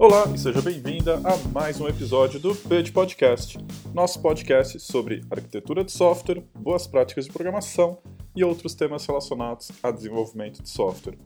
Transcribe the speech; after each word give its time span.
Olá 0.00 0.30
e 0.32 0.38
seja 0.38 0.62
bem-vinda 0.62 1.16
a 1.24 1.36
mais 1.48 1.80
um 1.80 1.88
episódio 1.88 2.38
do 2.38 2.54
PED 2.54 2.92
Podcast, 2.92 3.58
nosso 3.92 4.22
podcast 4.22 4.78
sobre 4.78 5.22
arquitetura 5.28 5.82
de 5.82 5.90
software, 5.90 6.44
boas 6.54 6.86
práticas 6.86 7.24
de 7.24 7.32
programação 7.32 7.98
e 8.36 8.44
outros 8.44 8.76
temas 8.76 9.04
relacionados 9.04 9.72
a 9.82 9.90
desenvolvimento 9.90 10.62
de 10.62 10.70
software. 10.70 11.18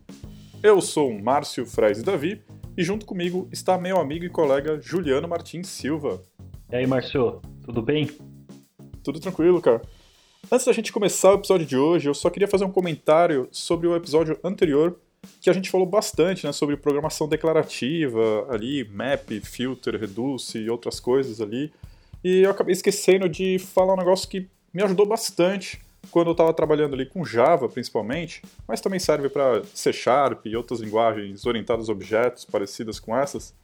Eu 0.63 0.81
sou 0.81 1.11
o 1.11 1.23
Márcio 1.23 1.67
Freire 1.67 2.03
Davi 2.03 2.43
e 2.75 2.83
junto 2.83 3.05
comigo 3.05 3.47
está 3.53 3.77
meu 3.77 4.01
amigo 4.01 4.25
e 4.25 4.31
colega 4.31 4.81
Juliano 4.81 5.29
Martins 5.29 5.69
Silva. 5.69 6.23
E 6.71 6.77
aí, 6.77 6.87
Márcio, 6.87 7.43
tudo 7.63 7.83
bem? 7.83 8.09
Tudo 9.05 9.21
tranquilo, 9.21 9.61
cara. 9.61 9.83
Antes 10.51 10.65
da 10.65 10.73
gente 10.73 10.93
começar 10.93 11.33
o 11.33 11.35
episódio 11.35 11.67
de 11.67 11.77
hoje, 11.77 12.09
eu 12.09 12.15
só 12.15 12.31
queria 12.31 12.49
fazer 12.49 12.65
um 12.65 12.73
comentário 12.73 13.49
sobre 13.53 13.87
o 13.87 13.95
episódio 13.95 14.41
anterior 14.43 14.99
que 15.41 15.51
a 15.51 15.53
gente 15.53 15.71
falou 15.71 15.87
bastante 15.87 16.47
né, 16.47 16.53
sobre 16.53 16.77
programação 16.77 17.29
declarativa 17.29 18.47
ali, 18.49 18.85
map, 18.85 19.29
filter, 19.43 19.97
reduce 19.99 20.59
e 20.59 20.71
outras 20.71 21.01
coisas 21.01 21.41
ali. 21.41 21.73
E 22.23 22.41
eu 22.41 22.51
acabei 22.51 22.73
esquecendo 22.73 23.29
de 23.29 23.59
falar 23.59 23.95
um 23.95 23.97
negócio 23.97 24.29
que 24.29 24.49
me 24.73 24.83
ajudou 24.83 25.07
bastante 25.07 25.81
quando 26.11 26.29
eu 26.29 26.33
estava 26.33 26.53
trabalhando 26.53 26.95
ali 26.95 27.07
com 27.07 27.25
Java, 27.25 27.69
principalmente, 27.69 28.43
mas 28.67 28.81
também 28.81 28.99
serve 28.99 29.29
para 29.29 29.63
C 29.75 29.93
Sharp 29.93 30.47
e 30.47 30.57
outras 30.57 30.81
linguagens 30.81 31.47
orientadas 31.47 31.89
a 31.89 31.93
objetos 31.93 32.45
parecidas 32.45 32.99
com 32.99 33.17
essas, 33.17 33.55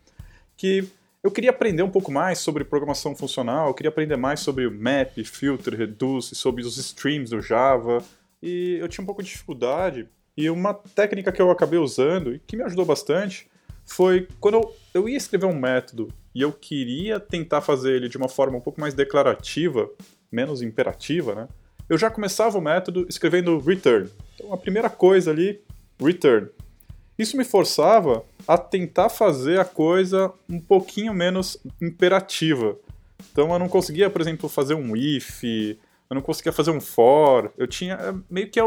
que 0.57 0.89
eu 1.23 1.31
queria 1.31 1.51
aprender 1.51 1.83
um 1.83 1.91
pouco 1.91 2.13
mais 2.13 2.39
sobre 2.39 2.65
programação 2.65 3.15
funcional, 3.15 3.69
eu 3.69 3.75
queria 3.75 3.91
aprender 3.91 4.17
mais 4.17 4.41
sobre 4.41 4.69
map, 4.71 5.17
filter, 5.25 5.75
reduce, 5.75 6.35
sobre 6.35 6.63
os 6.63 6.77
streams 6.79 7.31
do 7.31 7.43
Java, 7.43 8.03
e 8.41 8.79
eu 8.81 8.89
tinha 8.89 9.03
um 9.03 9.07
pouco 9.07 9.23
de 9.23 9.29
dificuldade 9.29 10.09
e 10.39 10.49
uma 10.49 10.73
técnica 10.73 11.33
que 11.33 11.43
eu 11.43 11.51
acabei 11.51 11.81
usando 11.81 12.33
e 12.33 12.39
que 12.39 12.57
me 12.57 12.63
ajudou 12.63 12.85
bastante 12.85 13.49
foi 13.85 14.29
quando 14.39 14.55
eu, 14.55 14.77
eu 14.95 15.09
ia 15.09 15.17
escrever 15.17 15.47
um 15.47 15.59
método 15.59 16.13
e 16.33 16.41
eu 16.41 16.53
queria 16.53 17.19
tentar 17.19 17.61
fazer 17.61 17.97
ele 17.97 18.09
de 18.09 18.17
uma 18.17 18.29
forma 18.29 18.57
um 18.57 18.61
pouco 18.61 18.81
mais 18.81 18.95
declarativa, 18.95 19.91
menos 20.31 20.63
imperativa, 20.63 21.35
né? 21.35 21.49
Eu 21.89 21.99
já 21.99 22.09
começava 22.09 22.57
o 22.57 22.61
método 22.61 23.05
escrevendo 23.09 23.59
return. 23.59 24.09
Então 24.37 24.53
a 24.53 24.57
primeira 24.57 24.89
coisa 24.89 25.33
ali, 25.33 25.61
return. 26.01 26.49
Isso 27.19 27.37
me 27.37 27.43
forçava 27.43 28.25
a 28.47 28.57
tentar 28.57 29.09
fazer 29.09 29.59
a 29.59 29.65
coisa 29.65 30.33
um 30.49 30.61
pouquinho 30.61 31.13
menos 31.13 31.57
imperativa. 31.83 32.79
Então 33.33 33.53
eu 33.53 33.59
não 33.59 33.69
conseguia, 33.69 34.09
por 34.09 34.21
exemplo, 34.21 34.49
fazer 34.49 34.75
um 34.75 34.95
if, 34.95 35.43
eu 35.43 36.15
não 36.15 36.23
conseguia 36.23 36.53
fazer 36.53 36.71
um 36.71 36.81
for, 36.81 37.53
eu 37.59 37.67
tinha 37.67 37.95
é, 37.95 38.15
meio 38.31 38.49
que 38.49 38.61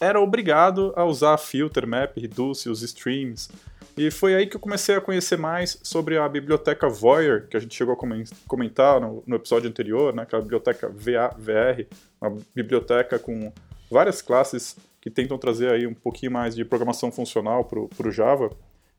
era 0.00 0.20
obrigado 0.20 0.92
a 0.96 1.04
usar 1.04 1.36
filter, 1.38 1.86
map, 1.86 2.16
reduce, 2.16 2.68
os 2.68 2.82
streams. 2.82 3.48
E 3.96 4.10
foi 4.10 4.34
aí 4.34 4.46
que 4.46 4.56
eu 4.56 4.60
comecei 4.60 4.94
a 4.94 5.00
conhecer 5.00 5.36
mais 5.36 5.78
sobre 5.82 6.16
a 6.16 6.28
biblioteca 6.28 6.88
Voyer, 6.88 7.48
que 7.48 7.56
a 7.56 7.60
gente 7.60 7.74
chegou 7.74 7.94
a 7.94 8.28
comentar 8.46 9.00
no, 9.00 9.22
no 9.26 9.36
episódio 9.36 9.68
anterior, 9.68 10.14
né, 10.14 10.24
que 10.24 10.34
a 10.34 10.40
biblioteca 10.40 10.88
VAVR, 10.88 11.86
uma 12.20 12.36
biblioteca 12.54 13.18
com 13.18 13.52
várias 13.90 14.22
classes 14.22 14.76
que 15.00 15.10
tentam 15.10 15.36
trazer 15.38 15.70
aí 15.70 15.86
um 15.86 15.94
pouquinho 15.94 16.32
mais 16.32 16.54
de 16.54 16.64
programação 16.64 17.10
funcional 17.10 17.64
para 17.64 18.08
o 18.08 18.10
Java. 18.10 18.50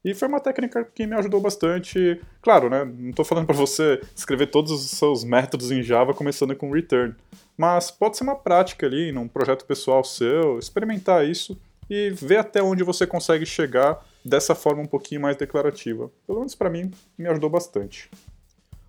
E 0.04 0.16
foi 0.16 0.28
uma 0.28 0.40
técnica 0.40 0.84
que 0.84 1.06
me 1.06 1.16
ajudou 1.16 1.40
bastante. 1.40 2.20
Claro, 2.42 2.70
né? 2.70 2.84
Não 2.84 3.12
estou 3.12 3.24
falando 3.24 3.46
para 3.46 3.56
você 3.56 4.02
escrever 4.16 4.48
todos 4.48 4.72
os 4.72 4.90
seus 4.92 5.24
métodos 5.24 5.72
em 5.72 5.84
Java 5.84 6.14
começando 6.14 6.56
com 6.56 6.72
return. 6.72 7.14
Mas 7.56 7.92
pode 7.92 8.18
ser 8.18 8.24
uma 8.24 8.36
prática 8.36 8.88
ali, 8.88 9.12
num 9.12 9.28
projeto 9.28 9.66
pessoal 9.66 10.04
seu, 10.04 10.58
experimentar 10.58 11.28
isso 11.28 11.60
e 11.88 12.10
ver 12.10 12.38
até 12.38 12.64
onde 12.64 12.84
você 12.84 13.06
consegue 13.06 13.46
chegar 13.46 14.04
dessa 14.26 14.56
forma 14.56 14.82
um 14.82 14.88
pouquinho 14.88 15.22
mais 15.22 15.36
declarativa. 15.36 16.10
Pelo 16.26 16.40
menos 16.40 16.56
para 16.56 16.70
mim, 16.70 16.90
me 17.17 17.28
ajudou 17.28 17.50
bastante. 17.50 18.10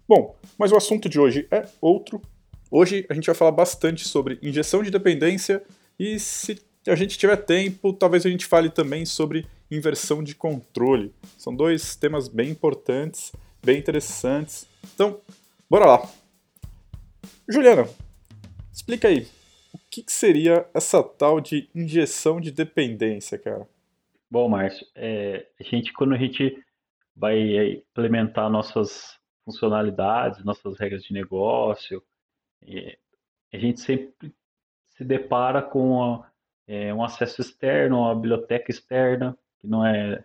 Bom, 0.08 0.36
mas 0.56 0.72
o 0.72 0.76
assunto 0.76 1.08
de 1.08 1.18
hoje 1.20 1.46
é 1.50 1.66
outro. 1.80 2.22
Hoje 2.70 3.04
a 3.08 3.14
gente 3.14 3.26
vai 3.26 3.34
falar 3.34 3.50
bastante 3.50 4.08
sobre 4.08 4.38
injeção 4.42 4.82
de 4.82 4.90
dependência 4.90 5.62
e 5.98 6.18
se 6.18 6.58
a 6.86 6.94
gente 6.94 7.18
tiver 7.18 7.36
tempo, 7.36 7.92
talvez 7.92 8.24
a 8.24 8.30
gente 8.30 8.46
fale 8.46 8.70
também 8.70 9.04
sobre 9.04 9.46
inversão 9.76 10.22
de 10.22 10.34
controle. 10.34 11.14
São 11.36 11.54
dois 11.54 11.96
temas 11.96 12.28
bem 12.28 12.50
importantes, 12.50 13.32
bem 13.62 13.78
interessantes. 13.78 14.66
Então, 14.94 15.20
bora 15.68 15.86
lá. 15.86 16.10
Juliana, 17.48 17.88
explica 18.72 19.08
aí, 19.08 19.26
o 19.72 19.78
que, 19.90 20.02
que 20.02 20.12
seria 20.12 20.66
essa 20.74 21.02
tal 21.02 21.40
de 21.40 21.68
injeção 21.74 22.40
de 22.40 22.50
dependência, 22.50 23.38
cara? 23.38 23.66
Bom, 24.30 24.48
Márcio, 24.48 24.86
é, 24.94 25.46
a 25.60 25.62
gente, 25.62 25.92
quando 25.92 26.14
a 26.14 26.18
gente 26.18 26.56
vai 27.14 27.74
implementar 27.74 28.48
nossas 28.48 29.18
funcionalidades, 29.44 30.44
nossas 30.44 30.78
regras 30.78 31.02
de 31.02 31.12
negócio, 31.12 32.02
é, 32.62 32.96
a 33.52 33.58
gente 33.58 33.80
sempre 33.80 34.34
se 34.96 35.04
depara 35.04 35.60
com 35.60 36.02
a, 36.02 36.30
é, 36.66 36.94
um 36.94 37.04
acesso 37.04 37.40
externo, 37.40 37.98
uma 37.98 38.14
biblioteca 38.14 38.70
externa, 38.70 39.36
que 39.62 39.66
não 39.66 39.86
é 39.86 40.22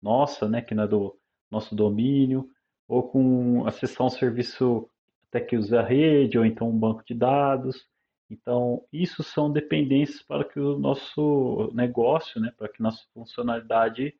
nossa, 0.00 0.48
né, 0.48 0.62
que 0.62 0.74
não 0.74 0.84
é 0.84 0.88
do 0.88 1.18
nosso 1.50 1.74
domínio, 1.74 2.48
ou 2.88 3.02
com 3.02 3.66
acessar 3.66 4.06
um 4.06 4.10
serviço 4.10 4.88
até 5.28 5.40
que 5.40 5.56
usa 5.56 5.80
a 5.80 5.84
rede, 5.84 6.38
ou 6.38 6.44
então 6.44 6.70
um 6.70 6.78
banco 6.78 7.04
de 7.04 7.14
dados. 7.14 7.84
Então, 8.30 8.84
isso 8.92 9.22
são 9.22 9.52
dependências 9.52 10.22
para 10.22 10.44
que 10.44 10.58
o 10.58 10.78
nosso 10.78 11.70
negócio, 11.74 12.40
né, 12.40 12.52
para 12.56 12.68
que 12.68 12.82
nossa 12.82 13.04
funcionalidade 13.12 14.14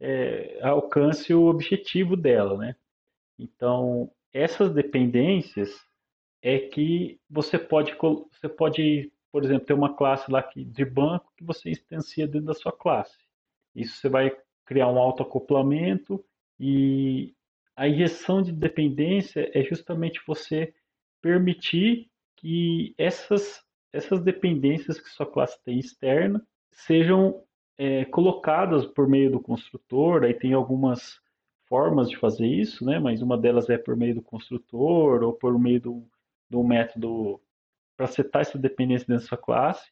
é, 0.00 0.60
alcance 0.62 1.32
o 1.32 1.46
objetivo 1.46 2.16
dela, 2.16 2.56
né? 2.56 2.76
Então, 3.38 4.10
essas 4.32 4.72
dependências 4.72 5.70
é 6.42 6.58
que 6.58 7.20
você 7.28 7.58
pode, 7.58 7.96
você 7.96 8.48
pode, 8.48 9.12
por 9.30 9.44
exemplo, 9.44 9.66
ter 9.66 9.74
uma 9.74 9.94
classe 9.94 10.30
lá 10.30 10.40
de 10.54 10.84
banco 10.84 11.32
que 11.36 11.44
você 11.44 11.70
instancia 11.70 12.26
dentro 12.26 12.46
da 12.46 12.54
sua 12.54 12.72
classe. 12.72 13.27
Isso 13.74 13.96
você 13.96 14.08
vai 14.08 14.36
criar 14.64 14.88
um 14.88 14.98
autoacoplamento 14.98 16.24
e 16.58 17.34
a 17.76 17.88
injeção 17.88 18.42
de 18.42 18.52
dependência 18.52 19.50
é 19.54 19.62
justamente 19.62 20.20
você 20.26 20.74
permitir 21.22 22.10
que 22.36 22.94
essas, 22.98 23.62
essas 23.92 24.20
dependências 24.20 25.00
que 25.00 25.08
sua 25.08 25.26
classe 25.26 25.62
tem 25.64 25.78
externa 25.78 26.44
sejam 26.72 27.42
é, 27.76 28.04
colocadas 28.06 28.84
por 28.86 29.08
meio 29.08 29.30
do 29.30 29.40
construtor. 29.40 30.24
Aí 30.24 30.34
tem 30.34 30.52
algumas 30.52 31.20
formas 31.66 32.10
de 32.10 32.16
fazer 32.16 32.46
isso, 32.46 32.84
né? 32.84 32.98
mas 32.98 33.22
uma 33.22 33.38
delas 33.38 33.68
é 33.70 33.78
por 33.78 33.96
meio 33.96 34.16
do 34.16 34.22
construtor 34.22 35.22
ou 35.22 35.32
por 35.32 35.58
meio 35.58 35.80
do, 35.80 36.08
do 36.50 36.62
método 36.64 37.40
para 37.96 38.06
setar 38.06 38.42
essa 38.42 38.58
dependência 38.58 39.06
dentro 39.06 39.22
da 39.22 39.28
sua 39.28 39.38
classe. 39.38 39.88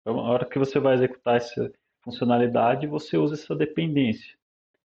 Então, 0.00 0.18
a 0.18 0.30
hora 0.30 0.48
que 0.48 0.58
você 0.58 0.78
vai 0.78 0.94
executar 0.94 1.36
essa, 1.36 1.72
funcionalidade, 2.02 2.86
você 2.86 3.16
usa 3.16 3.34
essa 3.34 3.54
dependência. 3.54 4.34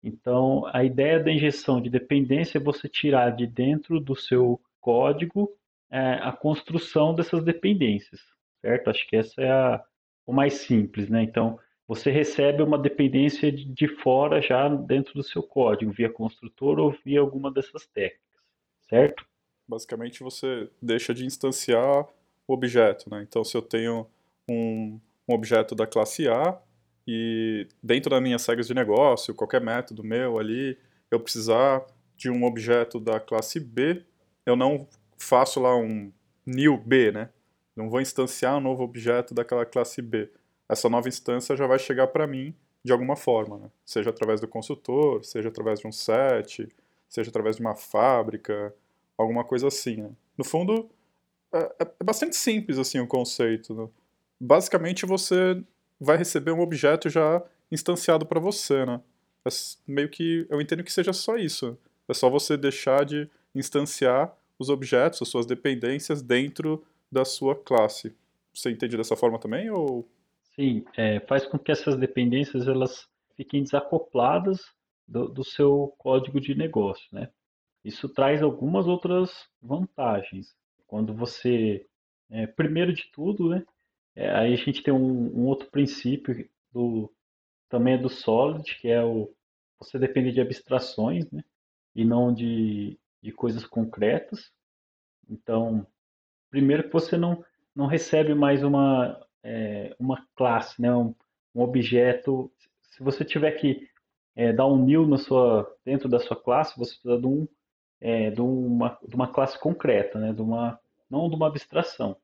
Então, 0.03 0.65
a 0.73 0.85
ideia 0.85 1.23
da 1.23 1.31
injeção 1.31 1.81
de 1.81 1.91
dependência 1.91 2.59
é 2.59 2.61
você 2.61 2.89
tirar 2.89 3.31
de 3.31 3.47
dentro 3.47 4.01
do 4.01 4.15
seu 4.15 4.61
código 4.81 5.51
é, 5.91 6.15
a 6.23 6.33
construção 6.33 7.15
dessas 7.15 7.43
dependências, 7.43 8.21
certo? 8.61 8.91
Acho 8.91 9.07
que 9.09 9.17
essa 9.17 9.41
é 9.41 9.51
a, 9.51 9.83
o 10.27 10.33
mais 10.33 10.55
simples, 10.55 11.09
né? 11.09 11.23
Então, 11.23 11.59
você 11.87 12.11
recebe 12.11 12.63
uma 12.63 12.79
dependência 12.79 13.51
de, 13.51 13.65
de 13.65 13.89
fora 13.89 14.43
já 14.43 14.69
dentro 14.69 15.15
do 15.15 15.23
seu 15.23 15.43
código, 15.43 15.91
via 15.91 16.11
construtor 16.11 16.79
ou 16.79 16.95
via 17.05 17.21
alguma 17.21 17.51
dessas 17.51 17.87
técnicas, 17.87 18.43
certo? 18.89 19.27
Basicamente, 19.67 20.23
você 20.23 20.71
deixa 20.81 21.13
de 21.13 21.25
instanciar 21.25 22.07
o 22.47 22.53
objeto, 22.53 23.11
né? 23.11 23.23
Então, 23.27 23.43
se 23.43 23.57
eu 23.57 23.63
tenho 23.63 24.07
um, 24.49 25.01
um 25.27 25.35
objeto 25.35 25.75
da 25.75 25.87
classe 25.87 26.29
A, 26.29 26.59
e 27.11 27.67
dentro 27.83 28.11
das 28.11 28.21
minhas 28.21 28.45
regras 28.45 28.67
de 28.67 28.75
negócio, 28.75 29.35
qualquer 29.35 29.63
método 29.63 30.05
meu 30.05 30.39
ali, 30.39 30.77
eu 31.11 31.19
precisar 31.19 31.83
de 32.15 32.29
um 32.29 32.45
objeto 32.45 33.01
da 33.01 33.19
classe 33.19 33.59
B, 33.59 34.05
eu 34.45 34.55
não 34.55 34.87
faço 35.17 35.59
lá 35.59 35.75
um 35.75 36.13
new 36.45 36.77
B, 36.77 37.11
né? 37.11 37.31
Não 37.75 37.89
vou 37.89 38.03
instanciar 38.03 38.59
um 38.59 38.61
novo 38.61 38.83
objeto 38.83 39.33
daquela 39.33 39.65
classe 39.65 40.03
B. 40.03 40.31
Essa 40.69 40.91
nova 40.91 41.09
instância 41.09 41.57
já 41.57 41.67
vai 41.67 41.79
chegar 41.79 42.09
para 42.09 42.27
mim 42.27 42.55
de 42.85 42.93
alguma 42.93 43.17
forma, 43.17 43.57
né? 43.57 43.71
seja 43.87 44.11
através 44.11 44.39
do 44.39 44.47
consultor, 44.47 45.25
seja 45.25 45.49
através 45.49 45.81
de 45.81 45.87
um 45.87 45.93
set, 45.93 46.69
seja 47.09 47.31
através 47.31 47.57
de 47.57 47.63
uma 47.63 47.75
fábrica, 47.75 48.75
alguma 49.17 49.45
coisa 49.45 49.69
assim. 49.69 49.97
Né? 49.97 50.11
No 50.37 50.45
fundo, 50.45 50.91
é, 51.55 51.75
é, 51.81 52.05
bastante 52.05 52.37
simples 52.37 52.77
assim 52.79 53.01
o 53.01 53.07
conceito. 53.07 53.75
Né? 53.75 53.89
Basicamente, 54.39 55.07
você 55.07 55.63
vai 56.01 56.17
receber 56.17 56.53
um 56.53 56.61
objeto 56.61 57.09
já 57.09 57.43
instanciado 57.71 58.27
para 58.27 58.41
você, 58.41 58.85
né? 58.85 59.01
É 59.45 59.51
meio 59.87 60.09
que 60.09 60.47
eu 60.51 60.61
entendo 60.61 60.85
que 60.85 60.93
seja 60.93 61.13
só 61.13 61.37
isso. 61.37 61.79
É 62.09 62.15
só 62.15 62.29
você 62.29 62.57
deixar 62.57 63.05
de 63.05 63.29
instanciar 63.55 64.35
os 64.59 64.69
objetos, 64.69 65.23
as 65.23 65.29
suas 65.29 65.47
dependências 65.47 66.23
dentro 66.23 66.85
da 67.11 67.25
sua 67.25 67.55
classe. 67.55 68.15
Você 68.53 68.71
entende 68.71 68.97
dessa 68.97 69.17
forma 69.17 69.39
também 69.39 69.71
ou? 69.71 70.09
Sim, 70.55 70.85
é, 70.97 71.21
faz 71.21 71.47
com 71.47 71.59
que 71.59 71.71
essas 71.71 71.97
dependências 71.97 72.67
elas 72.67 73.09
fiquem 73.37 73.63
desacopladas 73.63 74.61
do, 75.07 75.29
do 75.29 75.45
seu 75.45 75.95
código 75.99 76.41
de 76.41 76.55
negócio, 76.55 77.07
né? 77.13 77.29
Isso 77.85 78.09
traz 78.09 78.43
algumas 78.43 78.87
outras 78.87 79.31
vantagens. 79.63 80.55
Quando 80.87 81.15
você, 81.15 81.87
é, 82.31 82.47
primeiro 82.47 82.93
de 82.93 83.05
tudo, 83.13 83.49
né? 83.49 83.65
É, 84.19 84.29
aí 84.35 84.53
a 84.53 84.57
gente 84.57 84.83
tem 84.83 84.93
um, 84.93 85.39
um, 85.39 85.47
outro 85.47 85.71
princípio 85.71 86.51
do 86.73 87.09
também 87.69 87.95
é 87.95 87.99
do 87.99 88.09
Solid, 88.09 88.77
que 88.81 88.89
é 88.89 89.03
o 89.05 89.33
você 89.79 89.97
depende 89.97 90.33
de 90.33 90.41
abstrações, 90.41 91.31
né? 91.31 91.45
E 91.95 92.05
não 92.05 92.35
de, 92.35 92.99
de 93.23 93.31
coisas 93.31 93.65
concretas. 93.65 94.51
Então, 95.31 95.87
primeiro 96.51 96.83
que 96.83 96.93
você 96.93 97.17
não 97.17 97.45
não 97.73 97.87
recebe 97.87 98.35
mais 98.35 98.65
uma 98.65 99.25
é, 99.45 99.95
uma 100.01 100.27
classe, 100.35 100.83
né? 100.83 100.93
Um, 100.93 101.15
um 101.55 101.63
objeto. 101.63 102.51
Se 102.91 103.05
você 103.05 103.25
tiver 103.25 103.53
que 103.53 103.89
é, 104.35 104.53
dar 104.53 104.67
um 104.67 104.85
new 104.85 105.07
na 105.07 105.19
sua, 105.19 105.73
dentro 105.85 106.09
da 106.09 106.19
sua 106.19 106.37
classe, 106.37 106.77
você 106.77 106.93
precisa 106.95 107.21
de, 107.21 107.27
um, 107.27 107.47
é, 108.01 108.31
de, 108.33 108.41
uma, 108.41 108.99
de 109.07 109.15
uma 109.15 109.33
classe 109.33 109.59
concreta, 109.61 110.19
né? 110.19 110.33
de 110.33 110.43
uma, 110.43 110.81
não 111.09 111.29
de 111.29 111.37
uma 111.37 111.47
abstração. 111.47 112.17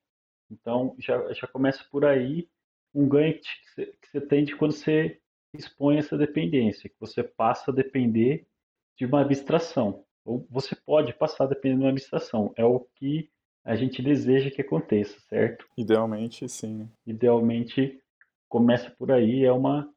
Então, 0.61 0.95
já, 0.99 1.33
já 1.33 1.47
começa 1.47 1.85
por 1.91 2.05
aí 2.05 2.49
um 2.95 3.09
ganho 3.09 3.35
que 3.35 3.49
você, 3.67 3.87
que 3.87 4.09
você 4.11 4.21
tem 4.21 4.45
de 4.45 4.57
quando 4.57 4.73
você 4.73 5.21
expõe 5.53 5.99
essa 5.99 6.17
dependência, 6.17 6.89
que 6.89 6.97
você 6.99 7.23
passa 7.23 7.71
a 7.71 7.75
depender 7.75 8.47
de 8.97 9.05
uma 9.07 9.21
abstração. 9.21 10.05
Ou 10.25 10.47
você 10.51 10.75
pode 10.75 11.13
passar 11.15 11.45
a 11.45 11.49
depender 11.49 11.77
de 11.77 11.83
uma 11.83 11.91
abstração. 11.91 12.53
É 12.57 12.65
o 12.65 12.81
que 12.95 13.31
a 13.65 13.77
gente 13.77 14.03
deseja 14.03 14.51
que 14.51 14.61
aconteça, 14.61 15.19
certo? 15.29 15.67
Idealmente, 15.77 16.49
sim. 16.49 16.89
Idealmente, 17.07 18.01
começa 18.49 18.91
por 18.91 19.11
aí, 19.11 19.45
é 19.45 19.53
uma 19.53 19.93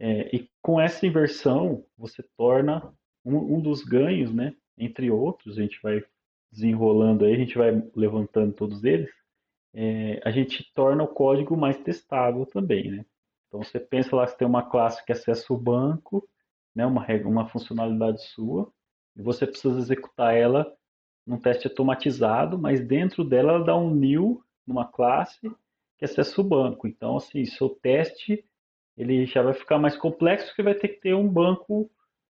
é, 0.00 0.34
e 0.34 0.50
com 0.62 0.80
essa 0.80 1.06
inversão, 1.06 1.84
você 1.96 2.22
torna 2.34 2.90
um, 3.22 3.56
um, 3.56 3.60
dos 3.60 3.84
ganhos, 3.84 4.32
né, 4.32 4.54
entre 4.78 5.10
outros, 5.10 5.58
a 5.58 5.62
gente 5.62 5.78
vai 5.82 6.02
desenrolando 6.50 7.26
aí, 7.26 7.34
a 7.34 7.38
gente 7.38 7.58
vai 7.58 7.70
levantando 7.94 8.54
todos 8.54 8.82
eles, 8.82 9.10
é, 9.74 10.20
a 10.24 10.30
gente 10.30 10.72
torna 10.74 11.02
o 11.02 11.08
código 11.08 11.56
mais 11.56 11.76
testável 11.78 12.44
também, 12.46 12.90
né? 12.90 13.04
Então 13.48 13.62
você 13.62 13.80
pensa 13.80 14.14
lá 14.14 14.26
que 14.26 14.38
tem 14.38 14.46
uma 14.46 14.62
classe 14.62 15.04
que 15.04 15.12
acessa 15.12 15.52
o 15.52 15.58
banco, 15.58 16.28
né, 16.74 16.86
uma, 16.86 17.04
uma 17.24 17.48
funcionalidade 17.48 18.22
sua, 18.28 18.72
e 19.16 19.22
você 19.22 19.46
precisa 19.46 19.78
executar 19.78 20.34
ela 20.36 20.72
num 21.26 21.38
teste 21.38 21.66
automatizado, 21.66 22.58
mas 22.58 22.80
dentro 22.80 23.24
dela 23.24 23.54
ela 23.54 23.64
dá 23.64 23.76
um 23.76 23.94
new 23.94 24.42
numa 24.66 24.86
classe 24.86 25.50
que 25.98 26.04
acessa 26.04 26.40
o 26.40 26.44
banco. 26.44 26.86
Então, 26.86 27.16
assim, 27.16 27.44
seu 27.44 27.68
teste 27.68 28.44
ele 28.96 29.24
já 29.26 29.42
vai 29.42 29.54
ficar 29.54 29.78
mais 29.78 29.96
complexo 29.96 30.48
porque 30.48 30.62
vai 30.62 30.74
ter 30.74 30.88
que 30.88 31.00
ter 31.00 31.14
um 31.14 31.28
banco 31.28 31.90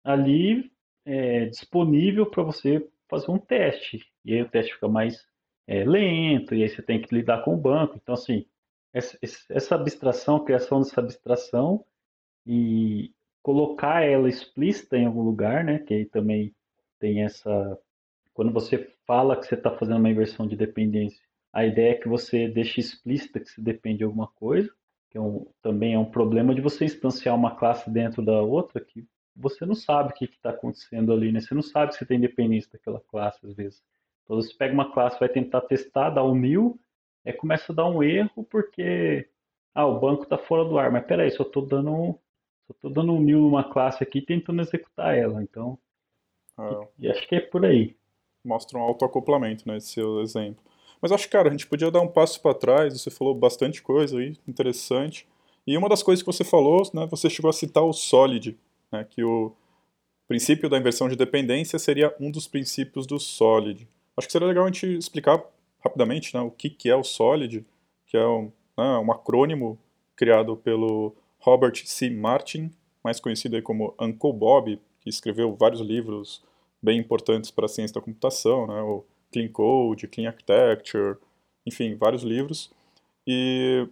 ali 0.03 0.71
é, 1.05 1.45
disponível 1.45 2.25
para 2.25 2.43
você 2.43 2.87
fazer 3.09 3.29
um 3.29 3.37
teste. 3.37 3.99
E 4.23 4.33
aí 4.33 4.41
o 4.41 4.49
teste 4.49 4.73
fica 4.73 4.87
mais 4.87 5.25
é, 5.67 5.83
lento, 5.83 6.53
e 6.55 6.63
aí 6.63 6.69
você 6.69 6.81
tem 6.81 7.01
que 7.01 7.13
lidar 7.13 7.43
com 7.43 7.53
o 7.53 7.57
banco. 7.57 7.97
Então, 8.01 8.13
assim, 8.13 8.45
essa, 8.93 9.17
essa 9.49 9.75
abstração, 9.75 10.43
criação 10.43 10.81
dessa 10.81 11.01
abstração 11.01 11.85
e 12.45 13.13
colocar 13.41 14.03
ela 14.03 14.29
explícita 14.29 14.97
em 14.97 15.05
algum 15.05 15.21
lugar, 15.21 15.63
né? 15.63 15.79
Que 15.79 15.93
aí 15.93 16.05
também 16.05 16.53
tem 16.99 17.23
essa. 17.23 17.79
Quando 18.33 18.51
você 18.51 18.77
fala 19.05 19.37
que 19.37 19.45
você 19.45 19.55
está 19.55 19.71
fazendo 19.71 19.99
uma 19.99 20.09
inversão 20.09 20.47
de 20.47 20.55
dependência, 20.55 21.21
a 21.51 21.65
ideia 21.65 21.91
é 21.91 21.95
que 21.95 22.07
você 22.07 22.47
deixe 22.47 22.79
explícita 22.79 23.39
que 23.39 23.49
você 23.49 23.61
depende 23.61 23.99
de 23.99 24.03
alguma 24.03 24.27
coisa 24.27 24.73
que 25.13 25.17
é 25.19 25.21
um, 25.21 25.45
também 25.61 25.93
é 25.93 25.99
um 25.99 26.09
problema 26.09 26.55
de 26.55 26.61
você 26.61 26.85
instanciar 26.85 27.35
uma 27.35 27.55
classe 27.55 27.87
dentro 27.87 28.25
da 28.25 28.41
outra 28.41 28.83
que 28.83 29.07
você 29.35 29.63
não 29.63 29.75
sabe 29.75 30.09
o 30.09 30.13
que 30.15 30.25
está 30.25 30.49
acontecendo 30.49 31.13
ali, 31.13 31.31
né? 31.31 31.39
Você 31.39 31.53
não 31.53 31.61
sabe 31.61 31.95
se 31.95 32.03
tem 32.03 32.19
dependência 32.19 32.71
daquela 32.73 32.99
classe 32.99 33.45
às 33.45 33.53
vezes. 33.53 33.83
Então 34.33 34.41
você 34.41 34.53
pega 34.55 34.73
uma 34.73 34.91
classe, 34.91 35.19
vai 35.19 35.29
tentar 35.29 35.61
testar, 35.61 36.09
dá 36.09 36.23
um 36.23 36.33
mil, 36.33 36.79
aí 37.25 37.33
começa 37.33 37.71
a 37.71 37.75
dar 37.75 37.85
um 37.85 38.01
erro 38.01 38.43
porque 38.49 39.29
ah, 39.75 39.85
o 39.85 39.99
banco 39.99 40.23
está 40.23 40.37
fora 40.37 40.65
do 40.65 40.77
ar, 40.77 40.91
mas 40.91 41.05
peraí, 41.05 41.29
só 41.29 41.43
estou 41.43 41.65
dando 41.65 42.17
só 42.67 42.73
tô 42.81 42.89
dando 42.89 43.13
um 43.13 43.19
mil 43.19 43.39
numa 43.39 43.63
classe 43.63 44.01
aqui 44.03 44.21
tentando 44.21 44.61
executar 44.61 45.15
ela, 45.15 45.43
então 45.43 45.77
ah. 46.57 46.87
e, 46.97 47.05
e 47.05 47.11
acho 47.11 47.27
que 47.27 47.35
é 47.35 47.41
por 47.41 47.63
aí. 47.65 47.95
Mostra 48.43 48.77
um 48.77 48.81
autoacoplamento, 48.81 49.67
né, 49.67 49.77
esse 49.77 49.89
seu 49.89 50.21
exemplo. 50.21 50.61
Mas 51.01 51.11
acho, 51.11 51.29
cara, 51.29 51.49
a 51.49 51.51
gente 51.51 51.67
podia 51.67 51.91
dar 51.91 52.01
um 52.01 52.07
passo 52.07 52.41
para 52.41 52.55
trás, 52.55 52.99
você 52.99 53.11
falou 53.11 53.35
bastante 53.35 53.81
coisa 53.81 54.17
aí, 54.17 54.37
interessante. 54.47 55.27
E 55.67 55.77
uma 55.77 55.87
das 55.87 56.01
coisas 56.01 56.23
que 56.23 56.31
você 56.31 56.43
falou, 56.43 56.81
né, 56.93 57.05
você 57.05 57.29
chegou 57.29 57.49
a 57.49 57.53
citar 57.53 57.83
o 57.83 57.93
Solid, 57.93 58.57
né, 58.91 59.05
que 59.09 59.23
o 59.23 59.53
princípio 60.27 60.69
da 60.69 60.77
inversão 60.77 61.07
de 61.07 61.15
dependência 61.15 61.77
seria 61.77 62.15
um 62.19 62.31
dos 62.31 62.47
princípios 62.47 63.05
do 63.05 63.19
Solid. 63.19 63.87
Acho 64.17 64.27
que 64.27 64.31
seria 64.31 64.47
legal 64.47 64.63
a 64.63 64.67
gente 64.67 64.85
explicar 64.97 65.43
rapidamente 65.83 66.33
né, 66.33 66.41
o 66.41 66.51
que, 66.51 66.69
que 66.69 66.89
é 66.89 66.95
o 66.95 67.03
Solid, 67.03 67.65
que 68.07 68.15
é 68.15 68.25
um, 68.25 68.51
né, 68.77 68.97
um 68.99 69.11
acrônimo 69.11 69.77
criado 70.15 70.55
pelo 70.55 71.15
Robert 71.39 71.81
C. 71.85 72.09
Martin, 72.09 72.71
mais 73.03 73.19
conhecido 73.19 73.55
aí 73.55 73.61
como 73.61 73.93
Uncle 73.99 74.31
Bob, 74.31 74.79
que 75.01 75.09
escreveu 75.09 75.55
vários 75.55 75.81
livros 75.81 76.41
bem 76.81 76.99
importantes 76.99 77.51
para 77.51 77.65
a 77.65 77.69
ciência 77.69 77.95
da 77.95 78.01
computação, 78.01 78.67
né, 78.67 78.81
o 78.81 79.03
Clean 79.31 79.47
Code, 79.49 80.07
Clean 80.07 80.29
Architecture, 80.29 81.17
enfim, 81.65 81.95
vários 81.95 82.23
livros. 82.23 82.71
E 83.25 83.87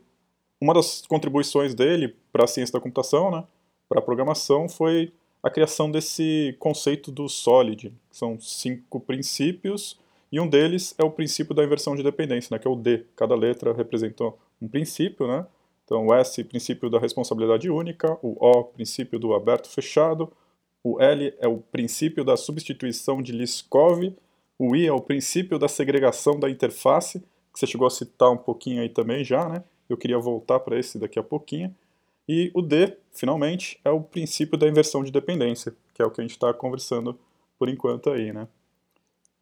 uma 0.60 0.74
das 0.74 1.02
contribuições 1.08 1.74
dele 1.74 2.16
para 2.32 2.44
a 2.44 2.48
ciência 2.48 2.74
da 2.74 2.80
computação, 2.80 3.32
né, 3.32 3.44
para 3.90 4.00
a 4.00 4.04
programação, 4.04 4.70
foi 4.70 5.12
a 5.44 5.50
criação 5.50 5.90
desse 5.90 6.56
conceito 6.60 7.12
do 7.12 7.28
SOLID. 7.28 7.92
São 8.12 8.40
cinco 8.40 9.00
princípios 9.00 10.00
e 10.32 10.40
um 10.40 10.48
deles 10.48 10.96
é 10.98 11.04
o 11.04 11.12
princípio 11.12 11.54
da 11.54 11.64
inversão 11.64 11.96
de 11.96 12.04
dependência, 12.04 12.54
né, 12.54 12.60
que 12.60 12.68
é 12.68 12.72
o 12.72 12.76
D. 12.76 13.06
Cada 13.16 13.36
letra 13.36 13.74
representa 13.74 14.34
um 14.62 14.68
princípio, 14.68 15.28
né? 15.28 15.46
Então, 15.84 16.08
o 16.08 16.14
S, 16.14 16.42
princípio 16.44 16.90
da 16.90 17.00
responsabilidade 17.00 17.70
única, 17.70 18.18
o 18.22 18.38
O, 18.40 18.64
princípio 18.64 19.20
do 19.20 19.34
aberto-fechado, 19.34 20.32
o 20.84 21.02
L 21.02 21.34
é 21.40 21.48
o 21.48 21.58
princípio 21.58 22.24
da 22.24 22.38
substituição 22.38 23.22
de 23.22 23.32
Liskov 23.34 24.14
o 24.64 24.76
I 24.76 24.86
é 24.86 24.94
o 24.94 25.02
princípio 25.02 25.58
da 25.58 25.68
segregação 25.68 26.40
da 26.40 26.48
interface, 26.48 27.20
que 27.52 27.60
você 27.60 27.66
chegou 27.66 27.88
a 27.88 27.90
citar 27.90 28.30
um 28.30 28.38
pouquinho 28.38 28.84
aí 28.84 28.90
também 28.90 29.24
já, 29.24 29.50
né? 29.50 29.64
Eu 29.90 29.98
queria 29.98 30.20
voltar 30.20 30.60
para 30.60 30.78
esse 30.78 31.00
daqui 31.00 31.18
a 31.18 31.24
pouquinho. 31.24 31.76
E 32.30 32.52
o 32.54 32.62
D, 32.62 32.96
finalmente, 33.12 33.80
é 33.84 33.90
o 33.90 34.00
princípio 34.00 34.60
da 34.60 34.68
inversão 34.68 35.04
de 35.04 35.12
dependência, 35.12 35.76
que 35.96 36.02
é 36.04 36.06
o 36.06 36.12
que 36.12 36.22
a 36.22 36.24
gente 36.24 36.34
está 36.34 36.54
conversando 36.54 37.18
por 37.58 37.70
enquanto 37.70 38.12
aí, 38.12 38.32
né? 38.32 38.48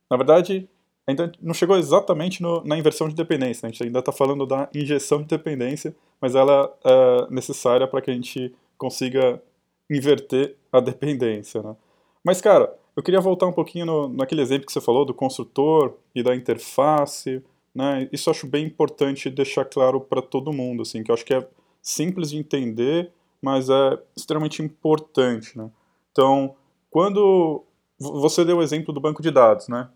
Na 0.09 0.15
verdade, 0.15 0.69
ainda 1.09 1.31
não 1.41 1.53
chegou 1.53 1.77
exatamente 1.77 2.41
no, 2.41 2.63
na 2.63 2.77
inversão 2.77 3.09
de 3.09 3.15
dependência, 3.15 3.65
né? 3.65 3.69
a 3.69 3.71
gente 3.71 3.83
ainda 3.83 3.99
está 3.99 4.11
falando 4.11 4.45
da 4.45 4.69
injeção 4.73 5.19
de 5.21 5.27
dependência, 5.27 5.95
mas 6.21 6.35
ela 6.35 6.73
é 6.85 7.27
necessária 7.33 7.87
para 7.87 8.01
que 8.01 8.11
a 8.11 8.13
gente 8.13 8.53
consiga 8.77 9.41
inverter 9.89 10.55
a 10.71 10.79
dependência, 10.79 11.61
né? 11.61 11.75
Mas, 12.23 12.41
cara, 12.41 12.73
eu 12.95 13.01
queria 13.01 13.21
voltar 13.21 13.47
um 13.47 13.51
pouquinho 13.53 13.85
no, 13.85 14.09
naquele 14.09 14.41
exemplo 14.41 14.65
que 14.65 14.73
você 14.73 14.81
falou 14.81 15.05
do 15.05 15.13
construtor 15.13 15.93
e 16.13 16.21
da 16.21 16.35
interface. 16.35 17.41
Né? 17.73 18.09
Isso 18.11 18.29
acho 18.29 18.45
bem 18.45 18.65
importante 18.65 19.29
deixar 19.29 19.65
claro 19.65 20.01
para 20.01 20.21
todo 20.21 20.51
mundo, 20.51 20.81
assim, 20.81 21.01
que 21.01 21.09
eu 21.09 21.13
acho 21.15 21.25
que 21.25 21.33
é 21.33 21.47
simples 21.81 22.31
de 22.31 22.37
entender, 22.37 23.11
mas 23.41 23.69
é 23.69 23.97
extremamente 24.17 24.61
importante. 24.61 25.57
Né? 25.57 25.71
Então, 26.11 26.55
quando 26.89 27.63
você 27.97 28.43
deu 28.43 28.57
o 28.57 28.61
exemplo 28.61 28.93
do 28.93 28.99
banco 28.99 29.21
de 29.21 29.31
dados, 29.31 29.67
né? 29.67 29.89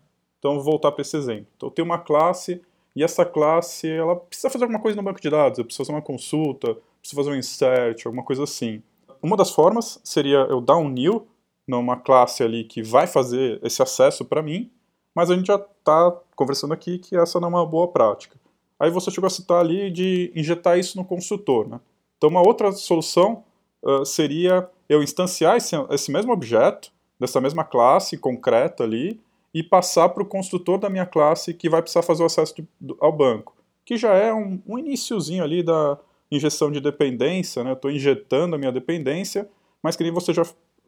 Então, 0.44 0.56
vou 0.56 0.64
voltar 0.64 0.92
para 0.92 1.00
esse 1.00 1.16
exemplo. 1.16 1.46
Então, 1.56 1.70
eu 1.70 1.70
tenho 1.70 1.86
uma 1.86 1.96
classe 1.96 2.60
e 2.94 3.02
essa 3.02 3.24
classe 3.24 3.88
ela 3.88 4.14
precisa 4.14 4.50
fazer 4.50 4.64
alguma 4.64 4.78
coisa 4.78 4.94
no 4.94 5.02
banco 5.02 5.18
de 5.18 5.30
dados, 5.30 5.58
eu 5.58 5.64
preciso 5.64 5.86
fazer 5.86 5.96
uma 5.96 6.02
consulta, 6.02 6.76
preciso 7.00 7.16
fazer 7.16 7.30
um 7.30 7.38
insert, 7.38 8.04
alguma 8.04 8.22
coisa 8.22 8.42
assim. 8.42 8.82
Uma 9.22 9.38
das 9.38 9.50
formas 9.50 9.98
seria 10.04 10.40
eu 10.50 10.60
dar 10.60 10.76
um 10.76 10.90
new 10.90 11.26
numa 11.66 11.96
classe 11.96 12.42
ali 12.42 12.62
que 12.64 12.82
vai 12.82 13.06
fazer 13.06 13.58
esse 13.64 13.82
acesso 13.82 14.22
para 14.22 14.42
mim, 14.42 14.70
mas 15.14 15.30
a 15.30 15.34
gente 15.34 15.46
já 15.46 15.54
está 15.56 16.14
conversando 16.36 16.74
aqui 16.74 16.98
que 16.98 17.16
essa 17.16 17.40
não 17.40 17.48
é 17.48 17.52
uma 17.52 17.66
boa 17.66 17.88
prática. 17.88 18.38
Aí 18.78 18.90
você 18.90 19.10
chegou 19.10 19.28
a 19.28 19.30
citar 19.30 19.60
ali 19.60 19.90
de 19.90 20.30
injetar 20.36 20.78
isso 20.78 20.98
no 20.98 21.06
construtor. 21.06 21.66
Né? 21.66 21.80
Então, 22.18 22.28
uma 22.28 22.46
outra 22.46 22.70
solução 22.72 23.42
uh, 23.82 24.04
seria 24.04 24.68
eu 24.90 25.02
instanciar 25.02 25.56
esse, 25.56 25.74
esse 25.88 26.12
mesmo 26.12 26.34
objeto, 26.34 26.92
dessa 27.18 27.40
mesma 27.40 27.64
classe 27.64 28.18
concreta 28.18 28.84
ali, 28.84 29.23
e 29.54 29.62
passar 29.62 30.08
para 30.08 30.22
o 30.22 30.26
construtor 30.26 30.78
da 30.78 30.90
minha 30.90 31.06
classe 31.06 31.54
que 31.54 31.70
vai 31.70 31.80
precisar 31.80 32.02
fazer 32.02 32.24
o 32.24 32.26
acesso 32.26 32.56
de, 32.56 32.66
ao 33.00 33.12
banco, 33.12 33.54
que 33.84 33.96
já 33.96 34.12
é 34.12 34.34
um, 34.34 34.60
um 34.66 34.78
iníciozinho 34.78 35.44
ali 35.44 35.62
da 35.62 35.96
injeção 36.30 36.72
de 36.72 36.80
dependência, 36.80 37.62
né? 37.62 37.72
estou 37.72 37.90
injetando 37.90 38.56
a 38.56 38.58
minha 38.58 38.72
dependência, 38.72 39.48
mas 39.80 39.94
que 39.94 40.02
nem 40.02 40.12
você 40.12 40.34
já 40.34 40.44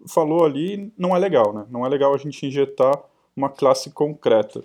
falou 0.08 0.44
ali 0.44 0.92
não 0.99 1.14
é 1.14 1.18
legal, 1.18 1.52
né? 1.52 1.66
Não 1.70 1.87
é 1.87 1.88
legal 1.88 2.12
a 2.12 2.18
gente 2.18 2.44
injetar 2.44 3.00
uma 3.37 3.49
classe 3.49 3.90
concreta. 3.90 4.62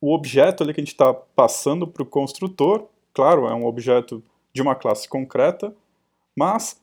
O 0.00 0.14
objeto 0.14 0.62
ali 0.62 0.74
que 0.74 0.80
a 0.80 0.84
gente 0.84 0.92
está 0.92 1.12
passando 1.12 1.86
para 1.86 2.02
o 2.02 2.06
construtor, 2.06 2.86
claro, 3.14 3.46
é 3.46 3.54
um 3.54 3.66
objeto 3.66 4.22
de 4.52 4.60
uma 4.60 4.74
classe 4.74 5.08
concreta, 5.08 5.74
mas 6.36 6.80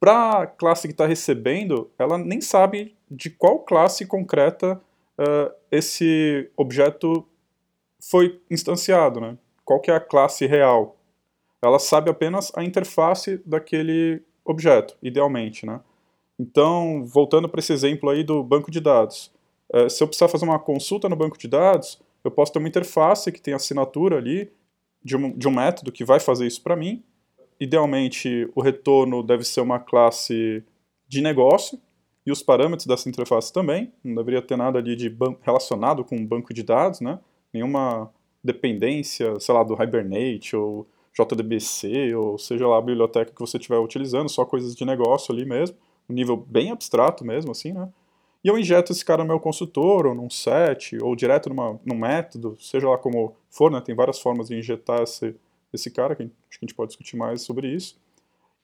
para 0.00 0.42
a 0.42 0.46
classe 0.46 0.86
que 0.88 0.92
está 0.92 1.06
recebendo, 1.06 1.90
ela 1.98 2.18
nem 2.18 2.40
sabe 2.40 2.94
de 3.10 3.30
qual 3.30 3.60
classe 3.60 4.06
concreta 4.06 4.80
uh, 5.18 5.52
esse 5.70 6.50
objeto 6.56 7.26
foi 8.10 8.40
instanciado, 8.50 9.20
né? 9.20 9.38
Qual 9.64 9.80
que 9.80 9.90
é 9.90 9.94
a 9.94 10.00
classe 10.00 10.46
real? 10.46 10.96
Ela 11.62 11.78
sabe 11.78 12.10
apenas 12.10 12.52
a 12.54 12.62
interface 12.62 13.40
daquele 13.46 14.22
objeto, 14.44 14.96
idealmente, 15.02 15.64
né? 15.64 15.80
Então, 16.38 17.04
voltando 17.06 17.48
para 17.48 17.60
esse 17.60 17.72
exemplo 17.72 18.10
aí 18.10 18.22
do 18.22 18.42
banco 18.42 18.70
de 18.70 18.80
dados, 18.80 19.32
uh, 19.72 19.88
se 19.88 20.02
eu 20.02 20.06
precisar 20.06 20.28
fazer 20.28 20.44
uma 20.44 20.58
consulta 20.58 21.08
no 21.08 21.16
banco 21.16 21.38
de 21.38 21.48
dados, 21.48 22.00
eu 22.22 22.30
posso 22.30 22.52
ter 22.52 22.58
uma 22.58 22.68
interface 22.68 23.30
que 23.30 23.40
tem 23.40 23.54
assinatura 23.54 24.16
ali 24.16 24.50
de 25.02 25.16
um, 25.16 25.36
de 25.36 25.46
um 25.46 25.50
método 25.50 25.92
que 25.92 26.04
vai 26.04 26.18
fazer 26.18 26.46
isso 26.46 26.62
para 26.62 26.74
mim. 26.74 27.04
Idealmente, 27.60 28.50
o 28.54 28.62
retorno 28.62 29.22
deve 29.22 29.44
ser 29.44 29.60
uma 29.60 29.78
classe 29.78 30.64
de 31.06 31.20
negócio, 31.20 31.78
e 32.26 32.32
os 32.32 32.42
parâmetros 32.42 32.86
dessa 32.86 33.08
interface 33.08 33.52
também. 33.52 33.92
Não 34.02 34.14
deveria 34.14 34.42
ter 34.42 34.56
nada 34.56 34.78
ali 34.78 34.96
de 34.96 35.14
relacionado 35.42 36.04
com 36.04 36.16
um 36.16 36.26
banco 36.26 36.54
de 36.54 36.62
dados, 36.62 37.00
né? 37.00 37.18
Nenhuma 37.52 38.10
dependência, 38.42 39.38
sei 39.40 39.54
lá, 39.54 39.62
do 39.62 39.74
Hibernate 39.74 40.56
ou 40.56 40.86
JDBC, 41.16 42.14
ou 42.14 42.36
seja 42.38 42.66
lá 42.66 42.78
a 42.78 42.82
biblioteca 42.82 43.32
que 43.32 43.40
você 43.40 43.56
estiver 43.56 43.78
utilizando, 43.78 44.28
só 44.28 44.44
coisas 44.44 44.74
de 44.74 44.84
negócio 44.84 45.32
ali 45.32 45.44
mesmo, 45.44 45.76
um 46.08 46.12
nível 46.12 46.36
bem 46.36 46.70
abstrato 46.70 47.24
mesmo, 47.24 47.52
assim, 47.52 47.72
né? 47.72 47.88
E 48.42 48.48
eu 48.48 48.58
injeto 48.58 48.92
esse 48.92 49.02
cara 49.02 49.22
no 49.22 49.28
meu 49.28 49.40
consultor, 49.40 50.06
ou 50.06 50.14
num 50.14 50.28
set, 50.28 50.98
ou 51.02 51.16
direto 51.16 51.48
numa, 51.48 51.80
num 51.84 51.96
método, 51.96 52.56
seja 52.60 52.90
lá 52.90 52.98
como 52.98 53.34
for, 53.48 53.70
né? 53.70 53.80
Tem 53.80 53.94
várias 53.94 54.18
formas 54.18 54.48
de 54.48 54.58
injetar 54.58 55.02
esse, 55.02 55.34
esse 55.72 55.90
cara, 55.90 56.14
que 56.14 56.24
acho 56.24 56.58
que 56.58 56.64
a 56.64 56.66
gente 56.66 56.74
pode 56.74 56.88
discutir 56.88 57.16
mais 57.16 57.40
sobre 57.40 57.68
isso. 57.68 57.96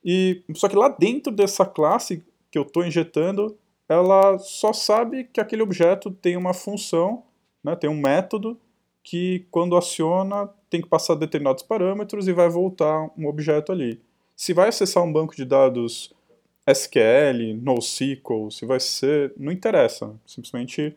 E, 0.05 0.43
só 0.55 0.69
que 0.69 0.77
lá 0.77 0.89
dentro 0.89 1.33
dessa 1.33 1.65
classe, 1.65 2.23
que 2.51 2.59
eu 2.59 2.63
estou 2.63 2.85
injetando, 2.85 3.57
ela 3.89 4.39
só 4.39 4.73
sabe 4.73 5.25
que 5.25 5.41
aquele 5.41 5.63
objeto 5.63 6.11
tem 6.11 6.37
uma 6.37 6.55
função, 6.55 7.25
né, 7.63 7.75
tem 7.77 7.91
um 7.91 8.01
método 8.01 8.59
que 9.03 9.47
quando 9.51 9.77
aciona 9.77 10.49
tem 10.69 10.81
que 10.81 10.89
passar 10.89 11.15
determinados 11.15 11.63
parâmetros 11.63 12.29
e 12.29 12.33
vai 12.33 12.49
voltar 12.49 13.11
um 13.17 13.27
objeto 13.27 13.73
ali. 13.73 14.01
Se 14.37 14.53
vai 14.53 14.69
acessar 14.69 15.03
um 15.03 15.13
banco 15.13 15.35
de 15.35 15.45
dados 15.45 16.15
SQL, 16.67 17.55
NoSQL, 17.61 18.51
se 18.51 18.65
vai 18.65 18.79
ser, 18.79 19.33
não 19.37 19.51
interessa, 19.51 20.15
simplesmente 20.27 20.97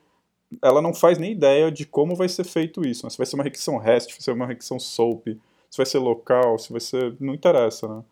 ela 0.61 0.81
não 0.81 0.93
faz 0.93 1.17
nem 1.17 1.31
ideia 1.31 1.71
de 1.71 1.85
como 1.85 2.15
vai 2.15 2.29
ser 2.29 2.43
feito 2.43 2.85
isso, 2.85 3.05
né? 3.05 3.09
se 3.09 3.17
vai 3.17 3.25
ser 3.25 3.35
uma 3.35 3.43
requisição 3.43 3.77
REST, 3.77 4.11
se 4.11 4.17
vai 4.17 4.23
ser 4.23 4.31
uma 4.31 4.45
requisição 4.45 4.79
SOAP, 4.79 5.27
se 5.69 5.77
vai 5.77 5.85
ser 5.85 5.97
local, 5.97 6.59
se 6.59 6.71
vai 6.71 6.79
ser, 6.79 7.15
não 7.19 7.33
interessa, 7.33 7.87
né? 7.87 8.03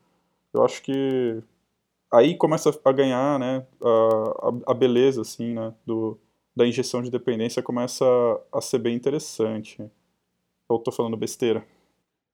Eu 0.53 0.65
acho 0.65 0.81
que 0.81 1.41
aí 2.11 2.35
começa 2.35 2.77
a 2.83 2.91
ganhar, 2.91 3.39
né, 3.39 3.65
a, 3.81 4.71
a 4.71 4.73
beleza, 4.73 5.21
assim, 5.21 5.53
né, 5.53 5.73
do, 5.85 6.19
da 6.55 6.67
injeção 6.67 7.01
de 7.01 7.09
dependência 7.09 7.63
começa 7.63 8.05
a, 8.51 8.61
ser 8.61 8.79
bem 8.79 8.95
interessante. 8.95 9.81
Eu 10.69 10.77
estou 10.77 10.93
falando 10.93 11.17
besteira. 11.17 11.65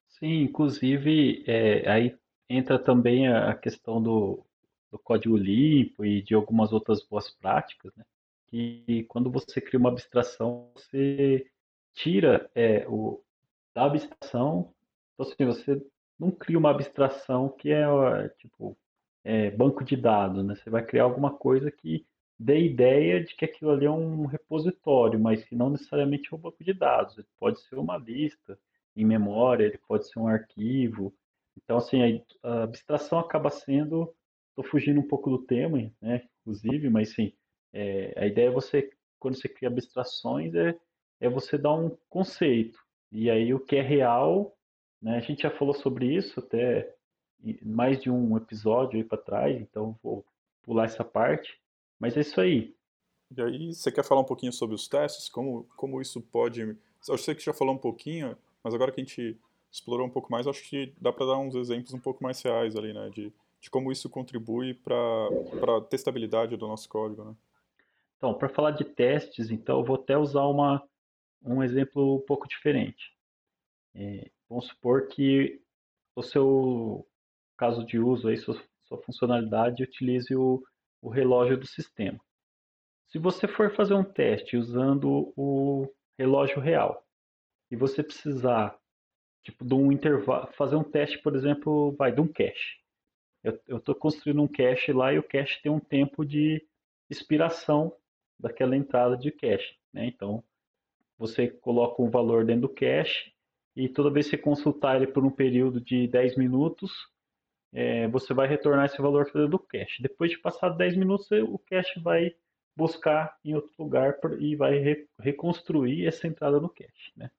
Sim, 0.08 0.42
inclusive, 0.42 1.44
é, 1.46 1.90
aí 1.90 2.18
entra 2.50 2.80
também 2.80 3.28
a 3.28 3.54
questão 3.54 4.02
do, 4.02 4.44
do 4.92 4.98
código 4.98 5.38
limpo 5.38 6.04
e 6.04 6.22
de 6.22 6.34
algumas 6.34 6.72
outras 6.74 7.04
boas 7.04 7.30
práticas, 7.30 7.94
né? 7.96 8.04
Que 8.48 9.06
quando 9.10 9.30
você 9.30 9.60
cria 9.60 9.80
uma 9.80 9.90
abstração, 9.90 10.72
você 10.74 11.46
tira 11.94 12.50
é, 12.56 12.88
o, 12.88 13.22
da 13.76 13.86
abstração, 13.86 14.74
então 15.14 15.26
assim, 15.26 15.46
você 15.46 15.86
não 16.18 16.32
cria 16.32 16.58
uma 16.58 16.72
abstração 16.72 17.50
que 17.50 17.70
é 17.70 17.86
tipo 18.40 18.78
é, 19.28 19.52
banco 19.52 19.84
de 19.84 19.98
dados, 19.98 20.42
né? 20.46 20.56
Você 20.56 20.70
vai 20.70 20.86
criar 20.86 21.04
alguma 21.04 21.34
coisa 21.34 21.70
que 21.70 22.06
dê 22.40 22.62
ideia 22.62 23.22
de 23.22 23.36
que 23.36 23.44
aquilo 23.44 23.72
ali 23.72 23.86
é 23.86 23.92
um 23.92 24.26
repositório, 24.26 25.20
mas 25.20 25.44
que 25.44 25.54
não 25.54 25.70
necessariamente 25.70 26.30
é 26.32 26.36
um 26.36 26.40
banco 26.40 26.64
de 26.64 26.74
dados. 26.74 27.18
Ele 27.18 27.28
pode 27.38 27.60
ser 27.64 27.76
uma 27.76 27.98
lista 27.98 28.58
em 28.96 29.04
memória, 29.04 29.66
ele 29.66 29.80
pode 29.86 30.08
ser 30.08 30.18
um 30.20 30.30
arquivo. 30.30 31.14
Então, 31.58 31.76
assim, 31.76 32.24
a, 32.42 32.64
abstração 32.64 33.20
acaba 33.20 33.50
sendo. 33.50 34.16
Estou 34.50 34.64
fugindo 34.64 35.02
um 35.02 35.08
pouco 35.08 35.30
do 35.30 35.40
tema, 35.40 35.92
né? 36.02 36.24
Inclusive, 36.42 36.90
mas 36.90 37.14
sim, 37.14 37.34
é, 37.74 38.14
a 38.18 38.26
ideia 38.26 38.48
é 38.48 38.52
você, 38.52 38.90
quando 39.20 39.36
você 39.36 39.50
cria 39.50 39.68
abstrações, 39.68 40.56
é, 40.56 40.74
é 41.20 41.28
você 41.28 41.58
dar 41.58 41.74
um 41.74 41.98
conceito. 42.08 42.80
E 43.12 43.30
aí 43.30 43.54
o 43.54 43.60
que 43.60 43.76
é 43.76 43.82
real, 43.82 44.56
né? 45.02 45.18
A 45.18 45.20
gente 45.20 45.42
já 45.42 45.52
falou 45.52 45.74
sobre 45.74 46.16
isso 46.16 46.40
até 46.40 46.96
mais 47.64 48.02
de 48.02 48.10
um 48.10 48.36
episódio 48.36 48.98
aí 48.98 49.04
para 49.04 49.18
trás, 49.18 49.60
então 49.60 49.98
vou 50.04 50.26
pular 50.64 50.86
essa 50.86 51.04
parte. 51.04 51.60
Mas 52.00 52.16
é 52.18 52.22
isso 52.22 52.40
aí. 52.40 52.76
E 53.36 53.42
aí, 53.42 53.74
você 53.74 53.92
quer 53.92 54.04
falar 54.04 54.22
um 54.22 54.26
pouquinho 54.26 54.54
sobre 54.54 54.76
os 54.76 54.88
testes? 54.88 55.30
Como, 55.30 55.68
como 55.76 56.02
isso 56.02 56.22
pode. 56.22 56.78
Eu 57.08 57.18
sei 57.18 57.36
que 57.36 57.44
já 57.44 57.54
falou 57.54 57.76
um 57.76 57.80
pouquinho, 57.80 58.38
mas 58.64 58.74
agora 58.74 58.92
que 58.92 59.02
a 59.02 59.04
gente 59.04 59.38
explorou 59.72 60.08
um 60.08 60.10
pouco 60.10 60.32
mais, 60.32 60.48
acho 60.48 60.64
que 60.64 60.94
dá 61.00 61.12
para 61.12 61.26
dar 61.26 61.38
uns 61.38 61.56
exemplos 61.56 61.94
um 61.94 62.00
pouco 62.00 62.24
mais 62.24 62.42
reais 62.42 62.76
ali, 62.76 62.94
né? 62.94 63.10
De, 63.10 63.34
de 63.60 63.70
como 63.70 63.92
isso 63.92 64.10
contribui 64.10 64.74
para 64.74 64.98
a 65.78 65.82
testabilidade 65.82 66.56
do 66.56 66.68
nosso 66.68 66.88
código, 66.88 67.24
né? 67.24 67.36
Então, 68.18 68.34
para 68.34 68.50
falar 68.50 68.72
de 68.72 68.84
testes, 68.84 69.52
então, 69.52 69.80
eu 69.80 69.86
vou 69.86 69.96
até 69.96 70.18
usar 70.18 70.46
uma, 70.46 70.82
um 71.44 71.62
exemplo 71.62 72.16
um 72.16 72.22
pouco 72.22 72.48
diferente. 72.48 73.14
É, 73.94 74.30
vamos 74.50 74.68
supor 74.68 75.08
que 75.08 75.62
o 76.16 76.24
seu 76.24 77.08
caso 77.58 77.86
de 77.86 78.00
uso, 78.00 78.28
aí, 78.28 78.38
sua, 78.38 78.62
sua 78.86 78.98
funcionalidade, 79.00 79.84
utilize 79.84 80.34
o, 80.36 80.64
o 81.02 81.10
relógio 81.10 81.58
do 81.58 81.68
sistema. 81.68 82.20
Se 83.08 83.18
você 83.18 83.48
for 83.48 83.74
fazer 83.74 83.94
um 83.94 84.04
teste 84.04 84.58
usando 84.58 85.34
o 85.36 85.92
relógio 86.18 86.60
real 86.60 87.06
e 87.72 87.76
você 87.76 88.04
precisar 88.04 88.78
tipo 89.44 89.64
de 89.64 89.74
um 89.74 89.92
intervalo, 89.92 90.48
fazer 90.54 90.76
um 90.76 90.84
teste, 90.84 91.18
por 91.20 91.36
exemplo, 91.36 91.96
vai 91.98 92.12
de 92.12 92.20
um 92.20 92.28
cache. 92.28 92.78
Eu 93.66 93.78
estou 93.78 93.96
construindo 93.96 94.42
um 94.42 94.48
cache 94.48 94.92
lá 94.92 95.14
e 95.14 95.20
o 95.20 95.24
cache 95.24 95.62
tem 95.62 95.72
um 95.72 95.80
tempo 95.80 96.26
de 96.26 96.62
expiração 97.10 97.94
daquela 98.38 98.76
entrada 98.76 99.16
de 99.16 99.32
cache. 99.32 99.78
Né? 99.94 100.08
Então, 100.08 100.44
você 101.18 101.48
coloca 101.48 102.02
um 102.02 102.10
valor 102.10 102.46
dentro 102.46 102.64
do 102.64 102.74
cache 102.74 103.32
e 103.76 103.88
toda 103.88 104.12
vez 104.12 104.26
que 104.26 104.36
você 104.36 104.42
consultar 104.42 104.98
ele 104.98 105.08
por 105.08 105.24
um 105.24 105.32
período 105.32 105.80
de 105.80 106.08
10 106.08 106.36
minutos, 106.36 106.92
é, 107.74 108.08
você 108.08 108.34
vai 108.34 108.48
retornar 108.48 108.86
esse 108.86 109.02
valor 109.02 109.30
do 109.50 109.60
cache. 109.60 110.02
Depois 110.02 110.32
de 110.32 110.40
passar 110.40 110.70
10 110.70 110.98
minutos, 110.98 111.30
o 111.32 111.60
cache 111.60 112.00
vai 112.00 112.36
buscar 112.76 113.36
em 113.44 113.56
outro 113.56 113.72
lugar 113.80 114.18
e 114.40 114.56
vai 114.56 114.78
re, 114.78 115.08
reconstruir 115.20 116.06
essa 116.06 116.28
entrada 116.28 116.60
no 116.60 116.70
cache. 116.70 117.12
Né? 117.16 117.30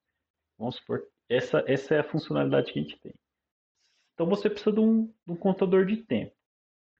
Vamos 0.57 0.75
supor, 0.75 1.03
essa, 1.29 1.63
essa 1.65 1.95
é 1.95 1.99
a 1.99 2.03
funcionalidade 2.03 2.73
que 2.73 2.79
a 2.79 2.81
gente 2.81 2.99
tem. 2.99 3.13
Então 4.13 4.27
você 4.27 4.49
precisa 4.49 4.73
de 4.73 4.81
um, 4.81 5.05
de 5.05 5.31
um 5.31 5.35
contador 5.35 5.85
de 5.85 5.97
tempo. 5.97 6.35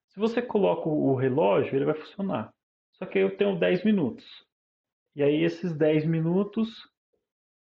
Se 0.07 0.19
você 0.19 0.41
coloca 0.41 0.87
o 0.87 1.15
relógio, 1.15 1.75
ele 1.75 1.85
vai 1.85 1.95
funcionar. 1.95 2.53
Só 2.93 3.05
que 3.05 3.19
eu 3.19 3.35
tenho 3.37 3.59
10 3.59 3.83
minutos. 3.83 4.25
E 5.15 5.21
aí 5.21 5.43
esses 5.43 5.73
10 5.73 6.05
minutos, 6.05 6.69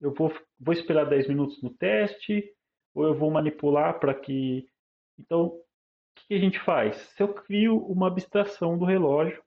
eu 0.01 0.13
vou, 0.13 0.31
vou 0.59 0.73
esperar 0.73 1.05
10 1.05 1.29
minutos 1.29 1.61
no 1.61 1.73
teste, 1.73 2.53
ou 2.93 3.05
eu 3.05 3.15
vou 3.15 3.31
manipular 3.31 3.99
para 3.99 4.13
que 4.13 4.67
então, 5.19 5.45
o 5.47 5.63
que 6.15 6.33
a 6.33 6.39
gente 6.39 6.59
faz? 6.59 6.97
Se 7.15 7.23
eu 7.23 7.33
crio 7.33 7.77
uma 7.77 8.07
abstração 8.07 8.77
do 8.77 8.85
relógio, 8.85 9.43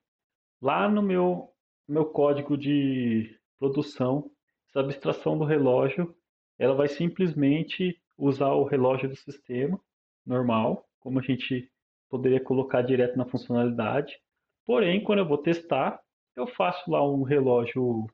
lá 0.60 0.88
no 0.88 1.02
meu, 1.02 1.52
meu 1.87 2.06
código 2.06 2.56
de 2.56 3.38
produção, 3.58 4.30
essa 4.68 4.80
abstração 4.80 5.37
do 5.38 5.44
relógio, 5.44 6.14
ela 6.58 6.75
vai 6.75 6.88
simplesmente 6.88 8.00
usar 8.16 8.52
o 8.52 8.64
relógio 8.64 9.08
do 9.08 9.16
sistema 9.16 9.80
normal, 10.26 10.87
como 11.00 11.18
a 11.18 11.22
gente 11.22 11.70
poderia 12.10 12.40
colocar 12.40 12.82
direto 12.82 13.16
na 13.16 13.25
funcionalidade. 13.26 14.18
Porém, 14.66 15.02
quando 15.02 15.20
eu 15.20 15.28
vou 15.28 15.38
testar, 15.38 16.02
eu 16.37 16.46
faço 16.46 16.90
lá 16.90 17.06
um 17.06 17.22
relógio 17.22 18.06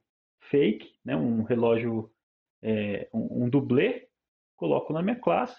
fake, 0.51 0.99
né, 1.05 1.17
um 1.17 1.43
relógio, 1.43 2.11
é, 2.63 3.09
um, 3.13 3.45
um 3.45 3.49
dublê, 3.49 4.09
coloco 4.57 4.93
na 4.93 5.03
minha 5.03 5.17
classe 5.17 5.57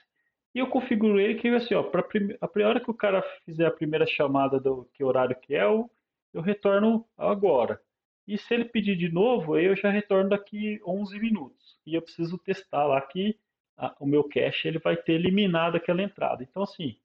e 0.55 0.59
eu 0.59 0.67
configuro 0.67 1.19
ele 1.19 1.35
que 1.35 1.49
assim, 1.49 1.75
ó, 1.75 1.83
pra 1.83 2.01
prime... 2.01 2.37
a 2.39 2.47
priori 2.47 2.79
que 2.79 2.89
o 2.89 2.93
cara 2.93 3.21
fizer 3.43 3.65
a 3.65 3.71
primeira 3.71 4.07
chamada 4.07 4.57
do 4.57 4.89
que 4.93 5.03
horário 5.03 5.35
que 5.35 5.53
é, 5.53 5.65
eu, 5.65 5.91
eu 6.33 6.41
retorno 6.41 7.05
agora. 7.17 7.81
E 8.25 8.37
se 8.37 8.53
ele 8.53 8.63
pedir 8.63 8.95
de 8.95 9.09
novo, 9.09 9.59
eu 9.59 9.75
já 9.75 9.89
retorno 9.89 10.29
daqui 10.29 10.81
11 10.87 11.19
minutos. 11.19 11.77
E 11.85 11.93
eu 11.93 12.01
preciso 12.01 12.37
testar 12.37 12.85
lá 12.85 13.01
que 13.01 13.37
a, 13.77 13.93
o 13.99 14.05
meu 14.05 14.23
cache 14.23 14.69
ele 14.69 14.79
vai 14.79 14.95
ter 14.95 15.13
eliminado 15.13 15.75
aquela 15.75 16.01
entrada. 16.01 16.41
Então, 16.41 16.63
assim, 16.63 16.95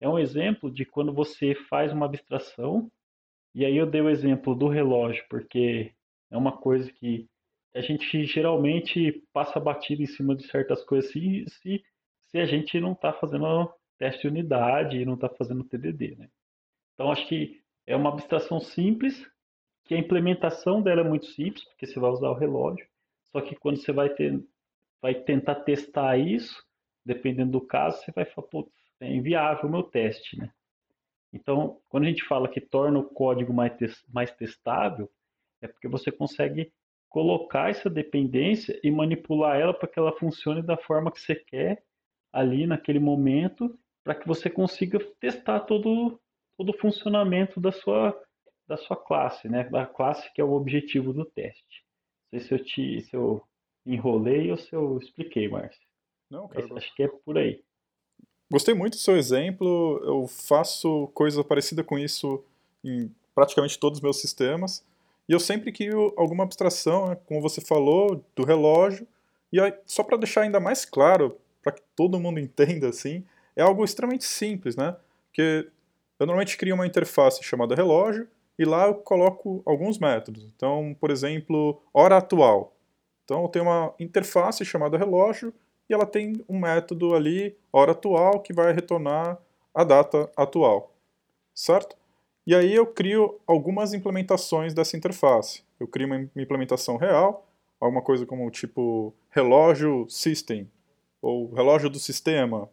é 0.00 0.08
um 0.08 0.18
exemplo 0.18 0.68
de 0.68 0.84
quando 0.84 1.12
você 1.12 1.54
faz 1.70 1.92
uma 1.92 2.06
abstração. 2.06 2.90
E 3.54 3.64
aí 3.64 3.76
eu 3.76 3.86
dei 3.86 4.00
o 4.00 4.10
exemplo 4.10 4.54
do 4.54 4.66
relógio, 4.66 5.24
porque 5.30 5.92
é 6.28 6.36
uma 6.36 6.52
coisa 6.52 6.92
que 6.92 7.28
a 7.72 7.80
gente 7.80 8.24
geralmente 8.24 9.22
passa 9.32 9.60
batida 9.60 10.02
em 10.02 10.06
cima 10.06 10.34
de 10.34 10.46
certas 10.48 10.84
coisas 10.84 11.10
assim, 11.10 11.46
se 11.46 11.84
se 12.36 12.40
a 12.40 12.44
gente 12.44 12.78
não 12.78 12.92
está 12.92 13.14
fazendo 13.14 13.72
teste 13.98 14.22
de 14.22 14.28
unidade 14.28 14.98
e 14.98 15.06
não 15.06 15.14
está 15.14 15.26
fazendo 15.26 15.64
TDD, 15.64 16.16
né? 16.16 16.28
Então, 16.92 17.10
acho 17.10 17.26
que 17.26 17.62
é 17.86 17.96
uma 17.96 18.10
abstração 18.10 18.60
simples, 18.60 19.26
que 19.86 19.94
a 19.94 19.98
implementação 19.98 20.82
dela 20.82 21.00
é 21.00 21.04
muito 21.04 21.24
simples, 21.26 21.64
porque 21.64 21.86
você 21.86 21.98
vai 21.98 22.10
usar 22.10 22.28
o 22.28 22.34
relógio, 22.34 22.86
só 23.32 23.40
que 23.40 23.56
quando 23.56 23.78
você 23.78 23.90
vai, 23.90 24.10
ter, 24.10 24.38
vai 25.00 25.14
tentar 25.14 25.54
testar 25.56 26.18
isso, 26.18 26.62
dependendo 27.06 27.52
do 27.52 27.60
caso, 27.60 28.02
você 28.02 28.12
vai 28.12 28.26
falar, 28.26 28.48
putz, 28.48 28.72
é 29.00 29.10
inviável 29.10 29.66
o 29.66 29.72
meu 29.72 29.82
teste, 29.82 30.38
né? 30.38 30.50
Então, 31.32 31.80
quando 31.88 32.04
a 32.04 32.08
gente 32.08 32.24
fala 32.24 32.48
que 32.48 32.60
torna 32.60 32.98
o 32.98 33.08
código 33.08 33.52
mais, 33.52 33.72
mais 34.12 34.30
testável, 34.32 35.10
é 35.62 35.68
porque 35.68 35.88
você 35.88 36.12
consegue 36.12 36.70
colocar 37.08 37.70
essa 37.70 37.88
dependência 37.88 38.78
e 38.82 38.90
manipular 38.90 39.58
ela 39.58 39.72
para 39.72 39.88
que 39.88 39.98
ela 39.98 40.18
funcione 40.18 40.62
da 40.62 40.76
forma 40.76 41.10
que 41.10 41.20
você 41.20 41.34
quer 41.34 41.82
ali 42.32 42.66
naquele 42.66 42.98
momento, 42.98 43.78
para 44.04 44.14
que 44.14 44.26
você 44.26 44.48
consiga 44.48 44.98
testar 45.20 45.60
todo, 45.60 46.20
todo 46.56 46.70
o 46.70 46.78
funcionamento 46.78 47.60
da 47.60 47.72
sua, 47.72 48.18
da 48.68 48.76
sua 48.76 48.96
classe, 48.96 49.48
né? 49.48 49.64
Da 49.64 49.86
classe 49.86 50.32
que 50.32 50.40
é 50.40 50.44
o 50.44 50.52
objetivo 50.52 51.12
do 51.12 51.24
teste. 51.24 51.84
Não 52.32 52.40
sei 52.40 52.48
se 52.48 52.54
eu, 52.54 52.64
te, 52.64 53.00
se 53.02 53.16
eu 53.16 53.42
enrolei 53.84 54.50
ou 54.50 54.56
se 54.56 54.74
eu 54.74 54.98
expliquei, 54.98 55.48
Márcio. 55.48 55.80
Não, 56.30 56.48
cara. 56.48 56.66
Acho 56.76 56.94
que 56.94 57.02
é 57.04 57.08
por 57.08 57.38
aí. 57.38 57.62
Gostei 58.50 58.74
muito 58.74 58.94
do 58.94 59.00
seu 59.00 59.16
exemplo. 59.16 60.00
Eu 60.04 60.26
faço 60.26 61.08
coisa 61.08 61.42
parecida 61.42 61.82
com 61.82 61.98
isso 61.98 62.44
em 62.84 63.10
praticamente 63.34 63.78
todos 63.78 63.98
os 63.98 64.02
meus 64.02 64.20
sistemas. 64.20 64.84
E 65.28 65.32
eu 65.32 65.40
sempre 65.40 65.72
crio 65.72 66.14
alguma 66.16 66.44
abstração, 66.44 67.08
né, 67.08 67.16
como 67.26 67.40
você 67.40 67.60
falou, 67.60 68.24
do 68.34 68.44
relógio. 68.44 69.06
E 69.52 69.60
aí, 69.60 69.74
só 69.84 70.04
para 70.04 70.16
deixar 70.16 70.42
ainda 70.42 70.60
mais 70.60 70.84
claro, 70.84 71.36
para 71.66 71.72
que 71.72 71.82
todo 71.96 72.20
mundo 72.20 72.38
entenda 72.38 72.88
assim, 72.88 73.24
é 73.56 73.60
algo 73.60 73.84
extremamente 73.84 74.24
simples, 74.24 74.76
né? 74.76 74.96
Porque 75.26 75.68
eu 76.16 76.24
normalmente 76.24 76.56
crio 76.56 76.76
uma 76.76 76.86
interface 76.86 77.42
chamada 77.42 77.74
relógio 77.74 78.28
e 78.56 78.64
lá 78.64 78.86
eu 78.86 78.94
coloco 78.94 79.62
alguns 79.66 79.98
métodos. 79.98 80.44
Então, 80.54 80.96
por 81.00 81.10
exemplo, 81.10 81.82
hora 81.92 82.18
atual. 82.18 82.76
Então, 83.24 83.42
eu 83.42 83.48
tenho 83.48 83.64
uma 83.64 83.92
interface 83.98 84.64
chamada 84.64 84.96
relógio 84.96 85.52
e 85.90 85.94
ela 85.94 86.06
tem 86.06 86.44
um 86.48 86.56
método 86.56 87.16
ali, 87.16 87.56
hora 87.72 87.90
atual, 87.90 88.38
que 88.38 88.52
vai 88.52 88.72
retornar 88.72 89.36
a 89.74 89.82
data 89.82 90.30
atual, 90.36 90.94
certo? 91.52 91.96
E 92.46 92.54
aí 92.54 92.72
eu 92.72 92.86
crio 92.86 93.40
algumas 93.44 93.92
implementações 93.92 94.72
dessa 94.72 94.96
interface. 94.96 95.64
Eu 95.80 95.88
crio 95.88 96.06
uma 96.06 96.30
implementação 96.36 96.96
real, 96.96 97.44
alguma 97.80 98.02
coisa 98.02 98.24
como 98.24 98.48
tipo 98.52 99.12
relógio 99.30 100.06
system, 100.08 100.70
ou 101.26 101.52
relógio 101.52 101.90
do 101.90 101.98
sistema, 101.98 102.68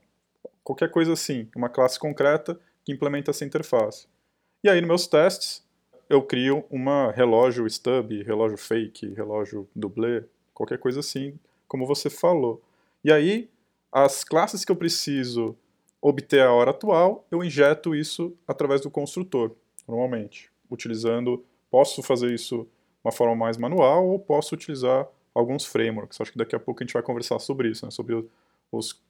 qualquer 0.64 0.92
coisa 0.92 1.14
assim, 1.14 1.50
uma 1.56 1.70
classe 1.70 1.98
concreta 1.98 2.60
que 2.86 2.92
implementa 2.92 3.32
essa 3.32 3.44
interface. 3.44 4.08
E 4.64 4.70
aí 4.70 4.80
nos 4.80 4.88
meus 4.88 5.08
testes, 5.08 5.64
eu 6.08 6.22
crio 6.22 6.64
uma 6.70 7.12
relógio 7.12 7.68
stub, 7.68 8.12
relógio 8.24 8.58
fake, 8.58 9.14
relógio 9.14 9.68
dublê, 9.76 10.24
qualquer 10.54 10.78
coisa 10.78 11.00
assim, 11.00 11.38
como 11.68 11.88
você 11.88 12.10
falou. 12.10 12.62
E 13.04 13.12
aí, 13.12 13.50
as 13.92 14.24
classes 14.24 14.64
que 14.64 14.72
eu 14.72 14.76
preciso 14.76 15.56
obter 16.00 16.42
a 16.42 16.52
hora 16.52 16.72
atual, 16.72 17.26
eu 17.32 17.44
injeto 17.44 17.96
isso 17.96 18.36
através 18.48 18.82
do 18.82 18.92
construtor, 18.92 19.52
normalmente, 19.88 20.52
utilizando, 20.70 21.44
posso 21.72 22.04
fazer 22.04 22.32
isso 22.32 22.64
de 22.64 22.68
uma 23.04 23.12
forma 23.12 23.36
mais 23.36 23.58
manual 23.58 24.08
ou 24.08 24.20
posso 24.20 24.54
utilizar 24.54 25.08
alguns 25.34 25.66
frameworks. 25.66 26.22
Acho 26.22 26.32
que 26.32 26.38
daqui 26.38 26.56
a 26.56 26.60
pouco 26.60 26.84
a 26.84 26.86
gente 26.86 26.94
vai 26.94 27.02
conversar 27.02 27.40
sobre 27.40 27.70
isso, 27.70 27.86
né, 27.86 27.92
sobre 27.92 28.24
os 28.78 29.02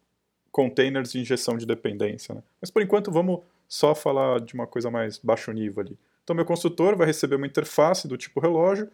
containers 0.51 1.11
de 1.11 1.19
injeção 1.19 1.57
de 1.57 1.65
dependência. 1.65 2.35
Né. 2.35 2.43
Mas 2.61 2.69
por 2.69 2.81
enquanto 2.81 3.11
vamos 3.11 3.41
só 3.67 3.95
falar 3.95 4.39
de 4.39 4.53
uma 4.53 4.67
coisa 4.67 4.91
mais 4.91 5.17
baixo 5.17 5.51
nível 5.51 5.81
ali. 5.81 5.97
Então 6.23 6.35
meu 6.35 6.45
construtor 6.45 6.95
vai 6.95 7.07
receber 7.07 7.35
uma 7.35 7.47
interface 7.47 8.07
do 8.07 8.17
tipo 8.17 8.39
relógio 8.39 8.89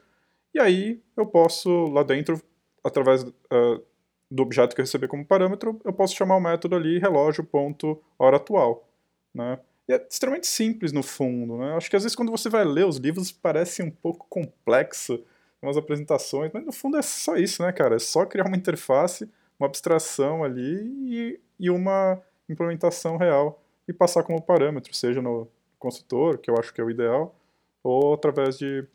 e 0.54 0.60
aí 0.60 1.02
eu 1.16 1.26
posso 1.26 1.70
lá 1.88 2.02
dentro, 2.04 2.42
através 2.84 3.24
uh, 3.24 3.84
do 4.32 4.44
objeto 4.44 4.76
que 4.76 4.82
eu 4.82 4.86
receber 4.86 5.08
como 5.08 5.26
parâmetro, 5.26 5.80
eu 5.84 5.94
posso 5.94 6.16
chamar 6.16 6.38
o 6.38 6.42
método 6.42 6.76
ali 6.76 6.98
relógio.hora 7.00 8.38
atual. 8.38 8.88
Né? 9.34 9.60
E 9.88 9.94
é 9.94 10.08
extremamente 10.10 10.48
simples 10.48 10.92
no 10.92 11.04
fundo. 11.04 11.58
Né? 11.58 11.76
Acho 11.76 11.90
que 11.90 11.96
às 11.96 12.04
vezes 12.04 12.16
quando 12.16 12.32
você 12.32 12.50
vai 12.50 12.64
ler 12.64 12.86
os 12.86 12.98
livros 12.98 13.32
parece 13.32 13.84
um 13.84 13.92
pouco 13.92 14.26
complexo, 14.30 15.24
umas 15.62 15.78
apresentações, 15.78 16.52
mas 16.54 16.66
no 16.66 16.72
fundo 16.72 16.98
é 16.98 17.02
só 17.02 17.36
isso, 17.36 17.62
né, 17.62 17.72
cara? 17.72 17.96
É 17.96 18.00
só 18.00 18.26
criar 18.26 18.46
uma 18.46 18.56
interface, 18.56 19.30
uma 19.60 19.68
abstração 19.68 20.44
ali 20.44 20.80
e, 21.06 21.40
e 21.60 21.70
uma 21.70 22.22
implementação 22.48 23.18
real 23.18 23.62
e 23.88 23.94
passar 23.94 24.24
como 24.24 24.42
parâmetro, 24.42 24.94
seja 24.94 25.22
no 25.22 25.48
consultor, 25.78 26.38
que 26.38 26.50
eu 26.50 26.56
acho 26.58 26.74
que 26.74 26.80
é 26.80 26.84
o 26.84 26.90
ideal, 26.90 27.36
ou 27.84 28.14
através 28.14 28.58
de, 28.58 28.86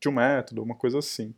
de 0.00 0.08
um 0.08 0.12
método, 0.12 0.62
uma 0.62 0.74
coisa 0.74 0.98
assim. 0.98 1.34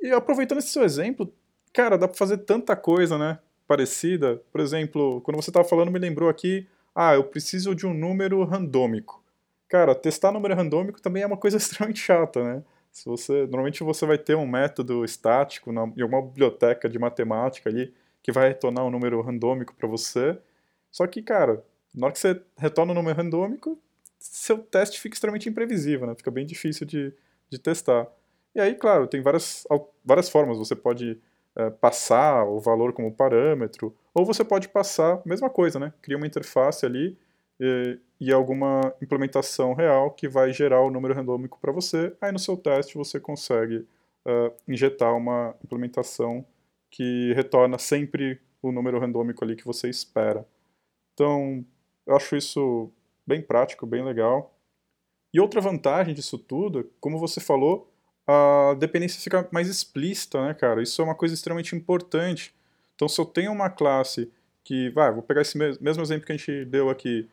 E 0.00 0.10
aproveitando 0.12 0.58
esse 0.58 0.68
seu 0.68 0.84
exemplo, 0.84 1.32
cara, 1.72 1.98
dá 1.98 2.06
para 2.08 2.16
fazer 2.16 2.38
tanta 2.38 2.74
coisa, 2.76 3.18
né? 3.18 3.38
Parecida. 3.66 4.42
Por 4.50 4.60
exemplo, 4.60 5.20
quando 5.22 5.36
você 5.36 5.50
estava 5.50 5.68
falando, 5.68 5.90
me 5.90 5.98
lembrou 5.98 6.28
aqui, 6.28 6.66
ah, 6.94 7.14
eu 7.14 7.24
preciso 7.24 7.74
de 7.74 7.86
um 7.86 7.92
número 7.92 8.42
randômico. 8.44 9.22
Cara, 9.68 9.94
testar 9.94 10.32
número 10.32 10.54
randômico 10.54 11.00
também 11.02 11.22
é 11.22 11.26
uma 11.26 11.36
coisa 11.36 11.56
extremamente 11.58 12.00
chata, 12.00 12.42
né? 12.42 12.62
Se 12.90 13.04
você, 13.06 13.42
normalmente 13.42 13.82
você 13.82 14.06
vai 14.06 14.18
ter 14.18 14.34
um 14.36 14.46
método 14.46 15.04
estático 15.04 15.72
na, 15.72 15.84
em 15.96 16.02
alguma 16.02 16.22
biblioteca 16.22 16.88
de 16.88 16.98
matemática 16.98 17.70
ali 17.70 17.94
que 18.22 18.32
vai 18.32 18.48
retornar 18.48 18.84
um 18.84 18.90
número 18.90 19.20
randômico 19.20 19.74
para 19.74 19.88
você. 19.88 20.38
Só 20.90 21.06
que, 21.06 21.22
cara, 21.22 21.64
na 21.94 22.06
hora 22.06 22.12
que 22.12 22.18
você 22.18 22.40
retorna 22.56 22.92
um 22.92 22.94
número 22.94 23.16
randômico, 23.16 23.78
seu 24.18 24.58
teste 24.58 25.00
fica 25.00 25.14
extremamente 25.14 25.48
imprevisível, 25.48 26.06
né? 26.06 26.14
Fica 26.14 26.30
bem 26.30 26.44
difícil 26.44 26.86
de, 26.86 27.12
de 27.48 27.58
testar. 27.58 28.06
E 28.54 28.60
aí, 28.60 28.74
claro, 28.74 29.06
tem 29.06 29.22
várias, 29.22 29.66
várias 30.04 30.28
formas. 30.28 30.58
Você 30.58 30.74
pode 30.74 31.18
é, 31.56 31.70
passar 31.70 32.44
o 32.44 32.60
valor 32.60 32.92
como 32.92 33.12
parâmetro, 33.12 33.94
ou 34.12 34.24
você 34.24 34.44
pode 34.44 34.68
passar, 34.68 35.20
mesma 35.24 35.48
coisa, 35.48 35.78
né? 35.78 35.92
Cria 36.02 36.16
uma 36.16 36.26
interface 36.26 36.84
ali 36.84 37.16
e, 37.60 37.98
e 38.20 38.32
alguma 38.32 38.94
implementação 39.02 39.74
real 39.74 40.10
que 40.10 40.28
vai 40.28 40.52
gerar 40.52 40.80
o 40.82 40.90
número 40.90 41.14
randômico 41.14 41.58
para 41.60 41.72
você. 41.72 42.14
Aí 42.20 42.32
no 42.32 42.38
seu 42.38 42.56
teste 42.56 42.96
você 42.96 43.18
consegue 43.18 43.86
uh, 44.26 44.52
injetar 44.66 45.16
uma 45.16 45.54
implementação 45.64 46.44
que 46.90 47.32
retorna 47.34 47.78
sempre 47.78 48.40
o 48.62 48.72
número 48.72 48.98
randômico 48.98 49.44
ali 49.44 49.56
que 49.56 49.64
você 49.64 49.88
espera. 49.88 50.46
Então, 51.14 51.64
eu 52.06 52.16
acho 52.16 52.36
isso 52.36 52.90
bem 53.26 53.42
prático, 53.42 53.86
bem 53.86 54.04
legal. 54.04 54.54
E 55.32 55.40
outra 55.40 55.60
vantagem 55.60 56.14
disso 56.14 56.38
tudo, 56.38 56.90
como 57.00 57.18
você 57.18 57.40
falou, 57.40 57.92
a 58.26 58.74
dependência 58.78 59.20
fica 59.20 59.46
mais 59.50 59.68
explícita, 59.68 60.46
né, 60.46 60.54
cara? 60.54 60.82
Isso 60.82 61.00
é 61.00 61.04
uma 61.04 61.14
coisa 61.14 61.34
extremamente 61.34 61.74
importante. 61.76 62.54
Então, 62.94 63.08
se 63.08 63.20
eu 63.20 63.26
tenho 63.26 63.52
uma 63.52 63.70
classe 63.70 64.30
que, 64.64 64.90
vai, 64.90 65.10
vou 65.12 65.22
pegar 65.22 65.42
esse 65.42 65.56
mesmo 65.56 66.02
exemplo 66.02 66.26
que 66.26 66.32
a 66.32 66.36
gente 66.36 66.64
deu 66.66 66.90
aqui. 66.90 67.28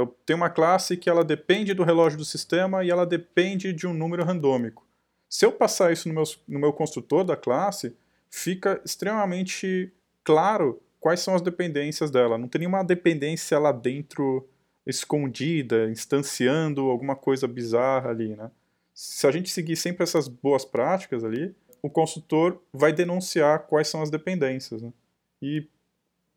Eu 0.00 0.06
tenho 0.24 0.36
uma 0.36 0.50
classe 0.50 0.96
que 0.96 1.08
ela 1.08 1.24
depende 1.24 1.74
do 1.74 1.82
relógio 1.84 2.18
do 2.18 2.24
sistema 2.24 2.84
e 2.84 2.90
ela 2.90 3.06
depende 3.06 3.72
de 3.72 3.86
um 3.86 3.94
número 3.94 4.24
randômico. 4.24 4.86
Se 5.28 5.44
eu 5.44 5.52
passar 5.52 5.92
isso 5.92 6.08
no 6.08 6.14
meu, 6.14 6.24
no 6.46 6.58
meu 6.58 6.72
construtor 6.72 7.24
da 7.24 7.36
classe, 7.36 7.94
fica 8.30 8.80
extremamente 8.84 9.92
claro 10.24 10.80
quais 11.00 11.20
são 11.20 11.34
as 11.34 11.42
dependências 11.42 12.10
dela. 12.10 12.38
Não 12.38 12.48
tem 12.48 12.60
nenhuma 12.60 12.82
dependência 12.82 13.58
lá 13.58 13.72
dentro 13.72 14.48
escondida, 14.86 15.90
instanciando 15.90 16.88
alguma 16.88 17.14
coisa 17.14 17.46
bizarra 17.46 18.10
ali, 18.10 18.34
né? 18.34 18.50
se 18.98 19.28
a 19.28 19.30
gente 19.30 19.48
seguir 19.48 19.76
sempre 19.76 20.02
essas 20.02 20.26
boas 20.26 20.64
práticas 20.64 21.22
ali, 21.22 21.54
o 21.80 21.88
consultor 21.88 22.60
vai 22.72 22.92
denunciar 22.92 23.60
quais 23.60 23.86
são 23.86 24.02
as 24.02 24.10
dependências. 24.10 24.82
Né? 24.82 24.92
E 25.40 25.68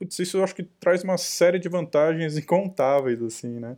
putz, 0.01 0.17
isso 0.17 0.37
eu 0.37 0.43
acho 0.43 0.55
que 0.55 0.63
traz 0.63 1.03
uma 1.03 1.17
série 1.17 1.59
de 1.59 1.69
vantagens 1.69 2.35
incontáveis. 2.37 3.21
assim, 3.21 3.59
né? 3.59 3.77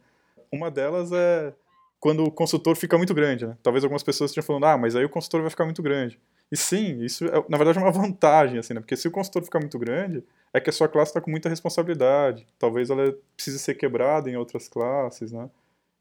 Uma 0.52 0.72
delas 0.72 1.12
é 1.12 1.54
quando 2.00 2.24
o 2.24 2.32
consultor 2.32 2.76
fica 2.76 2.98
muito 2.98 3.14
grande. 3.14 3.46
Né? 3.46 3.58
Talvez 3.62 3.84
algumas 3.84 4.04
pessoas 4.04 4.32
estejam 4.32 4.46
falando, 4.46 4.66
ah, 4.66 4.78
mas 4.78 4.96
aí 4.96 5.04
o 5.04 5.10
consultor 5.10 5.42
vai 5.42 5.50
ficar 5.50 5.66
muito 5.66 5.82
grande. 5.82 6.20
E 6.52 6.58
sim, 6.58 7.02
isso 7.04 7.26
é, 7.26 7.44
na 7.50 7.58
verdade 7.58 7.78
é 7.78 7.82
uma 7.82 7.92
vantagem, 7.94 8.60
assim, 8.60 8.74
né? 8.74 8.80
porque 8.80 8.96
se 8.96 9.08
o 9.08 9.12
consultor 9.12 9.44
ficar 9.44 9.60
muito 9.60 9.78
grande, 9.80 10.24
é 10.54 10.60
que 10.60 10.70
a 10.70 10.74
sua 10.74 10.88
classe 10.88 11.12
está 11.12 11.20
com 11.20 11.32
muita 11.32 11.50
responsabilidade. 11.50 12.48
Talvez 12.60 12.90
ela 12.90 13.14
precise 13.36 13.60
ser 13.60 13.76
quebrada 13.76 14.30
em 14.30 14.38
outras 14.38 14.68
classes, 14.70 15.32
né? 15.32 15.50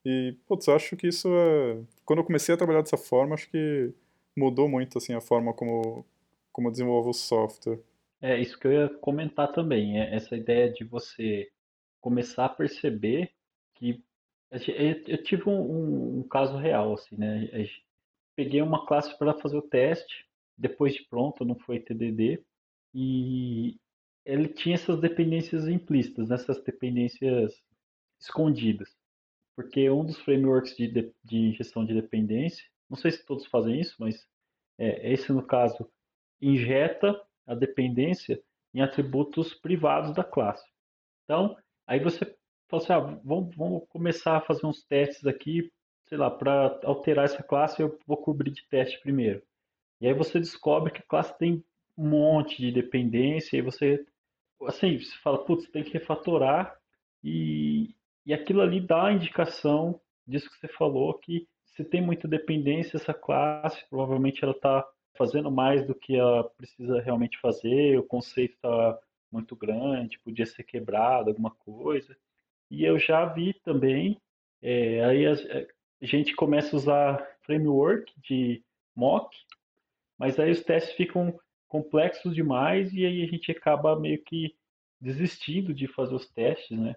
E, 0.05 0.37
putz, 0.49 0.67
eu 0.67 0.75
acho 0.75 0.97
que 0.97 1.07
isso 1.07 1.29
é... 1.29 1.79
Quando 2.05 2.19
eu 2.21 2.25
comecei 2.25 2.55
a 2.55 2.59
trabalhar 2.59 2.83
dessa 2.83 2.97
forma, 2.97 3.35
acho 3.35 3.49
que 3.49 3.93
mudou 4.37 4.69
muito, 4.69 4.99
assim, 4.99 5.15
a 5.15 5.21
forma 5.21 5.53
como, 5.53 6.05
como 6.53 6.69
eu 6.69 6.73
desenvolvo 6.73 7.11
o 7.11 7.15
software. 7.15 7.79
É, 8.23 8.41
isso 8.41 8.59
que 8.59 8.67
eu 8.69 8.73
ia 8.73 8.89
comentar 9.01 9.53
também, 9.53 10.01
é 10.01 10.15
essa 10.15 10.37
ideia 10.37 10.73
de 10.73 10.85
você 10.85 11.51
começar 12.01 12.47
a 12.47 12.51
perceber 12.51 13.33
que... 13.75 14.03
Eu 15.09 15.23
tive 15.23 15.49
um, 15.49 16.21
um 16.21 16.29
caso 16.29 16.57
real, 16.57 16.95
assim, 16.95 17.17
né? 17.17 17.49
Peguei 18.37 18.63
uma 18.63 18.87
classe 18.87 19.17
para 19.19 19.35
fazer 19.35 19.57
o 19.59 19.63
teste, 19.63 20.27
depois 20.57 20.95
de 20.95 21.05
pronto, 21.09 21.45
não 21.45 21.57
foi 21.57 21.81
TDD, 21.81 22.45
e 22.95 23.79
ele 24.25 24.49
tinha 24.49 24.75
essas 24.77 25.01
dependências 25.01 25.69
implícitas, 25.69 26.29
né? 26.29 26.37
dependências 26.67 27.55
escondidas. 28.21 28.95
porque 29.57 29.91
um 29.91 30.05
dos 30.05 30.19
frameworks 30.21 30.77
de, 30.77 30.89
de, 30.89 31.15
de 31.25 31.53
gestão 31.53 31.85
de 31.85 31.95
dependência, 31.95 32.65
não 32.91 32.97
sei 32.97 33.13
se 33.13 33.25
todos 33.27 33.47
fazem 33.47 33.81
isso, 33.81 33.97
mas 33.99 34.27
é, 34.79 35.13
esse 35.13 35.33
no 35.33 35.47
caso 35.47 35.91
injeta 36.41 37.21
a 37.47 37.55
dependência 37.55 38.43
em 38.75 38.81
atributos 38.81 39.55
privados 39.55 40.15
da 40.15 40.25
classe. 40.25 40.67
Então, 41.25 41.57
aí 41.87 42.01
você 42.01 42.25
fala 42.69 42.83
assim, 42.83 42.93
ah, 42.93 43.21
vamos, 43.25 43.55
vamos 43.55 43.83
começar 43.89 44.39
a 44.39 44.41
fazer 44.41 44.67
uns 44.67 44.83
testes 44.85 45.27
aqui, 45.27 45.71
sei 46.07 46.19
lá, 46.19 46.31
para 46.31 46.81
alterar 46.85 47.25
essa 47.25 47.43
classe 47.43 47.83
eu 47.83 47.99
vou 48.07 48.17
cobrir 48.17 48.51
de 48.51 48.67
teste 48.69 49.01
primeiro. 49.01 49.43
E 50.01 50.07
aí 50.07 50.15
você 50.15 50.39
descobre 50.39 50.93
que 50.93 51.01
a 51.01 51.07
classe 51.07 51.37
tem 51.39 51.65
um 51.97 52.09
monte 52.09 52.61
de 52.61 52.73
dependência 52.73 53.57
e 53.57 53.63
você, 53.63 54.05
assim, 54.63 54.99
você 54.99 55.17
fala, 55.19 55.45
putz, 55.45 55.71
tem 55.71 55.85
que 55.85 55.93
refatorar 55.93 56.77
e, 57.23 57.95
e 58.27 58.33
aquilo 58.33 58.63
ali 58.63 58.81
dá 58.81 59.07
a 59.07 59.13
indicação 59.13 60.01
disso 60.27 60.51
que 60.51 60.57
você 60.57 60.69
falou, 60.69 61.19
que 61.19 61.47
se 61.65 61.85
tem 61.85 62.01
muita 62.01 62.27
dependência, 62.29 62.97
essa 62.97 63.15
classe 63.15 63.85
provavelmente 63.89 64.43
ela 64.43 64.53
está 64.53 64.87
fazendo 65.15 65.51
mais 65.51 65.87
do 65.87 65.95
que 65.95 66.17
ela 66.17 66.45
precisa 66.45 67.01
realmente 67.01 67.39
fazer, 67.39 67.99
o 67.99 68.03
conceito 68.03 68.55
está 68.55 68.99
muito 69.31 69.57
grande, 69.57 70.19
podia 70.19 70.47
ser 70.47 70.63
quebrado, 70.63 71.31
alguma 71.31 71.51
coisa. 71.51 72.17
E 72.71 72.85
eu 72.85 72.99
já 72.99 73.25
vi 73.27 73.55
também, 73.55 74.21
é, 74.61 75.05
aí 75.05 75.27
a, 75.27 75.35
gente 76.01 76.35
começa 76.35 76.75
a 76.75 76.79
usar 76.79 77.37
framework 77.43 78.13
de 78.21 78.63
mock, 78.95 79.37
mas 80.19 80.39
aí 80.39 80.51
os 80.51 80.63
testes 80.63 80.95
ficam 80.95 81.39
complexos 81.69 82.35
demais 82.35 82.93
e 82.93 83.05
aí 83.07 83.23
a 83.23 83.27
gente 83.27 83.51
acaba 83.51 83.99
meio 83.99 84.23
que 84.23 84.55
desistindo 85.01 85.75
de 85.75 85.89
fazer 85.89 86.15
os 86.15 86.29
testes, 86.29 86.79
né? 86.79 86.95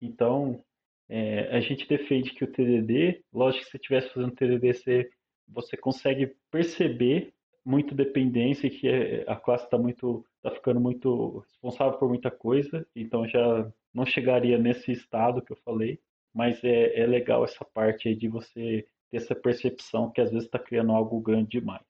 Então, 0.00 0.64
é, 1.08 1.56
a 1.56 1.60
gente 1.60 1.88
defende 1.88 2.30
que 2.30 2.44
o 2.44 2.52
TDD, 2.52 3.24
lógico 3.32 3.60
que 3.60 3.64
se 3.64 3.70
você 3.70 3.76
estivesse 3.78 4.08
fazendo 4.10 4.34
TDD, 4.34 4.74
você, 4.74 5.10
você 5.48 5.76
consegue 5.76 6.36
perceber 6.50 7.32
muito 7.68 7.94
dependência 7.94 8.70
que 8.70 8.88
é, 8.88 9.24
a 9.26 9.36
classe 9.36 9.64
está 9.64 9.76
muito 9.76 10.24
está 10.36 10.50
ficando 10.50 10.80
muito 10.80 11.38
responsável 11.40 11.98
por 11.98 12.08
muita 12.08 12.30
coisa 12.30 12.86
então 12.96 13.28
já 13.28 13.70
não 13.92 14.06
chegaria 14.06 14.56
nesse 14.58 14.92
estado 14.92 15.42
que 15.42 15.52
eu 15.52 15.58
falei 15.64 16.00
mas 16.34 16.62
é, 16.62 17.00
é 17.00 17.06
legal 17.06 17.44
essa 17.44 17.64
parte 17.64 18.08
aí 18.08 18.14
de 18.14 18.28
você 18.28 18.86
ter 19.10 19.16
essa 19.16 19.34
percepção 19.34 20.10
que 20.10 20.20
às 20.20 20.30
vezes 20.30 20.46
está 20.46 20.58
criando 20.58 20.92
algo 20.92 21.20
grande 21.20 21.48
demais. 21.48 21.82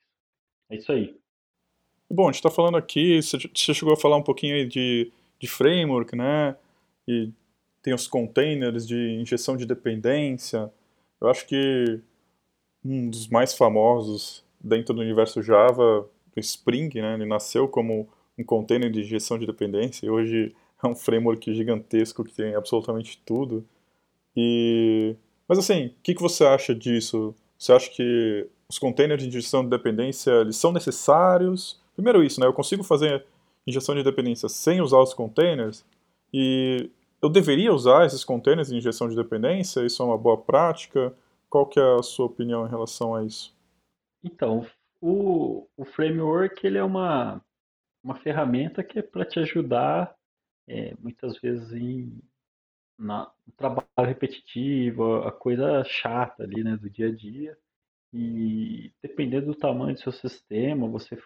É 0.71 0.77
isso 0.77 0.91
aí. 0.93 1.17
Bom 2.11 2.25
a 2.25 2.33
gente 2.33 2.37
está 2.37 2.51
falando 2.51 2.77
aqui 2.77 3.21
você 3.21 3.38
chegou 3.75 3.93
a 3.93 3.97
falar 3.97 4.17
um 4.17 4.23
pouquinho 4.23 4.67
de, 4.67 5.12
de 5.38 5.47
framework 5.47 6.17
né? 6.17 6.57
E 7.07 7.31
tem 7.83 7.93
os 7.93 8.07
containers 8.07 8.87
de 8.87 8.97
injeção 9.21 9.57
de 9.57 9.67
dependência. 9.67 10.73
Eu 11.21 11.29
acho 11.29 11.47
que 11.47 12.01
um 12.85 13.11
dos 13.11 13.29
mais 13.29 13.55
famosos 13.55 14.45
dentro 14.61 14.94
do 14.94 15.01
universo 15.01 15.42
Java, 15.42 16.09
do 16.35 16.40
Spring, 16.40 16.90
né? 16.94 17.14
Ele 17.14 17.27
nasceu 17.27 17.68
como 17.68 18.09
um 18.38 18.44
container 18.44 18.90
de 18.90 19.03
gestão 19.03 19.38
de 19.38 19.47
dependência 19.47 20.07
e 20.07 20.11
hoje 20.11 20.55
é 20.83 20.87
um 20.87 20.94
framework 20.94 21.53
gigantesco 21.53 22.25
que 22.25 22.33
tem 22.33 22.55
absolutamente 22.55 23.21
tudo. 23.25 23.64
E 24.37 25.16
mas 25.49 25.59
assim, 25.59 25.87
o 25.87 25.94
que, 26.03 26.14
que 26.14 26.23
você 26.23 26.44
acha 26.44 26.75
disso? 26.75 27.35
Você 27.59 27.73
acha 27.73 27.90
que 27.90 28.47
os 28.68 28.79
containers 28.79 29.23
de 29.23 29.31
gestão 29.31 29.64
de 29.64 29.71
dependência 29.71 30.31
eles 30.42 30.57
são 30.57 30.73
necessários? 30.73 31.81
Primeiro 31.94 32.23
isso, 32.23 32.38
né? 32.38 32.47
Eu 32.47 32.53
consigo 32.53 32.85
fazer 32.85 33.25
injeção 33.66 33.94
de 33.94 34.03
dependência 34.03 34.49
sem 34.49 34.81
usar 34.81 34.99
os 34.99 35.14
containers 35.14 35.85
e 36.33 36.90
eu 37.21 37.29
deveria 37.29 37.73
usar 37.73 38.07
esses 38.07 38.23
containers 38.25 38.68
de 38.68 38.77
injeção 38.77 39.09
de 39.09 39.16
dependência? 39.16 39.85
Isso 39.85 40.03
é 40.03 40.07
uma 40.07 40.18
boa 40.18 40.37
prática? 40.37 41.12
Qual 41.51 41.66
que 41.66 41.81
é 41.81 41.97
a 41.99 42.03
sua 42.03 42.27
opinião 42.27 42.66
em 42.66 42.71
relação 42.71 43.14
a 43.14 43.25
isso? 43.25 43.53
Então, 44.22 44.66
o, 45.00 45.68
o 45.76 45.85
framework 45.85 46.66
ele 46.66 46.78
é 46.78 46.85
uma, 46.85 47.42
uma 48.02 48.16
ferramenta 48.16 48.83
que 48.83 48.98
é 48.98 49.02
para 49.02 49.24
te 49.24 49.38
ajudar 49.40 50.14
é, 50.66 50.94
muitas 51.00 51.38
vezes 51.38 51.72
em 51.72 52.20
na, 52.98 53.31
no 53.46 53.52
trabalho 53.52 53.87
repetitivo, 53.96 55.22
a 55.22 55.31
coisa 55.31 55.85
chata 55.85 56.42
ali, 56.42 56.64
né, 56.64 56.76
do 56.76 56.90
dia 56.90 57.09
a 57.09 57.14
dia. 57.14 57.57
E 58.12 58.92
dependendo 59.00 59.46
do 59.46 59.54
tamanho 59.54 59.94
do 59.94 60.00
seu 60.00 60.12
sistema, 60.12 60.88
você 60.88 61.16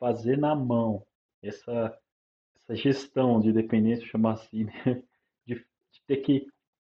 fazer 0.00 0.36
na 0.36 0.54
mão 0.54 1.06
essa, 1.42 1.96
essa 2.56 2.74
gestão 2.74 3.40
de 3.40 3.52
dependência, 3.52 4.06
chamar 4.06 4.32
assim, 4.32 4.64
né, 4.84 5.02
de, 5.46 5.54
de 5.54 6.02
ter 6.06 6.16
que 6.18 6.48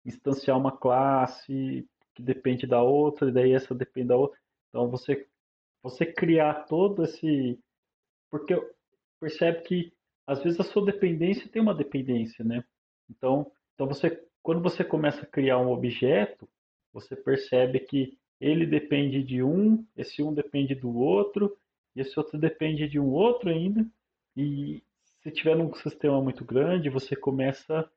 instanciar 0.04 0.58
uma 0.58 0.76
classe 0.76 1.88
que 2.14 2.22
depende 2.22 2.66
da 2.66 2.82
outra, 2.82 3.28
e 3.28 3.32
daí 3.32 3.52
essa 3.52 3.74
depende 3.74 4.08
da 4.08 4.16
outra. 4.16 4.38
Então 4.70 4.88
você 4.88 5.26
você 5.82 6.06
criar 6.06 6.66
todo 6.66 7.04
esse 7.04 7.58
porque 8.30 8.54
percebe 9.20 9.62
que 9.62 9.92
às 10.26 10.42
vezes 10.42 10.60
a 10.60 10.64
sua 10.64 10.84
dependência 10.84 11.48
tem 11.50 11.60
uma 11.60 11.74
dependência, 11.74 12.44
né? 12.44 12.64
Então, 13.10 13.50
então 13.74 13.86
você 13.86 14.24
quando 14.42 14.62
você 14.62 14.82
começa 14.82 15.22
a 15.22 15.26
criar 15.26 15.58
um 15.58 15.70
objeto, 15.70 16.48
você 16.92 17.14
percebe 17.14 17.80
que 17.80 18.18
ele 18.40 18.64
depende 18.66 19.22
de 19.22 19.42
um, 19.42 19.84
esse 19.96 20.22
um 20.22 20.32
depende 20.32 20.74
do 20.74 20.96
outro, 20.96 21.56
e 21.94 22.00
esse 22.00 22.18
outro 22.18 22.38
depende 22.38 22.88
de 22.88 22.98
um 22.98 23.10
outro 23.10 23.50
ainda. 23.50 23.86
E 24.36 24.82
se 25.22 25.30
tiver 25.30 25.56
um 25.56 25.74
sistema 25.74 26.22
muito 26.22 26.44
grande, 26.44 26.88
você 26.88 27.14
começa 27.14 27.90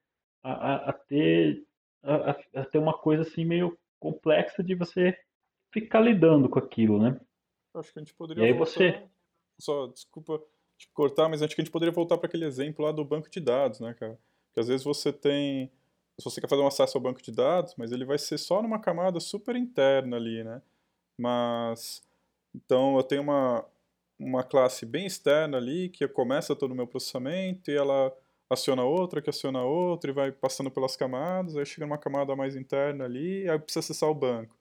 a, 0.43 0.51
a, 0.51 0.89
a 0.89 0.93
ter 0.93 1.63
a, 2.03 2.31
a, 2.55 2.65
ter 2.65 2.77
uma 2.77 2.97
coisa 2.97 3.21
assim 3.21 3.45
meio 3.45 3.77
complexa 3.99 4.62
de 4.62 4.75
você 4.75 5.17
ficar 5.73 5.99
lidando 5.99 6.47
com 6.47 6.59
aquilo, 6.59 7.01
né? 7.01 7.19
Acho 7.73 7.91
que 7.91 7.99
a 7.99 8.01
gente 8.01 8.13
poderia. 8.13 8.43
E 8.43 8.47
aí 8.47 8.53
voltar... 8.53 8.71
você. 8.71 9.03
Só, 9.59 9.88
desculpa 9.88 10.41
te 10.77 10.88
cortar, 10.93 11.27
mas 11.27 11.41
acho 11.41 11.55
que 11.55 11.62
a 11.62 11.63
gente 11.63 11.71
poderia 11.71 11.93
voltar 11.93 12.17
para 12.17 12.27
aquele 12.27 12.45
exemplo 12.45 12.86
lá 12.86 12.91
do 12.91 13.03
banco 13.03 13.29
de 13.29 13.39
dados, 13.39 13.79
né, 13.79 13.93
cara? 13.93 14.17
Que 14.53 14.59
às 14.59 14.67
vezes 14.67 14.83
você 14.83 15.12
tem. 15.12 15.71
Se 16.19 16.23
você 16.23 16.39
quer 16.39 16.47
fazer 16.47 16.62
um 16.62 16.67
acesso 16.67 16.95
ao 16.95 17.01
banco 17.01 17.21
de 17.21 17.31
dados, 17.31 17.73
mas 17.75 17.91
ele 17.91 18.05
vai 18.05 18.19
ser 18.19 18.38
só 18.38 18.62
numa 18.62 18.79
camada 18.79 19.19
super 19.19 19.55
interna 19.55 20.15
ali, 20.17 20.43
né? 20.43 20.62
Mas. 21.17 22.03
Então 22.53 22.95
eu 22.97 23.03
tenho 23.03 23.23
uma, 23.23 23.65
uma 24.19 24.43
classe 24.43 24.86
bem 24.86 25.07
externa 25.07 25.57
ali 25.57 25.89
que 25.89 26.07
começa 26.07 26.55
todo 26.55 26.71
o 26.71 26.75
meu 26.75 26.86
processamento 26.86 27.71
e 27.71 27.75
ela 27.75 28.15
aciona 28.47 28.83
outra, 28.83 29.21
que 29.21 29.29
aciona 29.31 29.63
outra 29.63 30.12
e 30.12 30.13
vai 30.13 30.31
passando 30.31 30.69
pelas 30.69 30.95
camadas, 30.95 31.57
aí 31.57 31.65
chega 31.65 31.88
numa 31.88 31.97
camada 31.97 32.36
mais 32.36 32.55
interna 32.55 33.05
ali 33.05 33.45
e 33.45 33.49
aí 33.49 33.57
precisa 33.57 33.79
acessar 33.79 34.07
o 34.09 34.13
banco. 34.13 34.55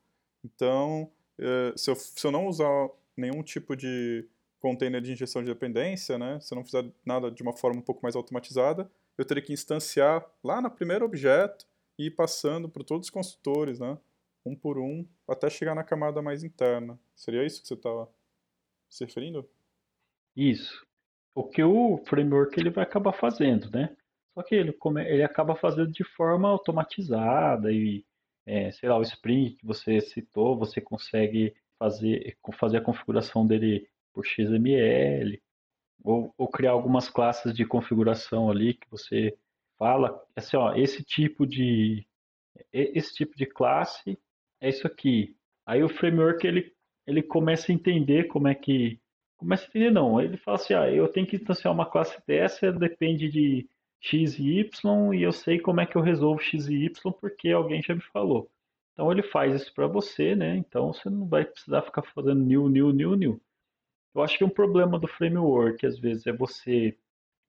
Então, 0.44 1.10
eh, 1.38 1.72
se 1.76 1.90
eu, 1.90 1.94
se 1.94 2.26
eu 2.26 2.30
não 2.30 2.46
usar 2.46 2.90
nenhum 3.16 3.42
tipo 3.42 3.76
de 3.76 4.28
container 4.60 5.00
de 5.00 5.12
injeção 5.12 5.42
de 5.42 5.48
dependência, 5.48 6.18
né, 6.18 6.38
se 6.40 6.54
eu 6.54 6.56
não 6.56 6.64
fizer 6.64 6.84
nada 7.04 7.30
de 7.30 7.42
uma 7.42 7.52
forma 7.52 7.80
um 7.80 7.84
pouco 7.84 8.02
mais 8.02 8.14
automatizada, 8.14 8.90
eu 9.18 9.24
teria 9.24 9.42
que 9.42 9.52
instanciar 9.52 10.24
lá 10.42 10.60
no 10.60 10.70
primeiro 10.70 11.04
objeto 11.04 11.66
e 11.98 12.06
ir 12.06 12.12
passando 12.12 12.68
por 12.68 12.84
todos 12.84 13.08
os 13.08 13.10
construtores, 13.10 13.80
né, 13.80 13.98
um 14.44 14.56
por 14.56 14.78
um, 14.78 15.06
até 15.28 15.50
chegar 15.50 15.74
na 15.74 15.84
camada 15.84 16.22
mais 16.22 16.42
interna. 16.44 16.98
Seria 17.14 17.44
isso 17.44 17.60
que 17.60 17.68
você 17.68 17.74
estava 17.74 18.08
se 18.88 19.04
referindo? 19.04 19.48
Isso. 20.36 20.86
O 21.34 21.44
que 21.44 21.62
o 21.62 21.98
framework 22.06 22.58
ele 22.58 22.70
vai 22.70 22.84
acabar 22.84 23.12
fazendo, 23.12 23.70
né? 23.70 23.96
Só 24.34 24.42
que 24.42 24.54
ele, 24.54 24.76
ele 25.06 25.22
acaba 25.22 25.54
fazendo 25.54 25.90
de 25.90 26.04
forma 26.04 26.48
automatizada 26.48 27.72
e 27.72 28.04
é, 28.46 28.70
sei 28.72 28.88
lá, 28.88 28.98
o 28.98 29.02
Spring 29.02 29.56
que 29.56 29.66
você 29.66 30.00
citou, 30.00 30.58
você 30.58 30.80
consegue 30.80 31.54
fazer, 31.78 32.36
fazer 32.58 32.78
a 32.78 32.82
configuração 32.82 33.46
dele 33.46 33.88
por 34.12 34.24
XML, 34.26 35.40
ou, 36.04 36.34
ou 36.36 36.48
criar 36.48 36.72
algumas 36.72 37.08
classes 37.08 37.54
de 37.54 37.64
configuração 37.64 38.50
ali 38.50 38.74
que 38.74 38.88
você 38.90 39.36
fala, 39.78 40.20
assim, 40.36 40.56
ó, 40.56 40.74
esse 40.74 41.02
tipo 41.02 41.46
de 41.46 42.06
esse 42.72 43.14
tipo 43.14 43.34
de 43.36 43.46
classe 43.46 44.18
é 44.60 44.68
isso 44.68 44.86
aqui. 44.86 45.34
Aí 45.66 45.82
o 45.82 45.88
framework 45.88 46.46
ele, 46.46 46.72
ele 47.06 47.22
começa 47.22 47.72
a 47.72 47.74
entender 47.74 48.24
como 48.24 48.48
é 48.48 48.54
que 48.54 49.00
começa 49.36 49.64
a 49.64 49.68
entender 49.68 49.90
não, 49.90 50.20
ele 50.20 50.36
fala 50.36 50.56
assim, 50.56 50.74
ah, 50.74 50.90
eu 50.90 51.08
tenho 51.08 51.26
que 51.26 51.36
instanciar 51.36 51.72
uma 51.72 51.86
classe 51.86 52.16
dessa, 52.26 52.70
depende 52.70 53.28
de 53.28 53.68
x 54.02 54.38
e 54.38 54.58
y 54.58 55.14
e 55.14 55.22
eu 55.22 55.32
sei 55.32 55.60
como 55.60 55.80
é 55.80 55.86
que 55.86 55.96
eu 55.96 56.02
resolvo 56.02 56.40
x 56.42 56.68
e 56.68 56.74
y 56.86 57.12
porque 57.12 57.50
alguém 57.50 57.80
já 57.82 57.94
me 57.94 58.02
falou. 58.02 58.50
Então 58.92 59.10
ele 59.10 59.22
faz 59.22 59.62
isso 59.62 59.72
para 59.72 59.86
você, 59.86 60.34
né? 60.34 60.56
Então 60.56 60.92
você 60.92 61.08
não 61.08 61.26
vai 61.26 61.44
precisar 61.44 61.82
ficar 61.82 62.02
fazendo 62.02 62.42
new, 62.44 62.68
new, 62.68 62.92
new, 62.92 63.14
new. 63.16 63.40
Eu 64.14 64.22
acho 64.22 64.36
que 64.36 64.44
um 64.44 64.50
problema 64.50 64.98
do 64.98 65.08
framework 65.08 65.86
às 65.86 65.98
vezes 65.98 66.26
é 66.26 66.32
você, 66.32 66.98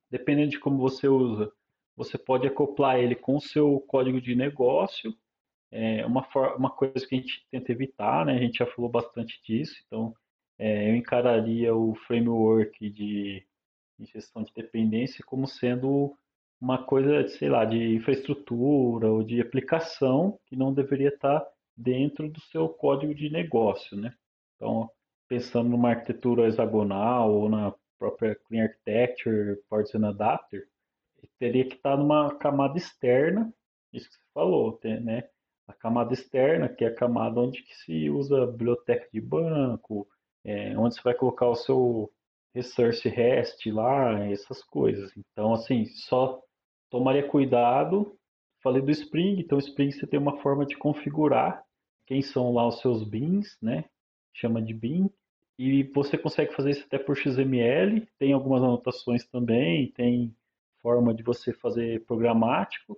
dependendo 0.10 0.52
de 0.52 0.60
como 0.60 0.78
você 0.78 1.08
usa, 1.08 1.52
você 1.96 2.18
pode 2.18 2.48
acoplar 2.48 3.00
ele 3.00 3.16
com 3.16 3.36
o 3.36 3.42
seu 3.42 3.80
código 3.82 4.22
de 4.22 4.36
negócio. 4.36 5.16
É 5.72 6.06
uma, 6.06 6.28
uma 6.56 6.70
coisa 6.70 7.06
que 7.08 7.16
a 7.16 7.18
gente 7.18 7.46
tenta 7.52 7.72
evitar, 7.72 8.26
né? 8.26 8.36
A 8.36 8.40
gente 8.40 8.60
já 8.60 8.66
falou 8.68 8.90
bastante 8.90 9.42
disso, 9.44 9.76
então 9.88 10.16
é, 10.60 10.90
eu 10.92 10.96
encararia 10.96 11.76
o 11.76 11.96
framework 11.96 12.90
de, 12.92 13.46
de 14.00 14.06
gestão 14.06 14.44
de 14.44 14.54
dependência 14.54 15.26
como 15.26 15.48
sendo 15.48 16.16
uma 16.64 16.82
coisa, 16.82 17.28
sei 17.28 17.50
lá, 17.50 17.66
de 17.66 17.94
infraestrutura 17.94 19.12
ou 19.12 19.22
de 19.22 19.42
aplicação 19.42 20.40
que 20.46 20.56
não 20.56 20.74
deveria 20.74 21.10
estar 21.10 21.46
dentro 21.76 22.30
do 22.30 22.40
seu 22.40 22.70
código 22.70 23.14
de 23.14 23.30
negócio, 23.30 23.98
né? 23.98 24.14
Então, 24.56 24.90
pensando 25.28 25.68
numa 25.70 25.90
arquitetura 25.90 26.48
hexagonal 26.48 27.34
ou 27.34 27.50
na 27.50 27.76
própria 28.00 28.34
Clean 28.48 28.64
Architecture, 28.64 29.62
Partisan 29.70 30.08
Adapter, 30.08 30.66
teria 31.38 31.68
que 31.68 31.76
estar 31.76 31.98
numa 31.98 32.34
camada 32.36 32.78
externa, 32.78 33.54
isso 33.92 34.10
que 34.10 34.16
você 34.16 34.24
falou, 34.34 34.80
né? 35.02 35.28
A 35.68 35.74
camada 35.74 36.14
externa, 36.14 36.70
que 36.70 36.86
é 36.86 36.88
a 36.88 36.96
camada 36.96 37.42
onde 37.42 37.62
se 37.84 38.10
usa 38.10 38.48
biblioteca 38.48 39.10
de 39.12 39.20
banco, 39.20 40.08
é, 40.46 40.78
onde 40.78 40.96
você 40.96 41.02
vai 41.02 41.14
colocar 41.14 41.50
o 41.50 41.56
seu 41.56 42.10
resource 42.56 43.10
REST 43.10 43.70
lá, 43.70 44.26
essas 44.30 44.64
coisas. 44.64 45.12
Então, 45.18 45.54
assim, 45.54 45.86
só 45.88 46.42
tomaria 46.94 47.28
cuidado. 47.28 48.16
Falei 48.62 48.80
do 48.80 48.92
Spring, 48.92 49.40
então 49.40 49.58
Spring 49.58 49.92
você 49.92 50.06
tem 50.06 50.20
uma 50.20 50.38
forma 50.38 50.64
de 50.64 50.78
configurar 50.78 51.66
quem 52.06 52.22
são 52.22 52.54
lá 52.54 52.68
os 52.68 52.80
seus 52.82 53.04
bins, 53.04 53.58
né? 53.60 53.86
Chama 54.32 54.62
de 54.62 54.76
bin. 54.76 55.10
E 55.58 55.84
você 55.86 56.20
consegue 56.20 56.54
fazer 56.54 56.70
isso 56.70 56.86
até 56.86 57.00
por 57.00 57.18
XML. 57.18 58.08
Tem 58.20 58.32
algumas 58.32 58.62
anotações 58.62 59.26
também, 59.26 59.92
tem 59.94 60.36
forma 60.84 61.16
de 61.16 61.24
você 61.24 61.52
fazer 61.52 62.06
programático. 62.06 62.96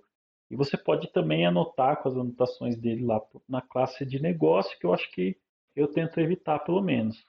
E 0.50 0.56
você 0.56 0.76
pode 0.76 1.10
também 1.10 1.46
anotar 1.46 2.02
com 2.02 2.10
as 2.10 2.16
anotações 2.16 2.76
dele 2.76 3.02
lá 3.02 3.18
na 3.48 3.62
classe 3.62 4.04
de 4.04 4.20
negócio, 4.20 4.78
que 4.78 4.84
eu 4.84 4.92
acho 4.92 5.10
que 5.10 5.38
eu 5.74 5.88
tento 5.88 6.20
evitar 6.20 6.58
pelo 6.58 6.82
menos. 6.82 7.24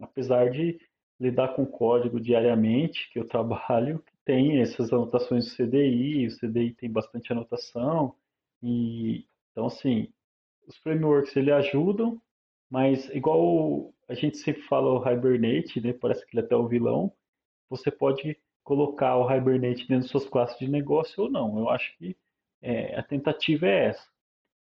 Apesar 0.00 0.50
de 0.50 0.76
lidar 1.20 1.54
com 1.54 1.64
código 1.64 2.18
diariamente, 2.18 3.08
que 3.12 3.18
eu 3.20 3.26
trabalho, 3.28 4.02
tem 4.30 4.60
essas 4.60 4.92
anotações 4.92 5.44
do 5.46 5.56
CDI, 5.56 6.28
o 6.28 6.38
CDI 6.38 6.72
tem 6.74 6.88
bastante 6.88 7.32
anotação, 7.32 8.14
e 8.62 9.26
então 9.50 9.66
assim, 9.66 10.08
os 10.68 10.76
frameworks 10.76 11.34
ele 11.34 11.50
ajudam, 11.50 12.22
mas 12.70 13.08
igual 13.10 13.92
a 14.08 14.14
gente 14.14 14.36
sempre 14.38 14.62
fala 14.62 14.88
o 14.92 14.98
Hibernate, 14.98 15.80
né, 15.80 15.92
parece 15.92 16.24
que 16.24 16.36
ele 16.36 16.42
é 16.42 16.44
até 16.44 16.54
o 16.54 16.68
vilão, 16.68 17.12
você 17.68 17.90
pode 17.90 18.38
colocar 18.62 19.16
o 19.16 19.28
Hibernate 19.28 19.88
dentro 19.88 20.04
de 20.04 20.10
suas 20.10 20.26
classes 20.26 20.56
de 20.60 20.68
negócio 20.68 21.24
ou 21.24 21.30
não. 21.30 21.58
Eu 21.58 21.68
acho 21.68 21.96
que 21.98 22.16
é, 22.62 22.96
a 22.96 23.02
tentativa 23.02 23.66
é 23.66 23.86
essa. 23.86 24.08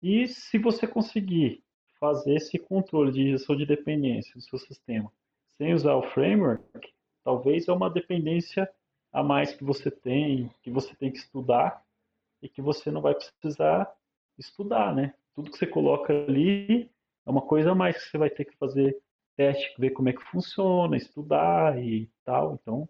E 0.02 0.28
se 0.28 0.58
você 0.58 0.86
conseguir 0.86 1.64
fazer 1.98 2.34
esse 2.34 2.58
controle 2.58 3.12
de 3.12 3.22
injeção 3.22 3.56
de 3.56 3.64
dependência 3.64 4.34
do 4.34 4.42
seu 4.42 4.58
sistema 4.58 5.10
sem 5.56 5.72
usar 5.72 5.94
o 5.94 6.02
framework, 6.10 6.92
talvez 7.24 7.66
é 7.66 7.72
uma 7.72 7.88
dependência 7.88 8.70
a 9.14 9.22
mais 9.22 9.54
que 9.54 9.62
você 9.62 9.92
tem, 9.92 10.50
que 10.60 10.70
você 10.70 10.94
tem 10.96 11.10
que 11.10 11.18
estudar 11.18 11.80
e 12.42 12.48
que 12.48 12.60
você 12.60 12.90
não 12.90 13.00
vai 13.00 13.14
precisar 13.14 13.90
estudar, 14.36 14.92
né? 14.92 15.14
Tudo 15.36 15.52
que 15.52 15.56
você 15.56 15.68
coloca 15.68 16.12
ali 16.12 16.90
é 17.24 17.30
uma 17.30 17.40
coisa 17.40 17.70
a 17.70 17.74
mais 17.76 17.96
que 17.96 18.10
você 18.10 18.18
vai 18.18 18.28
ter 18.28 18.44
que 18.44 18.56
fazer 18.56 19.00
teste, 19.36 19.72
ver 19.78 19.90
como 19.90 20.08
é 20.08 20.12
que 20.12 20.24
funciona, 20.24 20.96
estudar 20.96 21.80
e 21.82 22.10
tal. 22.24 22.58
Então, 22.60 22.88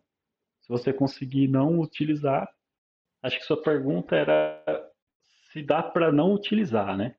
se 0.63 0.69
você 0.69 0.95
conseguir 0.95 1.47
não 1.47 1.79
utilizar, 1.79 2.49
acho 3.23 3.39
que 3.39 3.45
sua 3.45 3.63
pergunta 3.63 4.17
era 4.17 4.91
se 5.53 5.63
dá 5.63 5.83
para 5.83 6.11
não 6.11 6.33
utilizar, 6.33 6.97
né? 6.97 7.17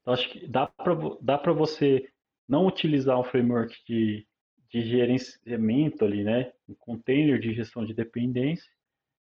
Então, 0.00 0.14
acho 0.14 0.28
que 0.30 0.46
dá 0.46 0.66
para 0.66 0.94
dá 1.20 1.36
você 1.52 2.10
não 2.48 2.66
utilizar 2.66 3.20
um 3.20 3.24
framework 3.24 3.76
de 3.86 4.26
de 4.70 4.82
gerenciamento 4.82 6.04
ali, 6.04 6.22
né? 6.22 6.52
Um 6.68 6.74
container 6.74 7.38
de 7.38 7.54
gestão 7.54 7.84
de 7.84 7.94
dependência. 7.94 8.70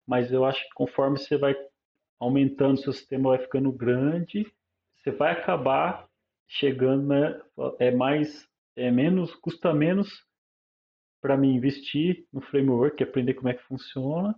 Mas 0.06 0.32
eu 0.32 0.44
acho 0.44 0.62
que 0.62 0.74
conforme 0.74 1.18
você 1.18 1.36
vai 1.36 1.54
aumentando, 2.18 2.80
seu 2.80 2.92
sistema 2.92 3.30
vai 3.30 3.38
ficando 3.38 3.70
grande, 3.70 4.50
você 4.96 5.10
vai 5.10 5.32
acabar 5.32 6.08
chegando, 6.48 7.08
né? 7.08 7.40
É 7.78 7.90
mais, 7.90 8.48
é 8.74 8.90
menos, 8.90 9.34
custa 9.34 9.74
menos 9.74 10.24
para 11.20 11.36
mim 11.36 11.54
investir 11.54 12.24
no 12.32 12.40
framework, 12.40 13.02
aprender 13.02 13.34
como 13.34 13.48
é 13.48 13.54
que 13.54 13.62
funciona. 13.64 14.34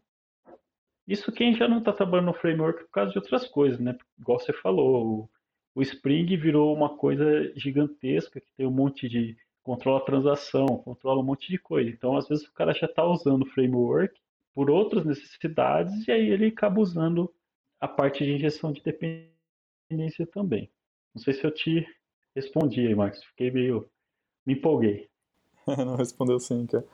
Isso 1.07 1.33
quem 1.33 1.55
já 1.55 1.69
não 1.69 1.79
está 1.79 1.93
trabalhando 1.93 2.27
no 2.27 2.35
framework 2.35 2.85
por 2.85 2.91
causa 2.91 3.13
de 3.13 3.19
outras 3.19 3.47
coisas, 3.49 3.79
né? 3.79 3.97
Igual 4.19 4.39
você 4.39 4.53
falou, 4.53 5.07
o, 5.07 5.31
o 5.75 5.83
Spring 5.83 6.37
virou 6.37 6.75
uma 6.75 6.97
coisa 6.97 7.53
gigantesca 7.57 8.41
que 8.41 8.53
tem 8.57 8.67
um 8.67 8.71
monte 8.71 9.09
de 9.09 9.37
controla 9.69 9.99
a 9.99 10.05
transação, 10.05 10.67
controla 10.79 11.21
um 11.21 11.25
monte 11.25 11.51
de 11.51 11.59
coisa. 11.59 11.91
Então, 11.91 12.17
às 12.17 12.27
vezes, 12.27 12.47
o 12.47 12.53
cara 12.55 12.73
já 12.73 12.87
está 12.87 13.05
usando 13.05 13.43
o 13.43 13.51
framework 13.51 14.19
por 14.55 14.71
outras 14.71 15.05
necessidades 15.05 16.09
e 16.09 16.11
aí 16.11 16.31
ele 16.31 16.47
acaba 16.47 16.81
usando 16.81 17.31
a 17.79 17.87
parte 17.87 18.25
de 18.25 18.33
injeção 18.33 18.73
de 18.73 18.83
dependência 18.83 20.27
também. 20.33 20.71
Não 21.15 21.23
sei 21.23 21.35
se 21.35 21.45
eu 21.45 21.51
te 21.51 21.87
respondi 22.35 22.87
aí, 22.87 22.95
Marcos. 22.95 23.23
Fiquei 23.25 23.51
meio. 23.51 23.87
Me 24.47 24.55
empolguei. 24.55 25.07
Não 25.77 25.97
respondeu 25.97 26.41
sim, 26.41 26.65
cara. 26.67 26.87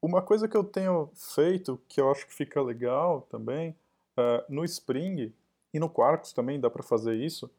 Uma 0.00 0.22
coisa 0.22 0.48
que 0.48 0.56
eu 0.56 0.64
tenho 0.64 1.10
feito, 1.14 1.78
que 1.86 2.00
eu 2.00 2.10
acho 2.10 2.26
que 2.26 2.32
fica 2.32 2.62
legal 2.62 3.20
também, 3.28 3.76
uh, 4.18 4.42
no 4.48 4.64
Spring 4.64 5.30
e 5.74 5.78
no 5.78 5.90
Quarkus 5.90 6.32
também 6.32 6.58
dá 6.58 6.70
para 6.70 6.82
fazer 6.82 7.16
isso, 7.16 7.50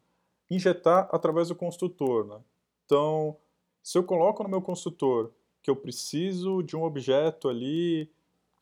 injetar 0.50 1.08
através 1.12 1.48
do 1.48 1.54
construtor. 1.54 2.26
Né? 2.26 2.40
Então, 2.84 3.36
se 3.86 3.96
eu 3.96 4.02
coloco 4.02 4.42
no 4.42 4.48
meu 4.48 4.60
construtor 4.60 5.30
que 5.62 5.70
eu 5.70 5.76
preciso 5.76 6.60
de 6.60 6.76
um 6.76 6.82
objeto 6.82 7.48
ali 7.48 8.10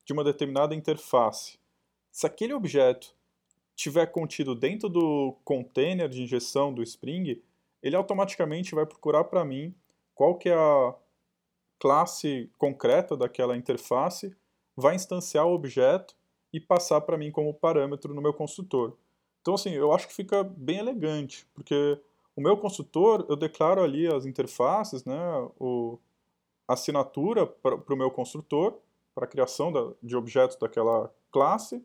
de 0.05 0.13
uma 0.13 0.23
determinada 0.23 0.75
interface, 0.75 1.59
se 2.13 2.27
aquele 2.27 2.53
objeto 2.53 3.17
tiver 3.75 4.05
contido 4.09 4.55
dentro 4.55 4.87
do 4.87 5.35
container 5.43 6.11
de 6.11 6.23
injeção 6.23 6.75
do 6.75 6.83
Spring, 6.83 7.43
ele 7.83 7.97
automaticamente 7.97 8.75
vai 8.75 8.85
procurar 8.85 9.25
para 9.25 9.47
mim 9.47 9.75
qual 10.15 10.37
que 10.37 10.51
é 10.51 10.55
a 10.55 10.95
classe 11.79 12.51
concreta 12.59 13.17
daquela 13.17 13.57
interface, 13.57 14.37
vai 14.77 14.95
instanciar 14.95 15.47
o 15.47 15.55
objeto 15.55 16.15
e 16.53 16.61
passar 16.61 17.01
para 17.01 17.17
mim 17.17 17.33
como 17.33 17.55
parâmetro 17.55 18.13
no 18.13 18.21
meu 18.21 18.35
construtor. 18.35 18.95
Então, 19.41 19.55
assim, 19.55 19.71
eu 19.71 19.91
acho 19.91 20.07
que 20.07 20.15
fica 20.15 20.45
bem 20.45 20.81
elegante, 20.81 21.47
porque 21.55 21.99
o 22.37 22.41
meu 22.41 22.57
consultor, 22.57 23.25
eu 23.29 23.37
declaro 23.37 23.83
ali 23.83 24.07
as 24.07 24.27
interfaces, 24.27 25.05
né, 25.05 25.17
o, 25.59 25.99
a 26.67 26.75
assinatura 26.75 27.47
para 27.47 27.75
o 27.75 27.97
meu 27.97 28.11
construtor, 28.11 28.79
para 29.15 29.25
a 29.25 29.29
criação 29.29 29.73
da, 29.73 29.93
de 30.03 30.17
objetos 30.17 30.57
daquela 30.57 31.13
classe, 31.31 31.85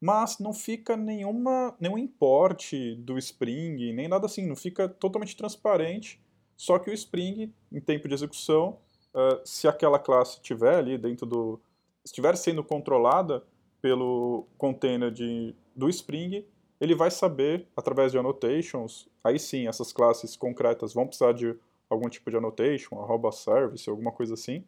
mas 0.00 0.38
não 0.38 0.54
fica 0.54 0.96
nenhuma, 0.96 1.76
nenhum 1.78 1.98
importe 1.98 2.94
do 2.96 3.18
Spring, 3.18 3.92
nem 3.92 4.08
nada 4.08 4.24
assim, 4.24 4.46
não 4.46 4.56
fica 4.56 4.88
totalmente 4.88 5.36
transparente, 5.36 6.20
só 6.56 6.78
que 6.78 6.90
o 6.90 6.94
Spring, 6.94 7.52
em 7.70 7.80
tempo 7.80 8.08
de 8.08 8.14
execução, 8.14 8.78
uh, 9.14 9.40
se 9.44 9.68
aquela 9.68 9.98
classe 9.98 10.36
estiver 10.36 10.76
ali 10.76 10.96
dentro 10.96 11.26
do... 11.26 11.60
estiver 12.04 12.36
sendo 12.36 12.64
controlada 12.64 13.44
pelo 13.80 14.46
container 14.56 15.10
de, 15.10 15.54
do 15.74 15.88
Spring, 15.88 16.46
ele 16.80 16.94
vai 16.94 17.10
saber, 17.10 17.68
através 17.76 18.10
de 18.10 18.18
annotations, 18.18 19.08
aí 19.22 19.38
sim, 19.38 19.68
essas 19.68 19.92
classes 19.92 20.34
concretas 20.34 20.94
vão 20.94 21.06
precisar 21.06 21.32
de 21.32 21.54
algum 21.88 22.08
tipo 22.08 22.30
de 22.30 22.36
annotation, 22.36 23.00
arroba 23.00 23.30
service, 23.30 23.90
alguma 23.90 24.12
coisa 24.12 24.34
assim, 24.34 24.64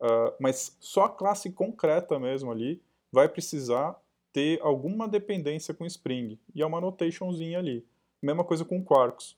uh, 0.00 0.34
mas 0.40 0.76
só 0.80 1.04
a 1.04 1.08
classe 1.08 1.52
concreta 1.52 2.18
mesmo 2.18 2.50
ali 2.50 2.82
vai 3.12 3.28
precisar 3.28 3.96
ter 4.32 4.60
alguma 4.62 5.06
dependência 5.06 5.72
com 5.72 5.86
Spring, 5.86 6.38
e 6.52 6.60
é 6.60 6.66
uma 6.66 6.78
annotationzinha 6.78 7.58
ali. 7.60 7.86
Mesma 8.20 8.42
coisa 8.42 8.64
com 8.64 8.82
Quarkus. 8.82 9.36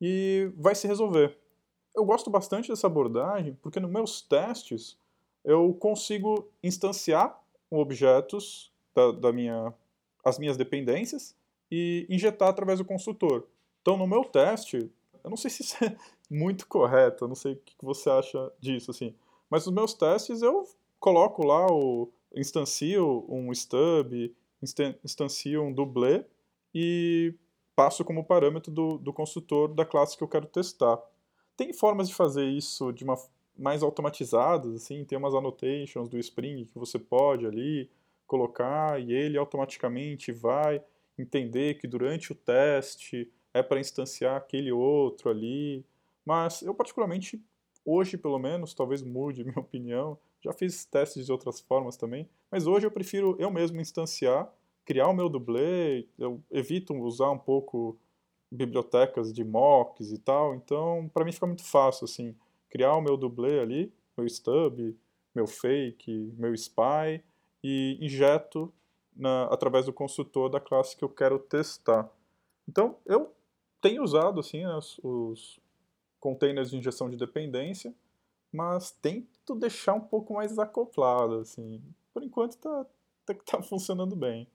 E 0.00 0.52
vai 0.56 0.74
se 0.74 0.86
resolver. 0.86 1.38
Eu 1.96 2.04
gosto 2.04 2.28
bastante 2.28 2.68
dessa 2.68 2.88
abordagem, 2.88 3.56
porque 3.62 3.80
nos 3.80 3.90
meus 3.90 4.20
testes 4.20 4.98
eu 5.44 5.72
consigo 5.74 6.50
instanciar 6.62 7.40
objetos 7.70 8.70
da, 8.94 9.12
da 9.12 9.32
minha, 9.32 9.72
as 10.22 10.38
minhas 10.38 10.56
dependências, 10.56 11.34
e 11.74 12.06
injetar 12.08 12.48
através 12.48 12.78
do 12.78 12.84
consultor. 12.84 13.48
Então, 13.82 13.96
no 13.96 14.06
meu 14.06 14.24
teste, 14.24 14.90
eu 15.24 15.30
não 15.30 15.36
sei 15.36 15.50
se 15.50 15.62
isso 15.62 15.84
é 15.84 15.96
muito 16.30 16.68
correto, 16.68 17.24
eu 17.24 17.28
não 17.28 17.34
sei 17.34 17.54
o 17.54 17.56
que 17.56 17.74
você 17.82 18.08
acha 18.08 18.52
disso, 18.60 18.92
assim, 18.92 19.12
mas 19.50 19.66
nos 19.66 19.74
meus 19.74 19.94
testes 19.94 20.40
eu 20.40 20.68
coloco 21.00 21.44
lá 21.44 21.66
o 21.66 22.12
instancio 22.34 23.24
um 23.28 23.52
stub, 23.52 24.32
instancio 25.02 25.62
um 25.62 25.72
dublê 25.72 26.24
e 26.72 27.34
passo 27.74 28.04
como 28.04 28.24
parâmetro 28.24 28.72
do, 28.72 28.96
do 28.96 29.12
consultor 29.12 29.74
da 29.74 29.84
classe 29.84 30.16
que 30.16 30.22
eu 30.22 30.28
quero 30.28 30.46
testar. 30.46 30.98
Tem 31.56 31.72
formas 31.72 32.08
de 32.08 32.14
fazer 32.14 32.46
isso 32.46 32.92
de 32.92 33.04
uma 33.04 33.16
mais 33.56 33.82
automatizadas, 33.82 34.74
assim, 34.74 35.04
tem 35.04 35.18
umas 35.18 35.34
annotations 35.34 36.08
do 36.08 36.18
Spring 36.18 36.64
que 36.64 36.78
você 36.78 36.98
pode 36.98 37.46
ali 37.46 37.88
colocar 38.26 39.00
e 39.00 39.12
ele 39.12 39.38
automaticamente 39.38 40.32
vai 40.32 40.82
entender 41.18 41.74
que 41.74 41.86
durante 41.86 42.32
o 42.32 42.34
teste 42.34 43.30
é 43.52 43.62
para 43.62 43.80
instanciar 43.80 44.36
aquele 44.36 44.72
outro 44.72 45.30
ali. 45.30 45.84
Mas 46.24 46.62
eu, 46.62 46.74
particularmente, 46.74 47.42
hoje 47.84 48.16
pelo 48.16 48.38
menos, 48.38 48.74
talvez 48.74 49.02
mude 49.02 49.42
minha 49.44 49.58
opinião. 49.58 50.18
Já 50.42 50.52
fiz 50.52 50.84
testes 50.84 51.26
de 51.26 51.32
outras 51.32 51.60
formas 51.60 51.96
também, 51.96 52.28
mas 52.50 52.66
hoje 52.66 52.86
eu 52.86 52.90
prefiro 52.90 53.34
eu 53.38 53.50
mesmo 53.50 53.80
instanciar 53.80 54.52
criar 54.84 55.08
o 55.08 55.14
meu 55.14 55.28
dublê, 55.28 56.06
eu 56.18 56.42
evito 56.50 56.94
usar 56.94 57.30
um 57.30 57.38
pouco 57.38 57.98
bibliotecas 58.50 59.32
de 59.32 59.42
mocks 59.42 60.12
e 60.12 60.18
tal, 60.18 60.54
então 60.54 61.10
para 61.12 61.24
mim 61.24 61.32
fica 61.32 61.46
muito 61.46 61.64
fácil 61.64 62.04
assim, 62.04 62.36
criar 62.68 62.94
o 62.94 63.00
meu 63.00 63.16
dublê 63.16 63.60
ali, 63.60 63.92
meu 64.16 64.28
stub, 64.28 64.94
meu 65.34 65.46
fake, 65.46 66.32
meu 66.36 66.54
spy 66.54 67.22
e 67.62 67.98
injeto 68.00 68.72
na, 69.14 69.44
através 69.44 69.86
do 69.86 69.92
construtor 69.92 70.48
da 70.48 70.60
classe 70.60 70.96
que 70.96 71.04
eu 71.04 71.08
quero 71.08 71.38
testar. 71.38 72.10
Então 72.68 72.96
eu 73.06 73.34
tenho 73.80 74.02
usado 74.02 74.40
assim 74.40 74.64
os, 74.66 74.98
os 75.02 75.60
containers 76.18 76.70
de 76.70 76.76
injeção 76.76 77.10
de 77.10 77.16
dependência, 77.16 77.94
mas 78.52 78.90
tento 78.90 79.54
deixar 79.54 79.94
um 79.94 80.00
pouco 80.00 80.34
mais 80.34 80.58
acoplado 80.58 81.38
assim. 81.38 81.82
Por 82.12 82.22
enquanto 82.22 82.56
tá, 82.58 82.86
tá, 83.26 83.34
tá 83.34 83.62
funcionando 83.62 84.16
bem. 84.16 84.48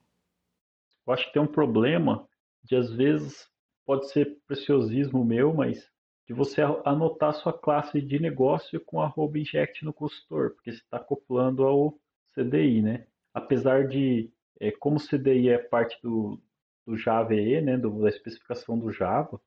Eu 1.06 1.12
acho 1.12 1.26
que 1.26 1.32
tem 1.32 1.42
um 1.42 1.46
problema 1.46 2.28
de 2.62 2.76
às 2.76 2.92
vezes 2.92 3.48
pode 3.86 4.08
ser 4.10 4.38
preciosismo 4.46 5.24
meu, 5.24 5.52
mas 5.52 5.90
de 6.30 6.32
você 6.32 6.62
anotar 6.84 7.34
sua 7.34 7.52
classe 7.52 8.00
de 8.00 8.20
negócio 8.20 8.80
com 8.82 9.00
arroba 9.00 9.36
inject 9.36 9.84
no 9.84 9.92
consultor, 9.92 10.50
porque 10.50 10.70
você 10.70 10.78
está 10.78 10.98
acoplando 10.98 11.64
ao 11.64 11.98
CDI, 12.32 12.82
né? 12.82 13.06
Apesar 13.34 13.88
de, 13.88 14.30
é, 14.60 14.70
como 14.70 14.96
o 14.96 15.00
CDI 15.00 15.48
é 15.48 15.58
parte 15.58 15.98
do, 16.02 16.38
do 16.86 16.96
Java 16.96 17.34
EE, 17.34 17.60
né, 17.60 17.78
do, 17.78 18.02
da 18.02 18.08
especificação 18.08 18.78
do 18.78 18.92
Java, 18.92 19.40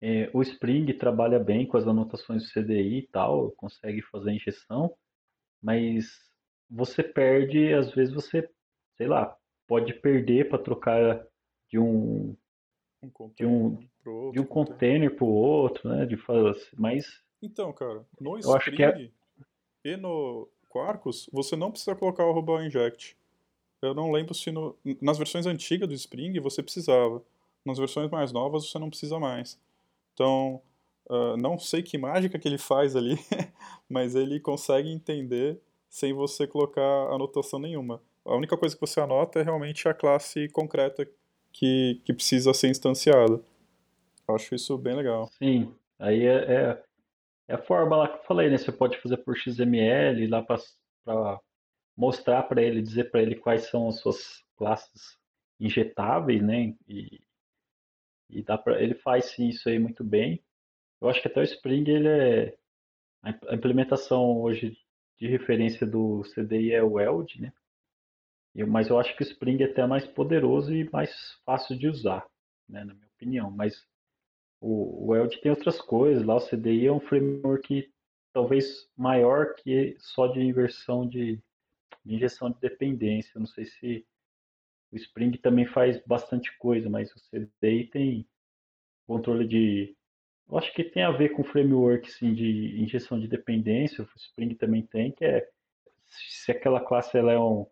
é, 0.00 0.28
o 0.34 0.42
Spring 0.42 0.92
trabalha 0.94 1.38
bem 1.38 1.64
com 1.64 1.76
as 1.76 1.86
anotações 1.86 2.42
do 2.42 2.52
CDI 2.52 2.98
e 2.98 3.06
tal, 3.06 3.52
consegue 3.52 4.02
fazer 4.02 4.32
injeção, 4.32 4.92
mas 5.62 6.20
você 6.68 7.04
perde, 7.04 7.72
às 7.72 7.92
vezes 7.92 8.12
você, 8.12 8.50
sei 8.96 9.06
lá, 9.06 9.36
pode 9.68 9.94
perder 9.94 10.48
para 10.48 10.58
trocar 10.58 11.24
de 11.70 11.78
um 11.78 12.36
um 13.00 13.32
de 13.36 13.46
um, 13.46 13.64
outro, 14.04 14.32
de 14.32 14.40
um 14.40 14.44
container 14.44 15.14
para 15.14 15.24
o 15.24 15.28
outro, 15.28 15.88
né? 15.88 16.06
De 16.06 16.16
fazer, 16.16 16.68
mas 16.76 17.04
então, 17.40 17.72
cara, 17.72 18.04
no 18.20 18.38
eu 18.38 18.56
Spring 18.56 18.82
é... 18.82 19.10
e 19.84 19.96
no 19.96 20.48
Quarkus 20.68 21.28
você 21.32 21.56
não 21.56 21.70
precisa 21.70 21.96
colocar 21.96 22.24
o 22.24 22.30
arroba 22.30 22.64
inject. 22.64 23.16
Eu 23.82 23.94
não 23.94 24.12
lembro 24.12 24.32
se 24.32 24.52
no, 24.52 24.76
nas 25.00 25.18
versões 25.18 25.44
antigas 25.44 25.88
do 25.88 25.94
Spring 25.94 26.38
você 26.40 26.62
precisava. 26.62 27.22
Nas 27.64 27.78
versões 27.78 28.10
mais 28.10 28.32
novas 28.32 28.70
você 28.70 28.78
não 28.78 28.88
precisa 28.88 29.18
mais. 29.18 29.58
Então, 30.14 30.62
uh, 31.10 31.36
não 31.36 31.58
sei 31.58 31.82
que 31.82 31.98
mágica 31.98 32.38
que 32.38 32.46
ele 32.46 32.58
faz 32.58 32.94
ali, 32.94 33.16
mas 33.90 34.14
ele 34.14 34.38
consegue 34.38 34.90
entender 34.90 35.60
sem 35.88 36.12
você 36.12 36.46
colocar 36.46 36.80
anotação 37.12 37.58
nenhuma. 37.58 38.00
A 38.24 38.36
única 38.36 38.56
coisa 38.56 38.74
que 38.74 38.80
você 38.80 39.00
anota 39.00 39.40
é 39.40 39.42
realmente 39.42 39.88
a 39.88 39.94
classe 39.94 40.48
concreta 40.48 41.06
que, 41.52 42.00
que 42.04 42.12
precisa 42.12 42.54
ser 42.54 42.68
instanciada. 42.68 43.40
Eu 44.26 44.34
acho 44.34 44.54
isso 44.54 44.78
bem 44.78 44.94
legal. 44.94 45.28
Sim, 45.38 45.74
aí 45.98 46.24
é, 46.24 46.36
é, 46.36 46.82
é, 47.48 47.54
a 47.54 47.58
forma 47.58 47.96
lá 47.96 48.08
que 48.08 48.18
eu 48.18 48.22
falei, 48.22 48.48
né? 48.48 48.56
Você 48.56 48.70
pode 48.70 48.96
fazer 48.98 49.18
por 49.18 49.36
XML 49.36 50.26
lá 50.28 50.42
para 50.42 51.40
mostrar 51.96 52.42
para 52.44 52.62
ele, 52.62 52.82
dizer 52.82 53.10
para 53.10 53.22
ele 53.22 53.36
quais 53.36 53.68
são 53.68 53.88
as 53.88 54.00
suas 54.00 54.44
classes 54.56 55.18
injetáveis, 55.60 56.42
né? 56.42 56.74
E, 56.88 57.20
e 58.30 58.42
dá 58.42 58.56
para 58.58 58.82
ele 58.82 58.94
faz 58.94 59.38
isso 59.38 59.68
aí 59.68 59.78
muito 59.78 60.02
bem. 60.02 60.42
Eu 61.00 61.08
acho 61.08 61.20
que 61.20 61.28
até 61.28 61.40
o 61.40 61.44
Spring 61.44 61.88
ele 61.88 62.08
é 62.08 62.58
a 63.22 63.54
implementação 63.54 64.40
hoje 64.40 64.76
de 65.18 65.28
referência 65.28 65.86
do 65.86 66.22
CDI 66.34 66.72
é 66.72 66.82
o 66.82 66.94
Weld, 66.94 67.40
né? 67.40 67.52
Eu, 68.54 68.66
mas 68.66 68.88
eu 68.88 68.98
acho 68.98 69.16
que 69.16 69.22
o 69.22 69.26
Spring 69.26 69.62
é 69.62 69.66
até 69.66 69.86
mais 69.86 70.06
poderoso 70.06 70.74
e 70.74 70.88
mais 70.90 71.40
fácil 71.44 71.78
de 71.78 71.88
usar, 71.88 72.26
né, 72.68 72.84
na 72.84 72.92
minha 72.94 73.06
opinião. 73.14 73.50
Mas 73.50 73.86
o, 74.60 75.08
o 75.08 75.16
Eld 75.16 75.40
tem 75.40 75.50
outras 75.50 75.80
coisas. 75.80 76.24
Lá 76.24 76.36
o 76.36 76.46
CDI 76.46 76.86
é 76.86 76.92
um 76.92 77.00
framework 77.00 77.90
talvez 78.32 78.88
maior 78.96 79.54
que 79.54 79.96
só 79.98 80.26
de 80.26 80.40
inversão 80.40 81.06
de, 81.08 81.40
de 82.04 82.14
injeção 82.14 82.50
de 82.50 82.58
dependência. 82.60 83.32
Eu 83.34 83.40
não 83.40 83.46
sei 83.46 83.64
se 83.64 84.06
o 84.90 84.96
Spring 84.96 85.32
também 85.38 85.66
faz 85.66 86.02
bastante 86.06 86.56
coisa, 86.58 86.88
mas 86.90 87.10
o 87.12 87.20
CDI 87.30 87.86
tem 87.86 88.28
controle 89.06 89.46
de. 89.46 89.96
Eu 90.48 90.58
acho 90.58 90.72
que 90.74 90.84
tem 90.84 91.02
a 91.02 91.10
ver 91.10 91.30
com 91.30 91.44
framework 91.44 92.10
sim, 92.10 92.34
de 92.34 92.80
injeção 92.80 93.18
de 93.18 93.28
dependência. 93.28 94.04
O 94.04 94.08
Spring 94.16 94.54
também 94.54 94.82
tem, 94.82 95.12
que 95.12 95.24
é 95.24 95.48
se 96.06 96.52
aquela 96.52 96.80
classe 96.80 97.16
ela 97.16 97.32
é 97.32 97.38
um 97.38 97.66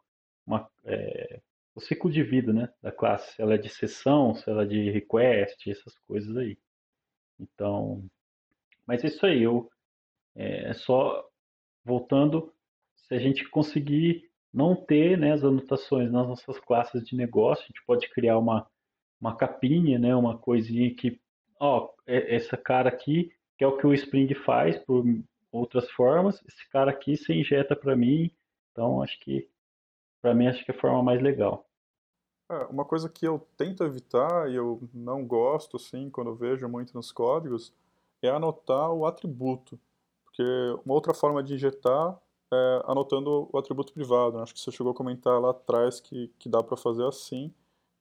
uma, 0.47 0.69
é, 0.85 1.41
o 1.75 1.81
ciclo 1.81 2.11
de 2.11 2.23
vida 2.23 2.53
né, 2.53 2.69
da 2.83 2.91
classe, 2.91 3.35
se 3.35 3.43
ela 3.43 3.55
é 3.55 3.59
de 3.59 3.69
sessão, 3.69 4.35
se 4.35 4.49
ela 4.51 4.65
é 4.65 4.67
de 4.67 4.91
request, 4.91 5.71
essas 5.71 5.97
coisas 6.01 6.37
aí. 6.37 6.59
Então, 7.39 8.05
mas 8.87 9.05
é 9.05 9.07
isso 9.07 9.25
aí, 9.25 9.43
eu 9.43 9.71
é, 10.35 10.71
é 10.71 10.75
só 10.75 11.29
voltando, 11.85 12.53
se 13.07 13.15
a 13.15 13.19
gente 13.19 13.49
conseguir 13.49 14.31
não 14.53 14.75
ter 14.75 15.17
né, 15.17 15.33
as 15.33 15.45
anotações 15.45 16.11
nas 16.11 16.27
nossas 16.27 16.59
classes 16.59 17.05
de 17.05 17.17
negócio, 17.17 17.65
a 17.65 17.67
gente 17.67 17.85
pode 17.87 18.09
criar 18.11 18.39
uma, 18.39 18.67
uma 19.21 19.37
capinha, 19.37 19.99
né, 19.99 20.15
uma 20.15 20.37
coisinha 20.37 20.95
que, 20.95 21.21
ó, 21.59 21.89
é, 22.07 22.35
essa 22.35 22.57
cara 22.57 22.89
aqui, 22.89 23.31
que 23.57 23.65
é 23.65 23.67
o 23.67 23.77
que 23.77 23.87
o 23.87 23.95
Spring 23.95 24.33
faz 24.35 24.77
por 24.79 25.05
outras 25.53 25.89
formas, 25.91 26.43
esse 26.47 26.69
cara 26.71 26.91
aqui 26.91 27.17
você 27.17 27.35
injeta 27.35 27.77
para 27.77 27.97
mim, 27.97 28.31
então 28.73 29.03
acho 29.03 29.19
que 29.21 29.49
para 30.21 30.35
mim 30.35 30.47
acho 30.47 30.65
que 30.65 30.71
é 30.71 30.75
a 30.75 30.79
forma 30.79 31.03
mais 31.03 31.23
legal. 31.23 31.67
É, 32.51 32.65
uma 32.65 32.85
coisa 32.85 33.09
que 33.09 33.27
eu 33.27 33.47
tento 33.57 33.85
evitar 33.85 34.51
e 34.51 34.57
eu 34.57 34.89
não 34.93 35.25
gosto, 35.25 35.77
assim, 35.77 36.11
quando 36.11 36.31
eu 36.31 36.35
vejo 36.35 36.69
muito 36.69 36.93
nos 36.95 37.13
códigos, 37.13 37.73
é 38.23 38.29
anotar 38.29 38.91
o 38.93 39.07
atributo. 39.07 39.79
Porque 40.25 40.43
uma 40.85 40.95
outra 40.95 41.15
forma 41.15 41.43
de 41.43 41.55
injetar 41.55 42.19
é 42.53 42.83
anotando 42.85 43.49
o 43.53 43.59
atributo 43.59 43.93
privado. 43.93 44.39
Acho 44.39 44.55
que 44.55 44.61
você 44.61 44.71
chegou 44.71 44.93
a 44.93 44.95
comentar 44.95 45.41
lá 45.41 45.51
atrás 45.51 46.01
que, 46.01 46.33
que 46.39 46.49
dá 46.49 46.63
para 46.63 46.77
fazer 46.77 47.07
assim. 47.07 47.53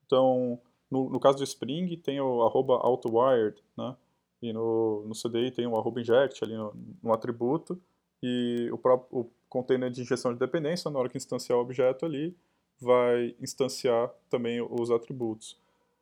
Então, 0.06 0.60
no, 0.90 1.08
no, 1.08 1.20
caso 1.20 1.38
do 1.38 1.44
Spring, 1.44 1.96
tem 1.96 2.20
o 2.20 2.42
arroba 2.42 2.74
autowired, 2.74 3.62
né? 3.76 3.96
E 4.42 4.52
no, 4.52 5.04
no 5.06 5.14
CDI 5.14 5.50
tem 5.50 5.66
o 5.66 5.76
arroba 5.76 6.00
inject 6.00 6.42
ali 6.42 6.56
no, 6.56 6.74
no 7.02 7.12
atributo. 7.12 7.80
E 8.22 8.68
o 8.72 8.78
próprio 8.78 9.20
o 9.20 9.30
container 9.48 9.90
de 9.90 10.02
injeção 10.02 10.32
de 10.32 10.38
dependência, 10.38 10.90
na 10.90 10.98
hora 10.98 11.08
que 11.08 11.16
instanciar 11.16 11.58
o 11.58 11.62
objeto 11.62 12.04
ali, 12.04 12.36
vai 12.80 13.34
instanciar 13.40 14.10
também 14.28 14.60
os 14.60 14.90
atributos. 14.90 15.58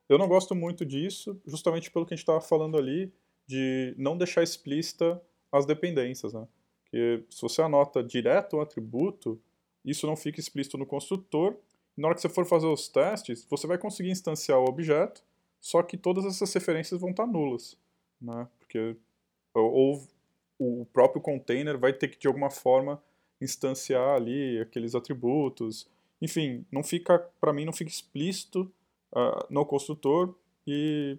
Eu 0.07 0.17
não 0.17 0.27
gosto 0.27 0.55
muito 0.55 0.85
disso, 0.85 1.39
justamente 1.45 1.91
pelo 1.91 2.05
que 2.05 2.13
a 2.13 2.17
gente 2.17 2.23
estava 2.23 2.41
falando 2.41 2.77
ali, 2.77 3.13
de 3.45 3.93
não 3.97 4.17
deixar 4.17 4.43
explícita 4.43 5.21
as 5.51 5.65
dependências, 5.65 6.33
né? 6.33 6.47
Porque 6.89 7.23
se 7.29 7.41
você 7.41 7.61
anota 7.61 8.03
direto 8.03 8.57
o 8.57 8.61
atributo, 8.61 9.39
isso 9.85 10.07
não 10.07 10.15
fica 10.15 10.39
explícito 10.39 10.77
no 10.77 10.85
construtor. 10.85 11.55
Na 11.95 12.07
hora 12.07 12.15
que 12.15 12.21
você 12.21 12.29
for 12.29 12.45
fazer 12.45 12.67
os 12.67 12.87
testes, 12.87 13.45
você 13.49 13.67
vai 13.67 13.77
conseguir 13.77 14.09
instanciar 14.09 14.59
o 14.59 14.67
objeto, 14.67 15.23
só 15.59 15.83
que 15.83 15.97
todas 15.97 16.25
essas 16.25 16.51
referências 16.53 16.99
vão 16.99 17.11
estar 17.11 17.27
nulas, 17.27 17.77
né? 18.21 18.47
Porque 18.59 18.95
ou 19.53 20.07
o 20.57 20.85
próprio 20.91 21.21
container 21.21 21.77
vai 21.77 21.93
ter 21.93 22.07
que 22.07 22.19
de 22.19 22.27
alguma 22.27 22.49
forma 22.49 23.01
instanciar 23.41 24.15
ali 24.15 24.59
aqueles 24.59 24.95
atributos. 24.95 25.87
Enfim, 26.21 26.65
não 26.71 26.83
fica, 26.83 27.19
para 27.39 27.53
mim, 27.53 27.65
não 27.65 27.73
fica 27.73 27.89
explícito 27.89 28.71
uh, 29.13 29.45
no 29.49 29.65
construtor 29.65 30.35
e, 30.67 31.17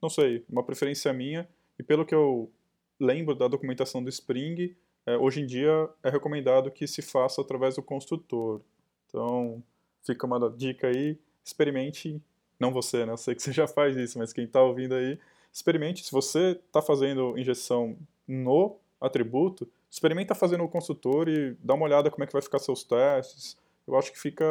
não 0.00 0.08
sei, 0.08 0.44
uma 0.48 0.62
preferência 0.62 1.12
minha. 1.12 1.48
E 1.78 1.82
pelo 1.82 2.06
que 2.06 2.14
eu 2.14 2.50
lembro 2.98 3.34
da 3.34 3.48
documentação 3.48 4.02
do 4.02 4.08
Spring, 4.08 4.74
uh, 5.06 5.18
hoje 5.20 5.40
em 5.40 5.46
dia 5.46 5.88
é 6.02 6.10
recomendado 6.10 6.70
que 6.70 6.86
se 6.86 7.02
faça 7.02 7.40
através 7.40 7.76
do 7.76 7.82
construtor. 7.82 8.60
Então, 9.08 9.62
fica 10.04 10.26
uma 10.26 10.50
dica 10.50 10.88
aí, 10.88 11.18
experimente, 11.44 12.20
não 12.58 12.72
você, 12.72 13.04
né? 13.04 13.12
Eu 13.12 13.16
sei 13.16 13.34
que 13.34 13.42
você 13.42 13.52
já 13.52 13.66
faz 13.66 13.96
isso, 13.96 14.18
mas 14.18 14.32
quem 14.32 14.44
está 14.44 14.62
ouvindo 14.62 14.94
aí, 14.94 15.18
experimente. 15.52 16.04
Se 16.04 16.12
você 16.12 16.52
está 16.52 16.80
fazendo 16.80 17.36
injeção 17.38 17.96
no 18.26 18.76
atributo, 19.00 19.68
experimenta 19.90 20.34
fazendo 20.34 20.64
o 20.64 20.68
consultor 20.68 21.28
e 21.28 21.54
dá 21.60 21.74
uma 21.74 21.84
olhada 21.84 22.10
como 22.10 22.24
é 22.24 22.26
que 22.26 22.32
vai 22.32 22.42
ficar 22.42 22.58
seus 22.58 22.84
testes. 22.84 23.58
Eu 23.86 23.96
acho 23.96 24.12
que 24.12 24.18
fica, 24.18 24.46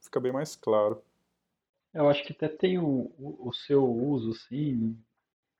fica 0.00 0.20
bem 0.20 0.32
mais 0.32 0.56
claro. 0.56 1.00
Eu 1.94 2.08
acho 2.08 2.24
que 2.24 2.32
até 2.32 2.48
tem 2.48 2.78
o, 2.78 3.10
o, 3.18 3.48
o 3.48 3.52
seu 3.52 3.84
uso, 3.84 4.34
sim. 4.34 4.96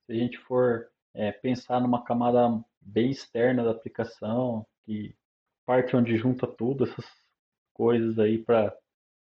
Se 0.06 0.12
a 0.12 0.14
gente 0.14 0.38
for 0.38 0.88
é, 1.14 1.30
pensar 1.30 1.80
numa 1.80 2.04
camada 2.04 2.62
bem 2.84 3.10
externa 3.10 3.64
da 3.64 3.70
aplicação, 3.70 4.66
que 4.84 5.14
parte 5.64 5.96
onde 5.96 6.16
junta 6.16 6.46
tudo, 6.46 6.84
essas 6.84 7.06
coisas 7.72 8.18
aí 8.18 8.38
para 8.38 8.76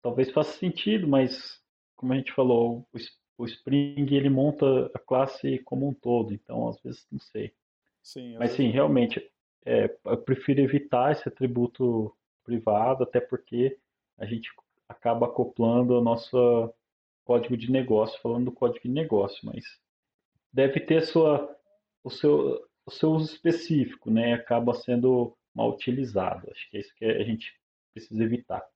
talvez 0.02 0.32
faça 0.32 0.58
sentido, 0.58 1.08
mas 1.08 1.62
como 1.96 2.14
a 2.14 2.18
gente 2.18 2.34
falou, 2.34 2.88
o, 2.92 3.44
o 3.44 3.46
Spring 3.46 4.14
ele 4.14 4.30
monta 4.30 4.92
a 4.94 5.00
classe 5.00 5.60
como 5.60 5.88
um 5.88 5.94
todo, 5.94 6.34
então 6.34 6.68
às 6.68 6.82
vezes 6.82 7.08
não 7.12 7.20
sei. 7.20 7.54
Sim, 8.02 8.38
mas 8.38 8.52
sim, 8.52 8.70
realmente 8.70 9.32
é, 9.66 9.96
eu 10.06 10.18
prefiro 10.18 10.60
evitar 10.60 11.12
esse 11.12 11.28
atributo 11.28 12.14
privado, 12.44 13.04
até 13.04 13.22
porque 13.22 13.78
a 14.18 14.26
gente 14.26 14.50
acaba 14.88 15.26
acoplando 15.26 15.98
o 15.98 16.04
nosso 16.04 16.74
código 17.24 17.56
de 17.56 17.72
negócio, 17.72 18.20
falando 18.22 18.46
do 18.46 18.52
código 18.52 18.84
de 18.84 18.90
negócio, 18.90 19.40
mas 19.46 19.64
deve 20.52 20.80
ter 20.82 21.02
sua, 21.02 21.50
o, 22.04 22.10
seu, 22.10 22.62
o 22.86 22.92
seu 22.92 23.12
uso 23.12 23.34
específico, 23.34 24.10
né? 24.10 24.34
Acaba 24.34 24.74
sendo 24.74 25.36
mal 25.54 25.72
utilizado. 25.72 26.50
Acho 26.52 26.70
que 26.70 26.78
é 26.78 26.80
isso 26.80 26.96
que 26.96 27.06
a 27.06 27.24
gente 27.24 27.54
precisa 27.94 28.24
evitar. 28.24 28.68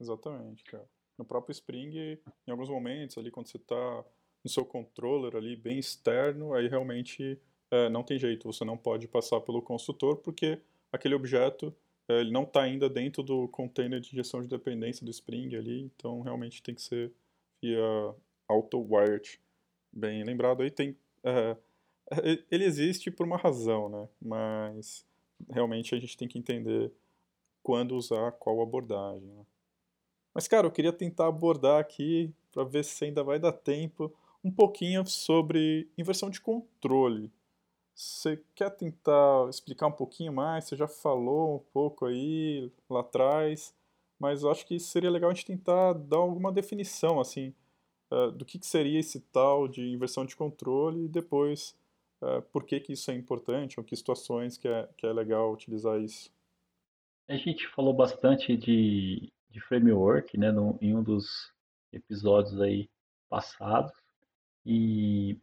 Exatamente, 0.00 0.64
cara. 0.64 0.88
No 1.16 1.24
próprio 1.24 1.52
Spring, 1.52 2.18
em 2.46 2.50
alguns 2.50 2.68
momentos, 2.68 3.18
ali 3.18 3.30
quando 3.30 3.48
você 3.48 3.56
está 3.56 4.04
no 4.44 4.50
seu 4.50 4.64
controller 4.64 5.34
ali 5.34 5.56
bem 5.56 5.78
externo, 5.78 6.54
aí 6.54 6.68
realmente 6.68 7.40
é, 7.70 7.88
não 7.88 8.04
tem 8.04 8.18
jeito, 8.18 8.50
você 8.50 8.64
não 8.64 8.76
pode 8.76 9.08
passar 9.08 9.40
pelo 9.40 9.60
construtor 9.60 10.16
porque 10.18 10.60
aquele 10.92 11.14
objeto 11.14 11.74
é, 12.08 12.20
ele 12.20 12.30
não 12.30 12.44
está 12.44 12.62
ainda 12.62 12.88
dentro 12.88 13.22
do 13.22 13.48
container 13.48 14.00
de 14.00 14.10
gestão 14.10 14.40
de 14.40 14.48
dependência 14.48 15.04
do 15.04 15.10
Spring 15.10 15.56
ali, 15.56 15.82
então 15.82 16.20
realmente 16.20 16.62
tem 16.62 16.74
que 16.74 16.82
ser 16.82 17.12
via 17.60 18.14
auto-wired. 18.46 19.40
Bem 19.92 20.22
lembrado 20.22 20.62
aí, 20.62 20.70
tem, 20.70 20.96
é 21.24 21.56
ele 22.50 22.64
existe 22.64 23.10
por 23.10 23.26
uma 23.26 23.36
razão, 23.36 23.88
né? 23.88 24.08
mas 24.20 25.04
realmente 25.50 25.94
a 25.94 25.98
gente 25.98 26.16
tem 26.16 26.28
que 26.28 26.38
entender 26.38 26.92
quando 27.62 27.96
usar 27.96 28.32
qual 28.32 28.60
abordagem. 28.62 29.28
Né? 29.28 29.44
Mas, 30.34 30.48
cara, 30.48 30.66
eu 30.66 30.70
queria 30.70 30.92
tentar 30.92 31.26
abordar 31.26 31.80
aqui, 31.80 32.32
para 32.52 32.64
ver 32.64 32.84
se 32.84 33.04
ainda 33.04 33.22
vai 33.22 33.38
dar 33.38 33.52
tempo, 33.52 34.12
um 34.42 34.50
pouquinho 34.50 35.06
sobre 35.06 35.88
inversão 35.98 36.30
de 36.30 36.40
controle. 36.40 37.30
Você 37.94 38.40
quer 38.54 38.70
tentar 38.70 39.48
explicar 39.50 39.88
um 39.88 39.92
pouquinho 39.92 40.32
mais? 40.32 40.64
Você 40.64 40.76
já 40.76 40.86
falou 40.86 41.56
um 41.56 41.72
pouco 41.72 42.06
aí 42.06 42.70
lá 42.88 43.00
atrás, 43.00 43.74
mas 44.18 44.42
eu 44.42 44.50
acho 44.50 44.64
que 44.64 44.78
seria 44.78 45.10
legal 45.10 45.30
a 45.30 45.34
gente 45.34 45.46
tentar 45.46 45.94
dar 45.94 46.18
alguma 46.18 46.52
definição 46.52 47.20
assim 47.20 47.52
uh, 48.10 48.30
do 48.30 48.44
que, 48.44 48.58
que, 48.58 48.66
seria 48.66 49.00
esse 49.00 49.20
tal 49.32 49.66
de 49.66 49.82
inversão 49.90 50.24
de 50.24 50.36
controle 50.36 51.06
e 51.06 51.08
depois 51.08 51.76
uh, 52.22 52.42
por 52.52 52.64
que, 52.64 52.80
que 52.80 52.92
isso 52.92 53.10
é 53.10 53.14
importante 53.14 53.78
ou 53.78 53.84
que 53.84 53.96
situações 53.96 54.56
que 54.56 54.68
é, 54.68 54.88
que 54.96 55.06
é 55.06 55.12
legal 55.12 55.52
utilizar 55.52 56.00
isso. 56.00 56.30
A 57.28 57.36
gente 57.36 57.66
falou 57.68 57.92
bastante 57.92 58.56
de, 58.56 59.32
de 59.50 59.60
framework, 59.60 60.38
né, 60.38 60.50
no, 60.50 60.78
em 60.80 60.96
um 60.96 61.02
dos 61.02 61.52
episódios 61.92 62.60
aí 62.60 62.88
passados. 63.28 63.92
E 64.64 65.38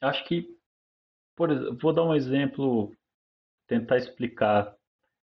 acho 0.00 0.24
que, 0.24 0.56
por 1.36 1.50
exemplo, 1.50 1.78
vou 1.80 1.92
dar 1.92 2.04
um 2.04 2.14
exemplo, 2.14 2.94
tentar 3.66 3.98
explicar. 3.98 4.76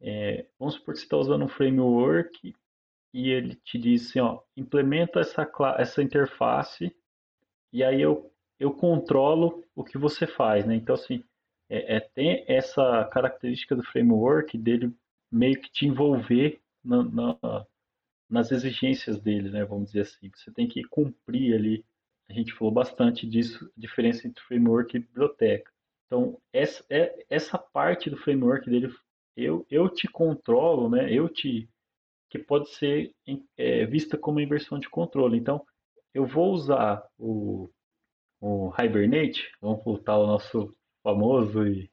É, 0.01 0.47
vamos 0.59 0.75
supor 0.75 0.95
que 0.95 1.01
você 1.01 1.07
está 1.07 1.17
usando 1.17 1.45
um 1.45 1.49
framework 1.49 2.55
e 3.13 3.31
ele 3.31 3.57
te 3.57 3.79
diz 3.79 4.09
assim, 4.09 4.21
ó, 4.21 4.41
implementa 4.57 5.21
essa, 5.21 5.51
essa 5.79 6.03
interface 6.03 6.95
e 7.73 7.83
aí 7.85 8.01
eu, 8.01 8.33
eu 8.59 8.73
controlo 8.73 9.65
o 9.75 9.85
que 9.85 9.97
você 9.97 10.27
faz, 10.27 10.67
né? 10.67 10.75
Então, 10.75 10.95
assim, 10.95 11.23
é, 11.69 11.97
é, 11.97 12.01
tem 12.01 12.45
essa 12.49 13.05
característica 13.13 13.77
do 13.77 13.85
framework 13.85 14.57
dele 14.59 14.93
meio 15.31 15.61
que 15.61 15.71
te 15.71 15.87
envolver 15.87 16.61
na, 16.83 17.03
na, 17.05 17.67
nas 18.29 18.51
exigências 18.51 19.21
dele, 19.21 19.51
né? 19.51 19.65
Vamos 19.65 19.87
dizer 19.87 20.01
assim. 20.03 20.31
Você 20.35 20.51
tem 20.53 20.67
que 20.67 20.83
cumprir 20.85 21.55
ali. 21.55 21.85
A 22.29 22.33
gente 22.33 22.53
falou 22.53 22.73
bastante 22.73 23.27
disso, 23.27 23.71
diferença 23.77 24.27
entre 24.27 24.43
framework 24.45 24.97
e 24.97 25.01
biblioteca. 25.01 25.71
Então, 26.07 26.41
essa, 26.53 26.85
é, 26.91 27.27
essa 27.29 27.59
parte 27.59 28.11
do 28.11 28.17
framework 28.17 28.69
dele, 28.69 28.93
eu, 29.37 29.67
eu 29.71 29.89
te 29.89 30.09
controlo, 30.09 30.89
né? 30.89 31.13
Eu 31.13 31.29
te 31.29 31.69
que 32.31 32.39
pode 32.39 32.69
ser 32.71 33.15
é, 33.57 33.87
vista 33.87 34.19
como 34.19 34.41
inversão 34.41 34.79
de 34.79 34.89
controle. 34.89 35.39
Então, 35.39 35.65
eu 36.13 36.27
vou 36.27 36.53
usar 36.53 37.03
o, 37.19 37.71
o 38.41 38.73
Hibernate, 38.79 39.51
vamos 39.61 39.85
voltar 39.85 40.13
ao 40.15 40.27
nosso 40.27 40.75
famoso 41.03 41.67
e 41.67 41.91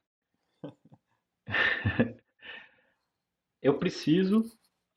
eu 3.62 3.78
preciso 3.78 4.44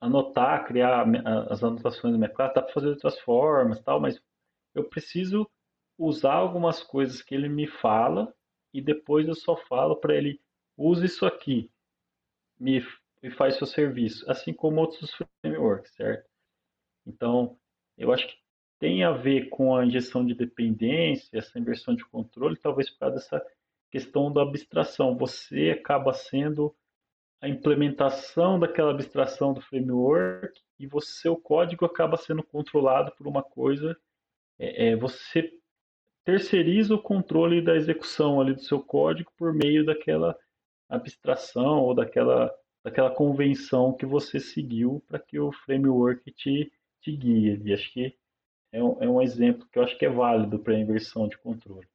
anotar, 0.00 0.66
criar 0.66 1.04
as 1.50 1.62
anotações 1.62 2.12
do 2.12 2.18
minha 2.18 2.30
classe, 2.30 2.54
dá 2.54 2.62
para 2.62 2.72
fazer 2.72 2.86
de 2.86 2.92
outras 2.92 3.18
formas, 3.20 3.80
tal, 3.82 4.00
mas 4.00 4.20
eu 4.74 4.84
preciso 4.84 5.48
usar 5.98 6.34
algumas 6.34 6.82
coisas 6.82 7.22
que 7.22 7.34
ele 7.34 7.48
me 7.48 7.66
fala 7.66 8.32
e 8.72 8.80
depois 8.80 9.26
eu 9.26 9.34
só 9.34 9.56
falo 9.56 9.96
para 9.96 10.14
ele 10.14 10.40
use 10.76 11.06
isso 11.06 11.26
aqui, 11.26 11.70
me, 12.58 12.80
me 13.22 13.30
faz 13.30 13.56
seu 13.56 13.66
serviço, 13.66 14.30
assim 14.30 14.52
como 14.52 14.80
outros 14.80 15.12
frameworks, 15.42 15.92
certo? 15.94 16.28
Então, 17.06 17.58
eu 17.96 18.12
acho 18.12 18.28
que 18.28 18.36
tem 18.78 19.02
a 19.02 19.10
ver 19.10 19.48
com 19.48 19.74
a 19.74 19.84
injeção 19.84 20.24
de 20.24 20.34
dependência, 20.34 21.36
essa 21.36 21.58
inversão 21.58 21.94
de 21.94 22.04
controle, 22.04 22.56
talvez 22.56 22.88
por 22.90 23.00
causa 23.00 23.16
dessa 23.16 23.46
questão 23.90 24.32
da 24.32 24.42
abstração. 24.42 25.16
Você 25.16 25.70
acaba 25.70 26.12
sendo 26.12 26.74
a 27.40 27.48
implementação 27.48 28.58
daquela 28.58 28.90
abstração 28.90 29.52
do 29.52 29.60
framework 29.60 30.60
e 30.78 30.86
você, 30.86 31.22
seu 31.22 31.36
código 31.36 31.84
acaba 31.84 32.16
sendo 32.16 32.42
controlado 32.42 33.12
por 33.16 33.26
uma 33.26 33.42
coisa. 33.42 33.96
É, 34.58 34.88
é, 34.90 34.96
você 34.96 35.52
terceiriza 36.24 36.94
o 36.94 37.02
controle 37.02 37.62
da 37.62 37.74
execução 37.74 38.40
ali 38.40 38.54
do 38.54 38.62
seu 38.62 38.80
código 38.80 39.32
por 39.36 39.52
meio 39.52 39.84
daquela 39.84 40.38
abstração 40.88 41.80
ou 41.80 41.94
daquela, 41.94 42.52
daquela 42.84 43.10
convenção 43.10 43.92
que 43.92 44.06
você 44.06 44.38
seguiu 44.38 45.02
para 45.08 45.18
que 45.18 45.38
o 45.38 45.52
framework 45.52 46.30
te, 46.32 46.72
te 47.00 47.12
guie. 47.12 47.60
E 47.64 47.72
acho 47.72 47.92
que 47.92 48.16
é 48.72 48.82
um, 48.82 49.02
é 49.02 49.08
um 49.08 49.22
exemplo 49.22 49.66
que 49.70 49.78
eu 49.78 49.82
acho 49.82 49.96
que 49.98 50.04
é 50.04 50.10
válido 50.10 50.58
para 50.58 50.74
a 50.74 50.78
inversão 50.78 51.28
de 51.28 51.38
controle. 51.38 51.86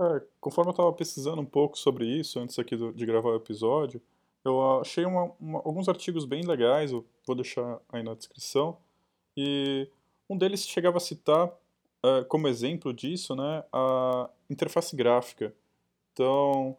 É, 0.00 0.22
conforme 0.40 0.70
eu 0.70 0.72
estava 0.72 0.92
pesquisando 0.92 1.42
um 1.42 1.46
pouco 1.46 1.78
sobre 1.78 2.06
isso 2.06 2.40
antes 2.40 2.58
aqui 2.58 2.74
do, 2.76 2.92
de 2.92 3.04
gravar 3.04 3.30
o 3.30 3.36
episódio, 3.36 4.00
eu 4.44 4.80
achei 4.80 5.04
uma, 5.04 5.32
uma, 5.38 5.58
alguns 5.58 5.88
artigos 5.88 6.24
bem 6.24 6.42
legais, 6.42 6.92
eu 6.92 7.04
vou 7.26 7.36
deixar 7.36 7.78
aí 7.90 8.02
na 8.02 8.14
descrição, 8.14 8.78
e 9.36 9.88
um 10.28 10.36
deles 10.36 10.66
chegava 10.66 10.96
a 10.96 11.00
citar 11.00 11.48
uh, 11.48 12.24
como 12.28 12.48
exemplo 12.48 12.92
disso 12.92 13.36
né, 13.36 13.64
a 13.72 14.30
interface 14.48 14.96
gráfica. 14.96 15.54
Então, 16.12 16.76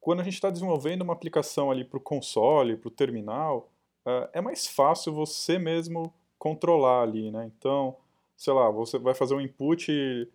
quando 0.00 0.20
a 0.20 0.22
gente 0.22 0.34
está 0.34 0.50
desenvolvendo 0.50 1.02
uma 1.02 1.12
aplicação 1.12 1.70
ali 1.70 1.84
para 1.84 1.98
o 1.98 2.02
console, 2.02 2.76
para 2.76 2.88
o 2.88 2.92
terminal, 2.92 3.70
uh, 4.06 4.28
é 4.32 4.40
mais 4.40 4.66
fácil 4.66 5.12
você 5.12 5.58
mesmo 5.58 6.12
controlar 6.38 7.02
ali, 7.02 7.30
né? 7.30 7.50
Então, 7.56 7.96
sei 8.40 8.54
lá, 8.54 8.70
você 8.70 8.98
vai 8.98 9.12
fazer 9.12 9.34
um 9.34 9.40
input, 9.40 10.26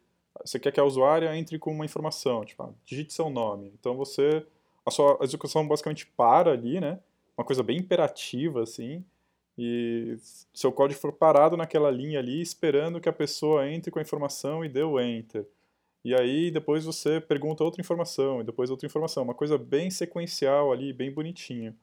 você 0.46 0.60
quer 0.60 0.72
que 0.72 0.80
a 0.80 0.84
usuária 0.84 1.36
entre 1.36 1.58
com 1.58 1.72
uma 1.72 1.86
informação, 1.86 2.46
tipo, 2.46 2.62
ah, 2.62 2.70
digite 2.86 3.12
seu 3.12 3.32
nome. 3.32 3.74
Então 3.80 3.98
você 3.98 4.46
a 4.86 4.92
sua 4.92 5.18
execução 5.22 5.68
basicamente 5.68 6.06
para 6.06 6.52
ali, 6.52 6.80
né? 6.80 7.00
Uma 7.36 7.44
coisa 7.44 7.64
bem 7.64 7.80
imperativa, 7.80 8.62
assim. 8.62 9.04
E 9.58 10.18
seu 10.54 10.72
código 10.72 11.00
for 11.00 11.14
parado 11.14 11.58
naquela 11.58 11.90
linha 11.90 12.20
ali, 12.20 12.40
esperando 12.40 13.02
que 13.02 13.10
a 13.10 13.14
pessoa 13.14 13.68
entre 13.68 13.90
com 13.90 13.98
a 13.98 14.04
informação 14.04 14.64
e 14.64 14.70
dê 14.70 14.84
o 14.84 15.00
enter. 15.00 15.48
E 16.04 16.14
aí 16.14 16.52
depois 16.52 16.86
você 16.86 17.20
pergunta 17.20 17.64
outra 17.64 17.82
informação, 17.82 18.42
e 18.42 18.44
depois 18.44 18.70
outra 18.70 18.86
informação. 18.86 19.24
Uma 19.24 19.34
coisa 19.34 19.58
bem 19.58 19.90
sequencial 19.90 20.72
ali, 20.72 20.94
bem 20.94 21.12
bonitinho. 21.12 21.76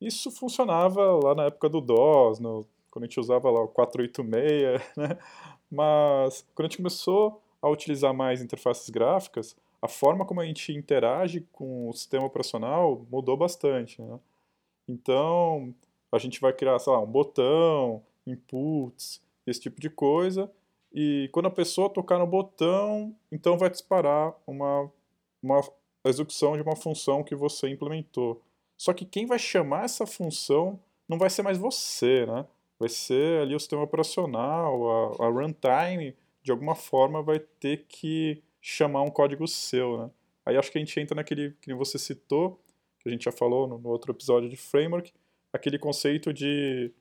Isso 0.00 0.30
funcionava 0.30 1.18
lá 1.20 1.34
na 1.34 1.44
época 1.46 1.68
do 1.68 1.80
DOS, 1.80 2.38
no, 2.38 2.64
quando 2.94 3.06
a 3.06 3.08
gente 3.08 3.18
usava 3.18 3.50
lá 3.50 3.60
o 3.60 3.66
486, 3.66 4.80
né? 4.96 5.18
Mas 5.74 6.46
quando 6.54 6.66
a 6.66 6.68
gente 6.68 6.76
começou 6.76 7.42
a 7.60 7.68
utilizar 7.68 8.14
mais 8.14 8.40
interfaces 8.40 8.88
gráficas, 8.88 9.56
a 9.82 9.88
forma 9.88 10.24
como 10.24 10.40
a 10.40 10.46
gente 10.46 10.72
interage 10.72 11.40
com 11.52 11.88
o 11.88 11.92
sistema 11.92 12.24
operacional 12.24 13.04
mudou 13.10 13.36
bastante. 13.36 14.00
Né? 14.00 14.18
Então, 14.88 15.74
a 16.12 16.18
gente 16.18 16.40
vai 16.40 16.52
criar, 16.52 16.78
sei 16.78 16.92
lá, 16.92 17.00
um 17.00 17.06
botão, 17.06 18.02
inputs, 18.26 19.20
esse 19.46 19.60
tipo 19.60 19.80
de 19.80 19.90
coisa, 19.90 20.50
e 20.92 21.28
quando 21.32 21.46
a 21.46 21.50
pessoa 21.50 21.90
tocar 21.90 22.18
no 22.18 22.26
botão, 22.26 23.14
então 23.32 23.58
vai 23.58 23.68
disparar 23.68 24.32
uma, 24.46 24.90
uma 25.42 25.60
execução 26.04 26.54
de 26.56 26.62
uma 26.62 26.76
função 26.76 27.24
que 27.24 27.34
você 27.34 27.68
implementou. 27.68 28.40
Só 28.78 28.92
que 28.92 29.04
quem 29.04 29.26
vai 29.26 29.38
chamar 29.38 29.84
essa 29.84 30.06
função 30.06 30.78
não 31.08 31.18
vai 31.18 31.28
ser 31.28 31.42
mais 31.42 31.58
você, 31.58 32.24
né? 32.26 32.46
Vai 32.84 32.90
ser 32.90 33.40
ali 33.40 33.54
o 33.54 33.58
sistema 33.58 33.82
operacional, 33.82 35.16
a, 35.18 35.24
a 35.24 35.30
runtime, 35.30 36.14
de 36.42 36.52
alguma 36.52 36.74
forma 36.74 37.22
vai 37.22 37.38
ter 37.38 37.86
que 37.88 38.42
chamar 38.60 39.00
um 39.00 39.10
código 39.10 39.48
seu, 39.48 39.96
né? 39.96 40.10
Aí 40.44 40.54
acho 40.58 40.70
que 40.70 40.76
a 40.76 40.80
gente 40.82 41.00
entra 41.00 41.14
naquele 41.14 41.56
que 41.62 41.72
você 41.72 41.98
citou, 41.98 42.60
que 43.00 43.08
a 43.08 43.10
gente 43.10 43.24
já 43.24 43.32
falou 43.32 43.66
no, 43.66 43.78
no 43.78 43.88
outro 43.88 44.12
episódio 44.12 44.50
de 44.50 44.56
framework, 44.58 45.10
aquele 45.50 45.78
conceito 45.78 46.30
de 46.30 46.92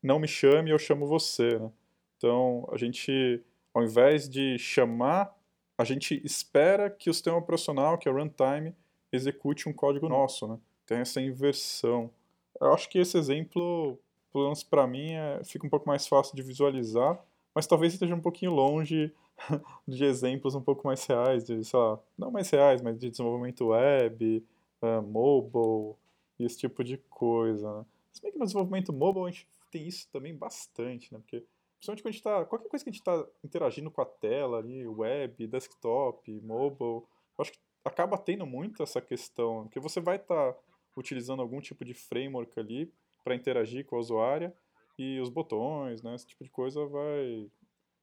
não 0.00 0.20
me 0.20 0.28
chame, 0.28 0.70
eu 0.70 0.78
chamo 0.78 1.08
você, 1.08 1.58
né? 1.58 1.72
Então, 2.16 2.68
a 2.70 2.76
gente, 2.76 3.42
ao 3.74 3.82
invés 3.82 4.28
de 4.28 4.56
chamar, 4.60 5.36
a 5.76 5.82
gente 5.82 6.24
espera 6.24 6.88
que 6.88 7.10
o 7.10 7.14
sistema 7.14 7.36
operacional, 7.36 7.98
que 7.98 8.08
é 8.08 8.12
runtime, 8.12 8.76
execute 9.10 9.68
um 9.68 9.72
código 9.72 10.08
nosso, 10.08 10.46
né? 10.46 10.56
Tem 10.86 10.98
essa 10.98 11.20
inversão. 11.20 12.12
Eu 12.60 12.72
acho 12.72 12.88
que 12.88 13.00
esse 13.00 13.18
exemplo 13.18 13.98
pelo 14.32 14.44
menos 14.44 14.62
para 14.62 14.86
mim, 14.86 15.12
é, 15.12 15.42
fica 15.44 15.66
um 15.66 15.70
pouco 15.70 15.86
mais 15.86 16.06
fácil 16.06 16.34
de 16.34 16.42
visualizar, 16.42 17.22
mas 17.54 17.66
talvez 17.66 17.92
esteja 17.92 18.14
um 18.14 18.20
pouquinho 18.20 18.52
longe 18.52 19.12
de 19.86 20.04
exemplos 20.04 20.54
um 20.54 20.62
pouco 20.62 20.86
mais 20.86 21.04
reais, 21.06 21.44
de, 21.44 21.62
sei 21.64 21.78
lá, 21.78 22.00
não 22.16 22.30
mais 22.30 22.48
reais, 22.50 22.80
mas 22.80 22.98
de 22.98 23.10
desenvolvimento 23.10 23.66
web, 23.66 24.44
uh, 24.80 25.02
mobile, 25.02 25.96
esse 26.38 26.58
tipo 26.58 26.82
de 26.82 26.96
coisa. 27.10 27.78
Né? 27.78 27.86
Se 28.12 28.22
bem 28.22 28.32
que 28.32 28.38
no 28.38 28.44
desenvolvimento 28.44 28.92
mobile 28.92 29.26
a 29.26 29.30
gente 29.30 29.46
tem 29.70 29.86
isso 29.86 30.08
também 30.12 30.34
bastante, 30.34 31.12
né? 31.12 31.18
Porque 31.18 31.44
principalmente 31.76 32.02
quando 32.02 32.08
a 32.08 32.12
gente 32.12 32.20
está, 32.20 32.44
qualquer 32.44 32.68
coisa 32.68 32.84
que 32.84 32.90
a 32.90 32.92
gente 32.92 33.00
está 33.00 33.26
interagindo 33.42 33.90
com 33.90 34.02
a 34.02 34.06
tela 34.06 34.58
ali, 34.58 34.86
web, 34.86 35.46
desktop, 35.46 36.40
mobile, 36.40 37.02
acho 37.38 37.52
que 37.52 37.58
acaba 37.84 38.16
tendo 38.16 38.46
muito 38.46 38.82
essa 38.82 39.00
questão, 39.00 39.64
porque 39.64 39.80
você 39.80 40.00
vai 40.00 40.16
estar 40.16 40.52
tá 40.52 40.58
utilizando 40.96 41.42
algum 41.42 41.60
tipo 41.60 41.84
de 41.84 41.94
framework 41.94 42.58
ali 42.58 42.92
para 43.22 43.34
interagir 43.34 43.84
com 43.86 43.96
a 43.96 44.00
usuária 44.00 44.54
e 44.98 45.20
os 45.20 45.28
botões, 45.28 46.02
né? 46.02 46.14
Esse 46.14 46.26
tipo 46.26 46.44
de 46.44 46.50
coisa 46.50 46.84
vai 46.86 47.50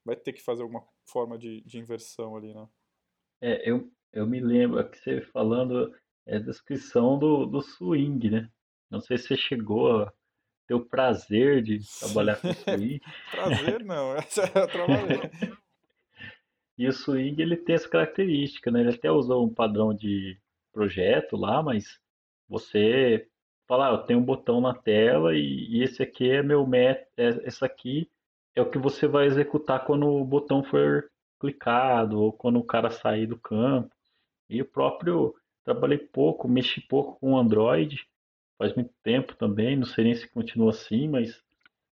vai 0.06 0.16
ter 0.16 0.34
que 0.34 0.42
fazer 0.42 0.64
alguma 0.64 0.84
forma 1.06 1.38
de, 1.38 1.62
de 1.62 1.78
inversão 1.78 2.36
ali, 2.36 2.54
né? 2.54 2.68
É, 3.42 3.70
eu, 3.70 3.92
eu 4.12 4.26
me 4.26 4.40
lembro 4.40 4.88
que 4.90 4.98
você 4.98 5.22
falando 5.22 5.94
é 6.26 6.38
a 6.38 6.40
descrição 6.40 7.18
do, 7.18 7.46
do 7.46 7.62
swing, 7.62 8.30
né? 8.30 8.50
Não 8.90 9.00
sei 9.00 9.18
se 9.18 9.28
você 9.28 9.38
chegou 9.38 10.04
a 10.04 10.14
ter 10.68 10.74
o 10.74 10.86
prazer 10.86 11.62
de 11.62 11.80
trabalhar 12.00 12.40
com 12.42 12.54
swing. 12.54 13.02
prazer 13.32 13.84
não, 13.84 14.14
essa 14.18 14.42
eu 14.44 14.68
trabalhei. 14.68 15.20
e 16.78 16.88
o 16.88 16.94
swing 16.94 17.42
ele 17.42 17.58
tem 17.58 17.76
essa 17.76 17.90
característica, 17.90 18.72
né? 18.72 18.82
Ele 18.82 18.96
até 18.96 19.12
usou 19.12 19.46
um 19.46 19.54
padrão 19.54 19.94
de 19.94 20.40
projeto 20.72 21.36
lá, 21.36 21.62
mas 21.62 22.00
você 22.48 23.28
fala, 23.70 23.90
ah, 23.90 23.94
eu 23.94 24.00
tenho 24.00 24.20
um 24.20 24.26
botão 24.26 24.60
na 24.60 24.74
tela 24.74 25.36
e, 25.36 25.68
e 25.70 25.84
esse 25.84 26.04
aqui 26.04 26.30
é 26.32 26.44
meu 26.44 26.66
método, 26.68 27.08
é, 27.18 27.30
esse 27.48 27.64
aqui 27.64 28.12
é 28.56 28.62
o 28.62 28.70
que 28.70 28.80
você 28.80 29.08
vai 29.08 29.28
executar 29.28 29.86
quando 29.86 30.08
o 30.08 30.26
botão 30.26 30.64
for 30.64 31.10
clicado 31.40 32.20
ou 32.20 32.34
quando 32.34 32.60
o 32.60 32.64
cara 32.64 32.90
sair 32.90 33.28
do 33.28 33.40
campo. 33.40 33.96
E 34.50 34.62
o 34.62 34.66
próprio 34.66 35.36
trabalhei 35.64 36.00
pouco, 36.00 36.48
mexi 36.48 36.82
pouco 36.82 37.20
com 37.20 37.34
o 37.34 37.38
Android, 37.38 38.08
faz 38.58 38.74
muito 38.76 38.94
tempo 39.04 39.36
também, 39.36 39.76
não 39.78 39.86
sei 39.86 40.06
nem 40.06 40.16
se 40.16 40.28
continua 40.30 40.72
assim, 40.72 41.08
mas 41.08 41.44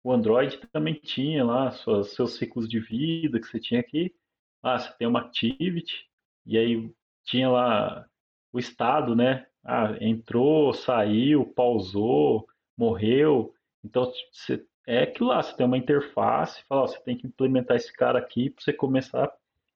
o 0.03 0.11
Android 0.13 0.57
também 0.71 0.93
tinha 0.95 1.43
lá 1.43 1.71
suas, 1.71 2.13
seus 2.13 2.35
ciclos 2.37 2.69
de 2.69 2.79
vida 2.79 3.39
que 3.39 3.47
você 3.47 3.59
tinha 3.59 3.79
aqui. 3.79 4.13
Ah, 4.61 4.79
você 4.79 4.93
tem 4.97 5.07
uma 5.07 5.21
activity, 5.21 6.07
e 6.45 6.57
aí 6.57 6.93
tinha 7.25 7.49
lá 7.49 8.07
o 8.51 8.59
estado, 8.59 9.15
né? 9.15 9.47
Ah, 9.63 9.95
entrou, 10.01 10.73
saiu, 10.73 11.45
pausou, 11.45 12.47
morreu. 12.77 13.53
Então, 13.83 14.11
você, 14.31 14.65
é 14.85 15.03
aquilo 15.03 15.29
lá, 15.29 15.41
você 15.41 15.55
tem 15.55 15.65
uma 15.65 15.77
interface, 15.77 16.63
fala, 16.67 16.83
ó, 16.83 16.87
você 16.87 16.99
tem 17.01 17.17
que 17.17 17.27
implementar 17.27 17.77
esse 17.77 17.91
cara 17.93 18.19
aqui 18.19 18.49
para 18.49 18.63
você 18.63 18.73
começar 18.73 19.31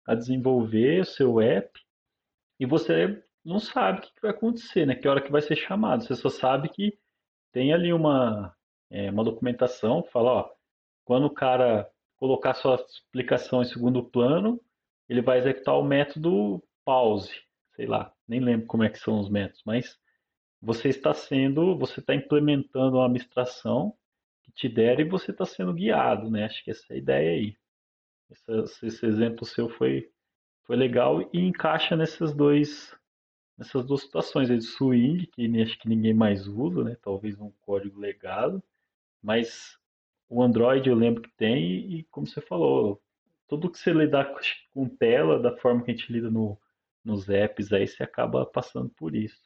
a 0.05 0.15
desenvolver 0.15 1.01
o 1.01 1.05
seu 1.05 1.39
app. 1.41 1.79
E 2.59 2.65
você 2.65 3.23
não 3.45 3.59
sabe 3.59 3.99
o 3.99 4.01
que 4.01 4.21
vai 4.21 4.31
acontecer, 4.31 4.85
né? 4.85 4.95
Que 4.95 5.07
hora 5.07 5.21
que 5.21 5.31
vai 5.31 5.41
ser 5.41 5.55
chamado. 5.55 6.03
Você 6.03 6.15
só 6.15 6.29
sabe 6.29 6.69
que 6.69 6.97
tem 7.51 7.73
ali 7.73 7.93
uma, 7.93 8.55
é, 8.89 9.09
uma 9.09 9.23
documentação 9.23 10.01
que 10.01 10.11
fala, 10.11 10.31
ó, 10.31 10.49
quando 11.05 11.25
o 11.25 11.33
cara 11.33 11.89
colocar 12.17 12.53
sua 12.53 12.75
explicação 12.75 13.61
em 13.61 13.65
segundo 13.65 14.03
plano, 14.03 14.59
ele 15.07 15.21
vai 15.21 15.37
executar 15.37 15.77
o 15.77 15.83
método 15.83 16.61
pause, 16.83 17.33
sei 17.75 17.85
lá, 17.85 18.13
nem 18.27 18.39
lembro 18.39 18.67
como 18.67 18.83
é 18.83 18.89
que 18.89 18.99
são 18.99 19.19
os 19.19 19.29
métodos, 19.29 19.61
mas 19.65 19.97
você 20.61 20.89
está 20.89 21.13
sendo, 21.13 21.77
você 21.77 21.99
está 21.99 22.13
implementando 22.15 22.97
uma 22.97 23.05
abstração 23.05 23.95
que 24.43 24.51
te 24.51 24.69
der 24.69 24.99
e 24.99 25.03
você 25.03 25.31
está 25.31 25.45
sendo 25.45 25.73
guiado, 25.73 26.29
né? 26.29 26.45
Acho 26.45 26.63
que 26.63 26.71
essa 26.71 26.85
é 26.89 26.95
a 26.95 26.97
ideia 26.97 27.31
aí. 27.31 27.57
Esse, 28.29 28.85
esse 28.87 29.05
exemplo 29.05 29.45
seu 29.45 29.69
foi, 29.69 30.09
foi 30.65 30.75
legal 30.75 31.21
e 31.33 31.39
encaixa 31.39 31.95
nesses 31.95 32.33
dois 32.33 32.95
nessas 33.57 33.83
duas 33.85 34.01
situações 34.01 34.49
de 34.49 34.61
swing, 34.61 35.25
que 35.27 35.61
acho 35.61 35.79
que 35.79 35.89
ninguém 35.89 36.13
mais 36.13 36.47
usa, 36.47 36.83
né? 36.83 36.95
Talvez 37.01 37.39
um 37.39 37.51
código 37.61 37.99
legado, 37.99 38.63
mas 39.21 39.79
o 40.29 40.43
Android 40.43 40.87
eu 40.87 40.95
lembro 40.95 41.23
que 41.23 41.31
tem 41.35 41.91
e 41.91 42.03
como 42.11 42.27
você 42.27 42.39
falou, 42.39 43.01
tudo 43.47 43.71
que 43.71 43.79
você 43.79 43.91
lidar 43.91 44.31
com 44.71 44.87
tela, 44.87 45.39
da 45.39 45.57
forma 45.57 45.83
que 45.83 45.91
a 45.91 45.93
gente 45.95 46.11
lida 46.11 46.29
no, 46.29 46.59
nos 47.07 47.29
apps, 47.29 47.71
aí 47.71 47.87
você 47.87 48.03
acaba 48.03 48.45
passando 48.45 48.89
por 48.89 49.15
isso. 49.15 49.41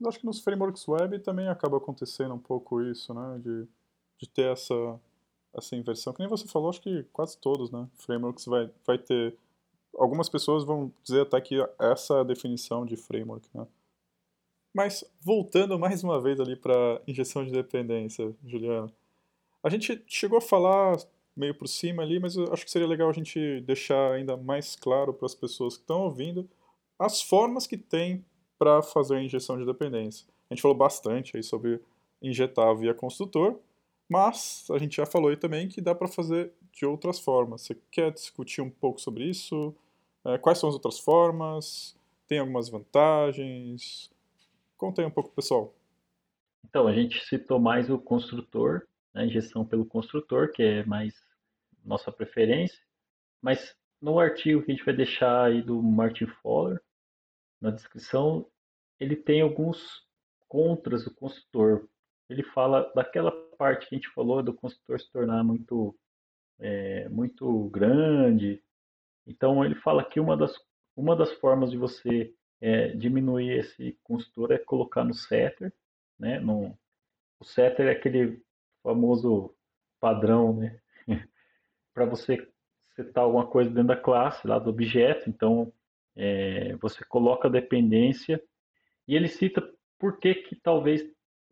Eu 0.00 0.08
acho 0.08 0.18
que 0.18 0.26
nos 0.26 0.40
frameworks 0.40 0.88
web 0.88 1.18
também 1.20 1.48
acaba 1.48 1.76
acontecendo 1.76 2.34
um 2.34 2.38
pouco 2.38 2.80
isso, 2.82 3.12
né? 3.12 3.38
De, 3.38 3.68
de 4.18 4.28
ter 4.28 4.50
essa, 4.50 5.00
essa 5.54 5.76
inversão. 5.76 6.12
Que 6.12 6.20
nem 6.20 6.28
você 6.28 6.48
falou, 6.48 6.70
acho 6.70 6.80
que 6.80 7.04
quase 7.12 7.38
todos, 7.38 7.70
né? 7.70 7.86
Frameworks 7.96 8.46
vai, 8.46 8.70
vai 8.86 8.98
ter 8.98 9.36
algumas 9.96 10.28
pessoas 10.28 10.64
vão 10.64 10.92
dizer 11.04 11.20
até 11.20 11.40
que 11.40 11.56
essa 11.78 12.14
é 12.14 12.20
a 12.20 12.24
definição 12.24 12.84
de 12.84 12.96
framework, 12.96 13.48
né? 13.54 13.66
Mas 14.74 15.04
voltando 15.20 15.78
mais 15.78 16.02
uma 16.02 16.20
vez 16.20 16.40
ali 16.40 16.56
para 16.56 17.00
injeção 17.06 17.44
de 17.44 17.52
dependência, 17.52 18.34
Juliana, 18.44 18.92
a 19.62 19.68
gente 19.68 20.02
chegou 20.08 20.38
a 20.38 20.40
falar 20.40 20.98
meio 21.36 21.54
por 21.54 21.68
cima 21.68 22.02
ali, 22.02 22.18
mas 22.18 22.34
eu 22.34 22.52
acho 22.52 22.64
que 22.64 22.70
seria 22.70 22.88
legal 22.88 23.08
a 23.08 23.12
gente 23.12 23.60
deixar 23.60 24.12
ainda 24.12 24.36
mais 24.36 24.74
claro 24.74 25.14
para 25.14 25.26
as 25.26 25.34
pessoas 25.34 25.76
que 25.76 25.82
estão 25.82 26.02
ouvindo 26.02 26.48
as 26.98 27.22
formas 27.22 27.66
que 27.66 27.76
tem 27.76 28.24
para 28.58 28.82
fazer 28.82 29.16
a 29.16 29.22
injeção 29.22 29.58
de 29.58 29.66
dependência. 29.66 30.26
A 30.50 30.54
gente 30.54 30.62
falou 30.62 30.76
bastante 30.76 31.36
aí 31.36 31.42
sobre 31.42 31.80
injetar 32.22 32.74
via 32.76 32.94
construtor, 32.94 33.58
mas 34.08 34.66
a 34.70 34.78
gente 34.78 34.96
já 34.96 35.06
falou 35.06 35.30
aí 35.30 35.36
também 35.36 35.68
que 35.68 35.80
dá 35.80 35.94
para 35.94 36.08
fazer 36.08 36.52
de 36.72 36.86
outras 36.86 37.18
formas. 37.18 37.62
Você 37.62 37.76
quer 37.90 38.12
discutir 38.12 38.60
um 38.60 38.70
pouco 38.70 39.00
sobre 39.00 39.24
isso? 39.24 39.74
É, 40.24 40.38
quais 40.38 40.58
são 40.58 40.68
as 40.68 40.74
outras 40.74 40.98
formas? 40.98 41.96
Tem 42.26 42.38
algumas 42.38 42.68
vantagens? 42.68 44.10
Conta 44.76 45.02
aí 45.02 45.06
um 45.06 45.10
pouco, 45.10 45.30
pessoal. 45.30 45.74
Então, 46.64 46.86
a 46.86 46.94
gente 46.94 47.24
citou 47.26 47.58
mais 47.58 47.90
o 47.90 47.98
construtor, 47.98 48.86
né, 49.14 49.22
a 49.22 49.26
injeção 49.26 49.64
pelo 49.64 49.84
construtor, 49.84 50.50
que 50.52 50.62
é 50.62 50.84
mais 50.84 51.14
nossa 51.84 52.10
preferência, 52.10 52.78
mas 53.40 53.76
no 54.00 54.18
artigo 54.18 54.62
que 54.62 54.72
a 54.72 54.74
gente 54.74 54.84
vai 54.84 54.94
deixar 54.94 55.44
aí 55.44 55.62
do 55.62 55.82
Martin 55.82 56.26
Fowler, 56.42 56.80
na 57.64 57.70
descrição, 57.70 58.46
ele 59.00 59.16
tem 59.16 59.40
alguns 59.40 60.06
contras 60.46 61.04
do 61.04 61.14
construtor. 61.14 61.88
Ele 62.28 62.42
fala 62.42 62.92
daquela 62.94 63.32
parte 63.56 63.88
que 63.88 63.94
a 63.94 63.98
gente 63.98 64.10
falou 64.10 64.42
do 64.42 64.52
construtor 64.52 65.00
se 65.00 65.10
tornar 65.10 65.42
muito, 65.42 65.96
é, 66.58 67.08
muito 67.08 67.70
grande, 67.70 68.62
então 69.26 69.64
ele 69.64 69.74
fala 69.76 70.04
que 70.04 70.20
uma 70.20 70.36
das, 70.36 70.54
uma 70.94 71.16
das 71.16 71.32
formas 71.34 71.70
de 71.70 71.78
você 71.78 72.34
é, 72.60 72.88
diminuir 72.88 73.58
esse 73.58 73.98
consultor 74.02 74.52
é 74.52 74.58
colocar 74.58 75.02
no 75.02 75.14
setter, 75.14 75.72
né? 76.18 76.38
No, 76.40 76.78
o 77.40 77.44
setter 77.44 77.86
é 77.86 77.92
aquele 77.92 78.42
famoso 78.82 79.54
padrão, 79.98 80.54
né? 80.54 80.78
Para 81.94 82.04
você 82.04 82.46
setar 82.94 83.24
alguma 83.24 83.46
coisa 83.46 83.70
dentro 83.70 83.88
da 83.88 83.96
classe, 83.96 84.46
lá 84.46 84.58
do 84.58 84.68
objeto, 84.68 85.30
então 85.30 85.72
é, 86.16 86.76
você 86.76 87.04
coloca 87.04 87.48
a 87.48 87.50
dependência 87.50 88.42
e 89.06 89.14
ele 89.16 89.28
cita 89.28 89.62
por 89.98 90.18
que 90.18 90.34
que 90.34 90.56
talvez 90.56 91.04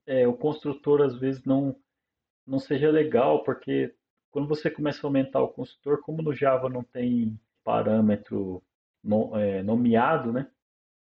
é, 0.07 0.27
o 0.27 0.35
construtor 0.35 1.03
às 1.03 1.19
vezes 1.19 1.45
não 1.45 1.77
não 2.47 2.59
seja 2.59 2.91
legal, 2.91 3.45
porque 3.45 3.95
quando 4.31 4.49
você 4.49 4.71
começa 4.71 5.07
a 5.07 5.09
aumentar 5.09 5.41
o 5.41 5.49
construtor, 5.49 6.01
como 6.03 6.23
no 6.23 6.35
Java 6.35 6.69
não 6.69 6.83
tem 6.83 7.39
parâmetro 7.63 8.63
no, 9.03 9.37
é, 9.37 9.63
nomeado, 9.63 10.33
né? 10.33 10.51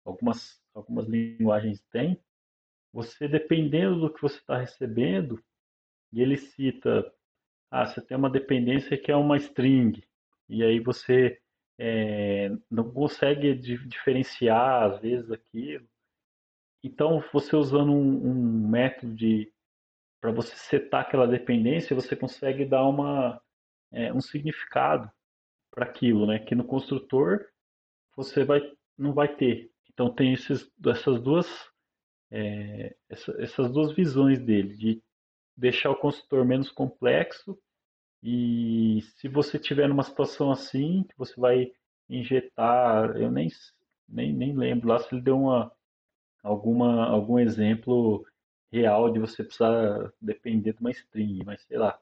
Algumas, 0.06 0.62
algumas 0.74 1.08
linguagens 1.08 1.82
têm. 1.92 2.22
Você, 2.94 3.28
dependendo 3.28 4.00
do 4.00 4.14
que 4.14 4.22
você 4.22 4.38
está 4.38 4.58
recebendo, 4.58 5.42
e 6.12 6.22
ele 6.22 6.38
cita, 6.38 7.12
ah, 7.72 7.86
você 7.86 8.02
tem 8.02 8.18
uma 8.18 8.30
dependência 8.30 8.98
que 8.98 9.12
é 9.12 9.16
uma 9.16 9.38
string, 9.38 10.04
e 10.50 10.62
aí 10.64 10.80
você 10.80 11.41
é, 11.84 12.52
não 12.70 12.92
consegue 12.92 13.56
diferenciar, 13.56 14.84
às 14.84 15.02
vezes, 15.02 15.32
aquilo. 15.32 15.88
Então, 16.84 17.24
você 17.34 17.56
usando 17.56 17.92
um, 17.92 18.28
um 18.30 18.68
método 18.68 19.16
de 19.16 19.52
para 20.22 20.32
você 20.32 20.56
setar 20.56 21.02
aquela 21.02 21.28
dependência, 21.28 21.96
você 21.96 22.16
consegue 22.16 22.64
dar 22.64 22.88
uma, 22.88 23.42
é, 23.92 24.14
um 24.14 24.22
significado 24.22 25.12
para 25.72 25.86
aquilo, 25.86 26.28
né? 26.28 26.38
Que 26.38 26.54
no 26.54 26.64
construtor 26.64 27.44
você 28.16 28.44
vai 28.44 28.62
não 28.96 29.14
vai 29.14 29.36
ter. 29.36 29.72
Então 29.92 30.14
tem 30.14 30.34
esses, 30.34 30.72
essas 30.86 31.20
duas 31.20 31.48
é, 32.30 32.96
essa, 33.10 33.32
essas 33.42 33.72
duas 33.72 33.92
visões 33.94 34.40
dele 34.40 34.76
de 34.78 35.04
deixar 35.58 35.90
o 35.90 35.96
construtor 35.96 36.46
menos 36.46 36.70
complexo 36.70 37.60
e 38.24 39.02
se 39.18 39.28
você 39.28 39.58
tiver 39.60 39.88
numa 39.88 40.04
situação 40.04 40.52
assim 40.52 41.04
que 41.04 41.18
você 41.18 41.40
vai 41.40 41.72
injetar, 42.10 43.18
eu 43.18 43.32
nem 43.32 43.50
nem, 44.08 44.34
nem 44.34 44.56
lembro 44.56 44.90
lá 44.90 45.00
se 45.00 45.14
ele 45.14 45.22
deu 45.22 45.40
uma 45.40 45.72
alguma 46.44 47.06
algum 47.08 47.40
exemplo 47.40 48.26
real 48.72 49.12
de 49.12 49.20
você 49.20 49.44
precisar 49.44 50.12
depender 50.22 50.74
de 50.74 50.80
uma 50.82 50.92
string, 50.92 51.44
mas 51.46 51.62
sei 51.64 51.78
lá, 51.78 52.00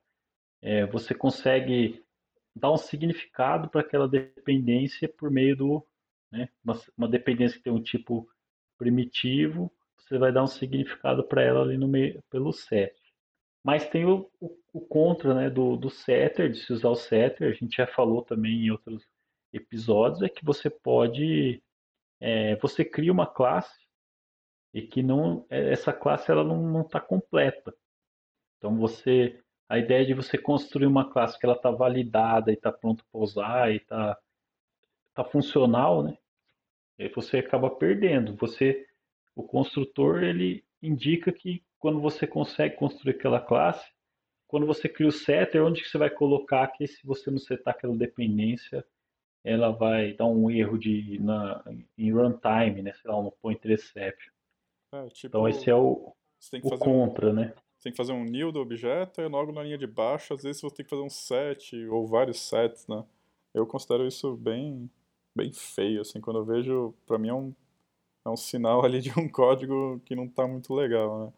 é, 0.61 0.85
você 0.85 1.13
consegue 1.15 2.03
dar 2.55 2.71
um 2.71 2.77
significado 2.77 3.69
para 3.69 3.81
aquela 3.81 4.07
dependência 4.07 5.07
por 5.09 5.31
meio 5.31 5.55
do, 5.55 5.85
né, 6.31 6.49
uma, 6.63 6.79
uma, 6.97 7.07
dependência 7.07 7.57
que 7.57 7.63
tem 7.63 7.73
um 7.73 7.81
tipo 7.81 8.29
primitivo, 8.77 9.71
você 9.97 10.17
vai 10.17 10.31
dar 10.31 10.43
um 10.43 10.47
significado 10.47 11.23
para 11.23 11.43
ela 11.43 11.61
ali 11.61 11.77
no 11.77 11.87
meio, 11.87 12.23
pelo 12.29 12.51
set. 12.51 12.93
Mas 13.63 13.87
tem 13.89 14.05
o, 14.05 14.29
o, 14.39 14.57
o 14.73 14.81
contra 14.81 15.33
né, 15.33 15.49
do, 15.49 15.75
do 15.75 15.89
setter, 15.89 16.51
de 16.51 16.59
se 16.59 16.71
usar 16.71 16.89
o 16.89 16.95
setter, 16.95 17.49
a 17.49 17.53
gente 17.53 17.77
já 17.77 17.87
falou 17.87 18.23
também 18.23 18.65
em 18.65 18.71
outros 18.71 19.05
episódios, 19.51 20.21
é 20.21 20.29
que 20.29 20.45
você 20.45 20.69
pode, 20.69 21.61
é, 22.19 22.55
você 22.57 22.85
cria 22.85 23.11
uma 23.11 23.27
classe 23.27 23.87
e 24.73 24.81
que 24.81 25.01
não, 25.03 25.45
é, 25.49 25.71
essa 25.71 25.91
classe 25.91 26.31
ela 26.31 26.43
não 26.43 26.81
está 26.81 26.99
completa. 26.99 27.73
Então 28.57 28.77
você 28.77 29.41
a 29.69 29.77
ideia 29.77 30.03
de 30.03 30.15
você 30.15 30.35
construir 30.35 30.87
uma 30.87 31.09
classe 31.11 31.37
que 31.37 31.45
ela 31.45 31.55
está 31.55 31.69
validada 31.69 32.51
e 32.51 32.55
está 32.55 32.71
pronto 32.71 33.05
para 33.11 33.21
usar 33.21 33.71
e 33.71 33.77
está 33.77 34.17
tá 35.13 35.23
funcional, 35.23 36.01
né? 36.03 36.17
E 36.97 37.07
você 37.09 37.37
acaba 37.37 37.69
perdendo. 37.69 38.35
Você, 38.37 38.87
o 39.35 39.43
construtor, 39.43 40.23
ele 40.23 40.65
indica 40.81 41.31
que 41.31 41.63
quando 41.79 41.99
você 41.99 42.27
consegue 42.27 42.75
construir 42.75 43.11
aquela 43.11 43.39
classe, 43.39 43.89
quando 44.47 44.65
você 44.65 44.89
cria 44.89 45.07
o 45.07 45.11
setter, 45.11 45.63
onde 45.63 45.81
que 45.81 45.87
você 45.87 45.97
vai 45.97 46.09
colocar 46.09 46.67
que 46.67 46.87
se 46.87 47.05
você 47.05 47.29
não 47.31 47.37
setar 47.37 47.73
aquela 47.73 47.95
dependência, 47.95 48.85
ela 49.43 49.71
vai 49.71 50.13
dar 50.13 50.25
um 50.25 50.49
erro 50.49 50.77
de 50.77 51.19
na, 51.19 51.63
em 51.97 52.11
runtime, 52.11 52.81
né? 52.81 52.93
Sei 52.93 53.09
lá, 53.09 53.17
um 53.17 53.31
pointer 53.31 53.71
exception. 53.71 54.33
É, 54.93 55.07
tipo, 55.09 55.27
então 55.27 55.47
esse 55.47 55.69
é 55.69 55.75
o, 55.75 56.13
o 56.63 56.77
contra, 56.77 57.29
um... 57.29 57.33
né? 57.33 57.53
Você 57.77 57.83
tem 57.83 57.91
que 57.93 57.97
fazer 57.97 58.11
um 58.11 58.25
new 58.25 58.51
do 58.51 58.59
objeto 58.59 59.21
e 59.21 59.27
logo 59.27 59.53
na 59.53 59.63
linha 59.63 59.77
de 59.77 59.87
baixo, 59.87 60.33
às 60.33 60.43
vezes 60.43 60.61
você 60.61 60.75
tem 60.75 60.83
que 60.83 60.89
fazer 60.89 61.03
um 61.03 61.09
set 61.09 61.85
ou 61.87 62.05
vários 62.05 62.39
sets, 62.41 62.87
né? 62.87 63.05
Eu 63.53 63.65
considero 63.65 64.05
isso 64.05 64.35
bem, 64.35 64.89
bem 65.35 65.53
feio, 65.53 66.01
assim, 66.01 66.19
quando 66.19 66.39
eu 66.39 66.45
vejo, 66.45 66.93
para 67.05 67.17
mim 67.17 67.29
é 67.29 67.33
um, 67.33 67.55
é 68.25 68.29
um 68.29 68.35
sinal 68.35 68.83
ali 68.85 68.99
de 68.99 69.17
um 69.17 69.29
código 69.29 70.01
que 70.05 70.15
não 70.15 70.25
está 70.25 70.45
muito 70.45 70.73
legal, 70.73 71.27
né? 71.27 71.33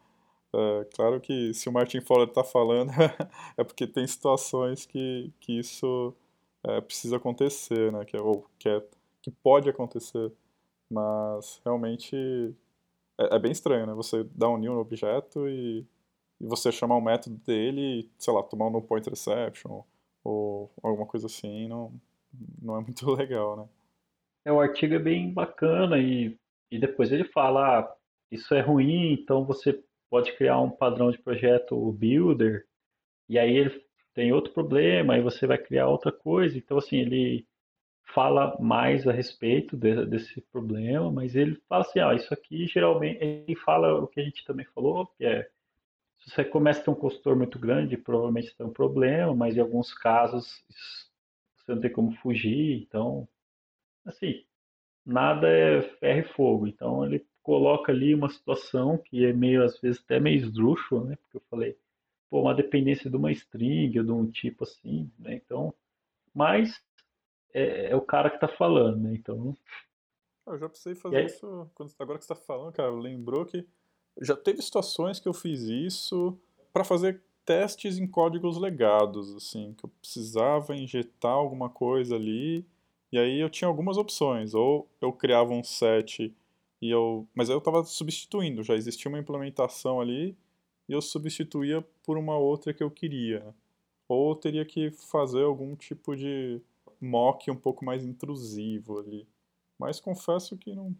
É, 0.54 0.84
claro 0.94 1.20
que 1.20 1.54
se 1.54 1.68
o 1.68 1.72
Martin 1.72 2.00
Fowler 2.00 2.28
está 2.28 2.44
falando 2.44 2.90
é 3.56 3.64
porque 3.64 3.86
tem 3.86 4.06
situações 4.06 4.84
que, 4.86 5.32
que 5.40 5.58
isso 5.58 6.14
é, 6.64 6.80
precisa 6.80 7.16
acontecer, 7.16 7.92
né? 7.92 8.04
Que, 8.04 8.16
é, 8.16 8.20
ou 8.20 8.46
que, 8.58 8.68
é, 8.68 8.82
que 9.22 9.30
pode 9.30 9.68
acontecer, 9.68 10.32
mas 10.90 11.60
realmente 11.64 12.54
é, 13.18 13.36
é 13.36 13.38
bem 13.38 13.52
estranho, 13.52 13.86
né? 13.86 13.94
Você 13.94 14.24
dá 14.34 14.48
um 14.48 14.58
new 14.58 14.74
no 14.74 14.80
objeto 14.80 15.48
e 15.48 15.86
e 16.42 16.46
você 16.46 16.72
chamar 16.72 16.96
o 16.96 17.00
método 17.00 17.36
dele 17.46 18.00
e, 18.00 18.10
sei 18.18 18.34
lá, 18.34 18.42
tomar 18.42 18.66
um 18.66 18.70
no 18.70 18.82
point 18.82 19.08
reception 19.08 19.84
ou 20.24 20.70
alguma 20.82 21.06
coisa 21.06 21.26
assim, 21.26 21.68
não, 21.68 21.92
não 22.60 22.76
é 22.76 22.80
muito 22.80 23.08
legal, 23.14 23.56
né? 23.56 23.68
É, 24.44 24.52
o 24.52 24.60
artigo 24.60 24.94
é 24.94 24.98
bem 24.98 25.32
bacana 25.32 25.98
e, 25.98 26.36
e 26.68 26.78
depois 26.80 27.12
ele 27.12 27.24
fala, 27.24 27.78
ah, 27.78 27.94
isso 28.30 28.52
é 28.54 28.60
ruim, 28.60 29.12
então 29.12 29.44
você 29.44 29.80
pode 30.12 30.30
criar 30.36 30.60
um 30.60 30.70
padrão 30.70 31.10
de 31.10 31.16
projeto 31.16 31.90
builder 31.90 32.66
e 33.30 33.38
aí 33.38 33.56
ele 33.56 33.82
tem 34.12 34.30
outro 34.30 34.52
problema, 34.52 35.14
aí 35.14 35.22
você 35.22 35.46
vai 35.46 35.56
criar 35.56 35.88
outra 35.88 36.12
coisa. 36.12 36.58
Então, 36.58 36.76
assim, 36.76 36.98
ele 36.98 37.46
fala 38.14 38.54
mais 38.60 39.08
a 39.08 39.12
respeito 39.12 39.74
de, 39.74 40.04
desse 40.04 40.42
problema, 40.52 41.10
mas 41.10 41.34
ele 41.34 41.56
fala 41.66 41.80
assim, 41.82 41.98
ah, 41.98 42.12
isso 42.12 42.34
aqui 42.34 42.66
geralmente, 42.66 43.24
ele 43.24 43.56
fala 43.56 44.02
o 44.02 44.06
que 44.06 44.20
a 44.20 44.24
gente 44.24 44.44
também 44.44 44.66
falou, 44.74 45.06
que 45.16 45.24
é 45.24 45.48
se 46.18 46.30
você 46.30 46.44
começa 46.44 46.82
a 46.82 46.84
ter 46.84 46.90
um 46.90 46.94
consultor 46.94 47.34
muito 47.34 47.58
grande, 47.58 47.96
provavelmente 47.96 48.54
tem 48.54 48.66
um 48.66 48.72
problema, 48.72 49.34
mas 49.34 49.56
em 49.56 49.60
alguns 49.60 49.94
casos 49.94 50.46
você 51.56 51.74
não 51.74 51.80
tem 51.80 51.90
como 51.90 52.12
fugir. 52.16 52.82
Então, 52.82 53.26
assim, 54.04 54.44
nada 55.06 55.48
é 55.48 55.80
ferro 55.98 56.20
e 56.20 56.32
fogo. 56.34 56.66
Então, 56.68 57.02
ele 57.06 57.26
coloca 57.42 57.92
ali 57.92 58.14
uma 58.14 58.28
situação 58.28 58.96
que 58.98 59.24
é 59.24 59.32
meio, 59.32 59.62
às 59.62 59.78
vezes, 59.80 60.00
até 60.04 60.20
meio 60.20 60.36
esdrúxula, 60.36 61.04
né? 61.04 61.16
Porque 61.16 61.36
eu 61.36 61.42
falei, 61.50 61.76
pô, 62.30 62.42
uma 62.42 62.54
dependência 62.54 63.10
de 63.10 63.16
uma 63.16 63.32
string 63.32 63.98
ou 63.98 64.04
de 64.04 64.12
um 64.12 64.30
tipo 64.30 64.64
assim, 64.64 65.10
né? 65.18 65.34
Então, 65.34 65.74
mas 66.34 66.80
é, 67.52 67.90
é 67.90 67.96
o 67.96 68.00
cara 68.00 68.30
que 68.30 68.36
está 68.36 68.48
falando, 68.48 69.00
né? 69.00 69.14
Então. 69.14 69.56
Eu 70.46 70.58
já 70.58 70.68
precisei 70.68 70.94
fazer 70.94 71.26
isso. 71.26 71.70
Agora 71.98 72.18
que 72.18 72.24
você 72.24 72.32
está 72.32 72.44
falando, 72.44 72.72
cara, 72.72 72.90
lembrou 72.90 73.44
que 73.44 73.66
já 74.20 74.36
teve 74.36 74.60
situações 74.62 75.20
que 75.20 75.28
eu 75.28 75.32
fiz 75.32 75.62
isso 75.62 76.38
para 76.72 76.84
fazer 76.84 77.22
testes 77.44 77.98
em 77.98 78.06
códigos 78.06 78.56
legados, 78.56 79.34
assim, 79.34 79.74
que 79.74 79.84
eu 79.84 79.90
precisava 80.00 80.76
injetar 80.76 81.32
alguma 81.32 81.68
coisa 81.68 82.14
ali, 82.14 82.64
e 83.10 83.18
aí 83.18 83.40
eu 83.40 83.50
tinha 83.50 83.68
algumas 83.68 83.96
opções, 83.96 84.54
ou 84.54 84.88
eu 85.00 85.12
criava 85.12 85.52
um 85.52 85.64
set 85.64 86.34
e 86.82 86.90
eu, 86.90 87.28
mas 87.34 87.48
eu 87.48 87.58
estava 87.58 87.84
substituindo, 87.84 88.62
já 88.64 88.74
existia 88.74 89.08
uma 89.08 89.18
implementação 89.18 90.00
ali 90.00 90.36
e 90.88 90.92
eu 90.92 91.00
substituía 91.00 91.80
por 92.02 92.18
uma 92.18 92.36
outra 92.36 92.74
que 92.74 92.82
eu 92.82 92.90
queria. 92.90 93.54
Ou 94.08 94.32
eu 94.32 94.36
teria 94.36 94.64
que 94.64 94.90
fazer 94.90 95.44
algum 95.44 95.76
tipo 95.76 96.16
de 96.16 96.60
mock 97.00 97.50
um 97.50 97.56
pouco 97.56 97.84
mais 97.84 98.04
intrusivo 98.04 98.98
ali. 98.98 99.26
Mas 99.78 100.00
confesso 100.00 100.58
que 100.58 100.74
não, 100.74 100.94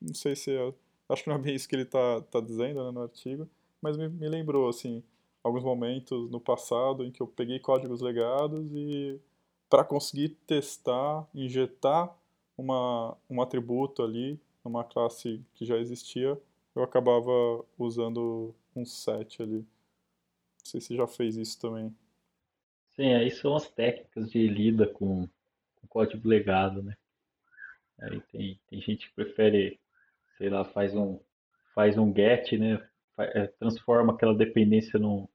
não 0.00 0.14
sei 0.14 0.36
se 0.36 0.52
é 0.52 0.72
Acho 1.08 1.22
que 1.22 1.28
não 1.28 1.36
é 1.36 1.38
bem 1.38 1.54
isso 1.54 1.68
que 1.68 1.74
ele 1.74 1.82
está 1.82 2.20
tá 2.22 2.40
dizendo 2.40 2.82
né, 2.84 2.90
no 2.90 3.02
artigo, 3.02 3.48
mas 3.80 3.96
me, 3.96 4.08
me 4.08 4.28
lembrou, 4.28 4.68
assim, 4.68 5.02
alguns 5.42 5.62
momentos 5.62 6.30
no 6.30 6.40
passado 6.40 7.04
em 7.04 7.10
que 7.10 7.20
eu 7.22 7.26
peguei 7.26 7.58
códigos 7.58 8.00
legados 8.00 8.72
e 8.74 9.20
para 9.68 9.84
conseguir 9.84 10.30
testar, 10.46 11.28
injetar 11.34 12.14
uma, 12.56 13.16
um 13.28 13.42
atributo 13.42 14.02
ali 14.02 14.40
numa 14.64 14.84
classe 14.84 15.44
que 15.54 15.64
já 15.64 15.76
existia, 15.76 16.40
eu 16.74 16.82
acabava 16.82 17.64
usando 17.78 18.54
um 18.74 18.84
set 18.84 19.42
ali. 19.42 19.58
Não 19.58 20.64
sei 20.64 20.80
se 20.80 20.96
já 20.96 21.06
fez 21.06 21.36
isso 21.36 21.60
também. 21.60 21.94
Sim, 22.96 23.12
aí 23.14 23.30
são 23.30 23.54
as 23.54 23.68
técnicas 23.68 24.30
de 24.30 24.46
lida 24.46 24.86
com, 24.86 25.28
código 25.88 26.28
legado, 26.28 26.82
né? 26.82 26.96
Aí 28.00 28.20
tem, 28.32 28.60
tem 28.68 28.80
gente 28.80 29.08
que 29.08 29.14
prefere 29.14 29.78
sei 30.36 30.48
lá, 30.48 30.64
faz 30.64 30.94
um, 30.94 31.20
faz 31.74 31.96
um 31.96 32.12
get, 32.12 32.52
né? 32.58 32.84
É, 33.16 33.46
transforma 33.46 34.12
aquela 34.12 34.34
dependência 34.34 34.98
num, 34.98 35.28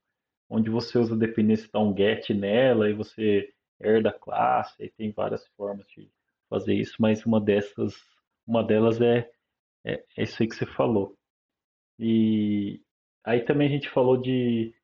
onde 0.48 0.68
você 0.68 0.98
usa 0.98 1.14
a 1.14 1.18
dependência, 1.18 1.70
dá 1.72 1.80
um 1.80 1.96
get 1.96 2.28
nela 2.30 2.90
e 2.90 2.92
você 2.92 3.52
herda 3.80 4.10
a 4.10 4.18
classe, 4.18 4.74
e 4.78 4.90
tem 4.90 5.10
várias 5.10 5.46
formas 5.56 5.86
de 5.88 6.10
fazer 6.48 6.74
isso, 6.74 6.96
mas 6.98 7.24
uma 7.24 7.40
dessas, 7.40 7.94
uma 8.46 8.64
delas 8.64 9.00
é, 9.00 9.30
é, 9.84 10.04
é 10.16 10.22
isso 10.22 10.42
aí 10.42 10.48
que 10.48 10.56
você 10.56 10.66
falou. 10.66 11.16
E 11.98 12.82
aí 13.24 13.42
também 13.44 13.68
a 13.68 13.70
gente 13.70 13.88
falou 13.90 14.16
de, 14.16 14.74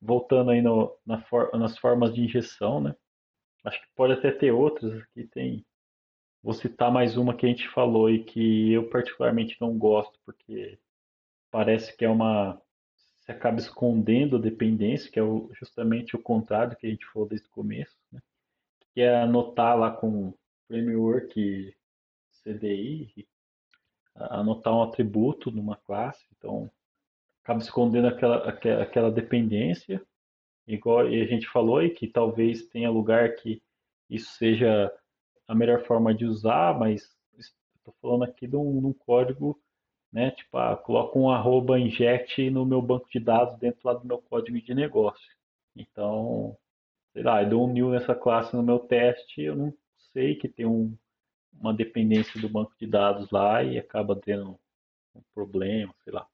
voltando 0.00 0.50
aí 0.50 0.62
no, 0.62 0.96
na 1.04 1.20
for, 1.22 1.50
nas 1.58 1.78
formas 1.78 2.14
de 2.14 2.22
injeção, 2.22 2.80
né? 2.80 2.94
Acho 3.64 3.80
que 3.80 3.88
pode 3.94 4.14
até 4.14 4.30
ter 4.32 4.52
outras, 4.52 5.02
aqui 5.02 5.26
tem 5.28 5.64
Vou 6.42 6.54
citar 6.54 6.90
mais 6.90 7.18
uma 7.18 7.36
que 7.36 7.44
a 7.44 7.48
gente 7.50 7.68
falou 7.68 8.08
e 8.08 8.24
que 8.24 8.72
eu 8.72 8.88
particularmente 8.88 9.58
não 9.60 9.76
gosto, 9.76 10.18
porque 10.24 10.78
parece 11.50 11.94
que 11.96 12.04
é 12.04 12.08
uma. 12.08 12.60
Se 13.20 13.30
acaba 13.30 13.58
escondendo 13.58 14.36
a 14.36 14.40
dependência, 14.40 15.10
que 15.10 15.18
é 15.18 15.22
o, 15.22 15.50
justamente 15.52 16.16
o 16.16 16.22
contrário 16.22 16.76
que 16.78 16.86
a 16.86 16.90
gente 16.90 17.04
falou 17.12 17.28
desde 17.28 17.46
o 17.46 17.50
começo, 17.50 17.94
né? 18.10 18.20
que 18.94 19.02
é 19.02 19.20
anotar 19.20 19.78
lá 19.78 19.90
com 19.90 20.34
framework 20.66 21.74
CDI, 22.42 23.26
anotar 24.14 24.74
um 24.74 24.82
atributo 24.82 25.50
numa 25.50 25.76
classe, 25.76 26.26
então 26.36 26.70
acaba 27.42 27.60
escondendo 27.60 28.08
aquela, 28.08 28.48
aquela 28.48 29.10
dependência, 29.10 30.02
igual 30.66 31.00
a 31.00 31.24
gente 31.24 31.48
falou, 31.48 31.82
e 31.82 31.90
que 31.90 32.06
talvez 32.06 32.66
tenha 32.66 32.90
lugar 32.90 33.34
que 33.36 33.62
isso 34.08 34.32
seja 34.32 34.92
a 35.46 35.54
melhor 35.54 35.84
forma 35.84 36.14
de 36.14 36.24
usar, 36.24 36.78
mas 36.78 37.16
estou 37.76 37.94
falando 38.00 38.24
aqui 38.24 38.46
de 38.46 38.56
um, 38.56 38.80
de 38.80 38.86
um, 38.86 38.92
código, 38.92 39.60
né? 40.12 40.30
Tipo, 40.32 40.58
ah, 40.58 40.76
coloco 40.76 41.18
um 41.18 41.30
arroba 41.30 41.78
inject 41.78 42.50
no 42.50 42.64
meu 42.64 42.82
banco 42.82 43.08
de 43.10 43.18
dados 43.18 43.56
dentro 43.58 43.80
lá 43.84 43.94
do 43.94 44.06
meu 44.06 44.18
código 44.18 44.60
de 44.60 44.74
negócio. 44.74 45.30
Então, 45.74 46.56
sei 47.12 47.22
lá, 47.22 47.42
eu 47.42 47.48
dou 47.48 47.66
um 47.66 47.72
new 47.72 47.90
nessa 47.90 48.14
classe 48.14 48.54
no 48.54 48.62
meu 48.62 48.78
teste, 48.78 49.42
eu 49.42 49.56
não 49.56 49.74
sei 50.12 50.34
que 50.34 50.48
tem 50.48 50.66
um, 50.66 50.96
uma 51.52 51.74
dependência 51.74 52.40
do 52.40 52.48
banco 52.48 52.74
de 52.78 52.86
dados 52.86 53.30
lá 53.30 53.62
e 53.62 53.78
acaba 53.78 54.16
tendo 54.16 54.58
um 55.14 55.22
problema, 55.34 55.94
sei 56.04 56.12
lá. 56.12 56.26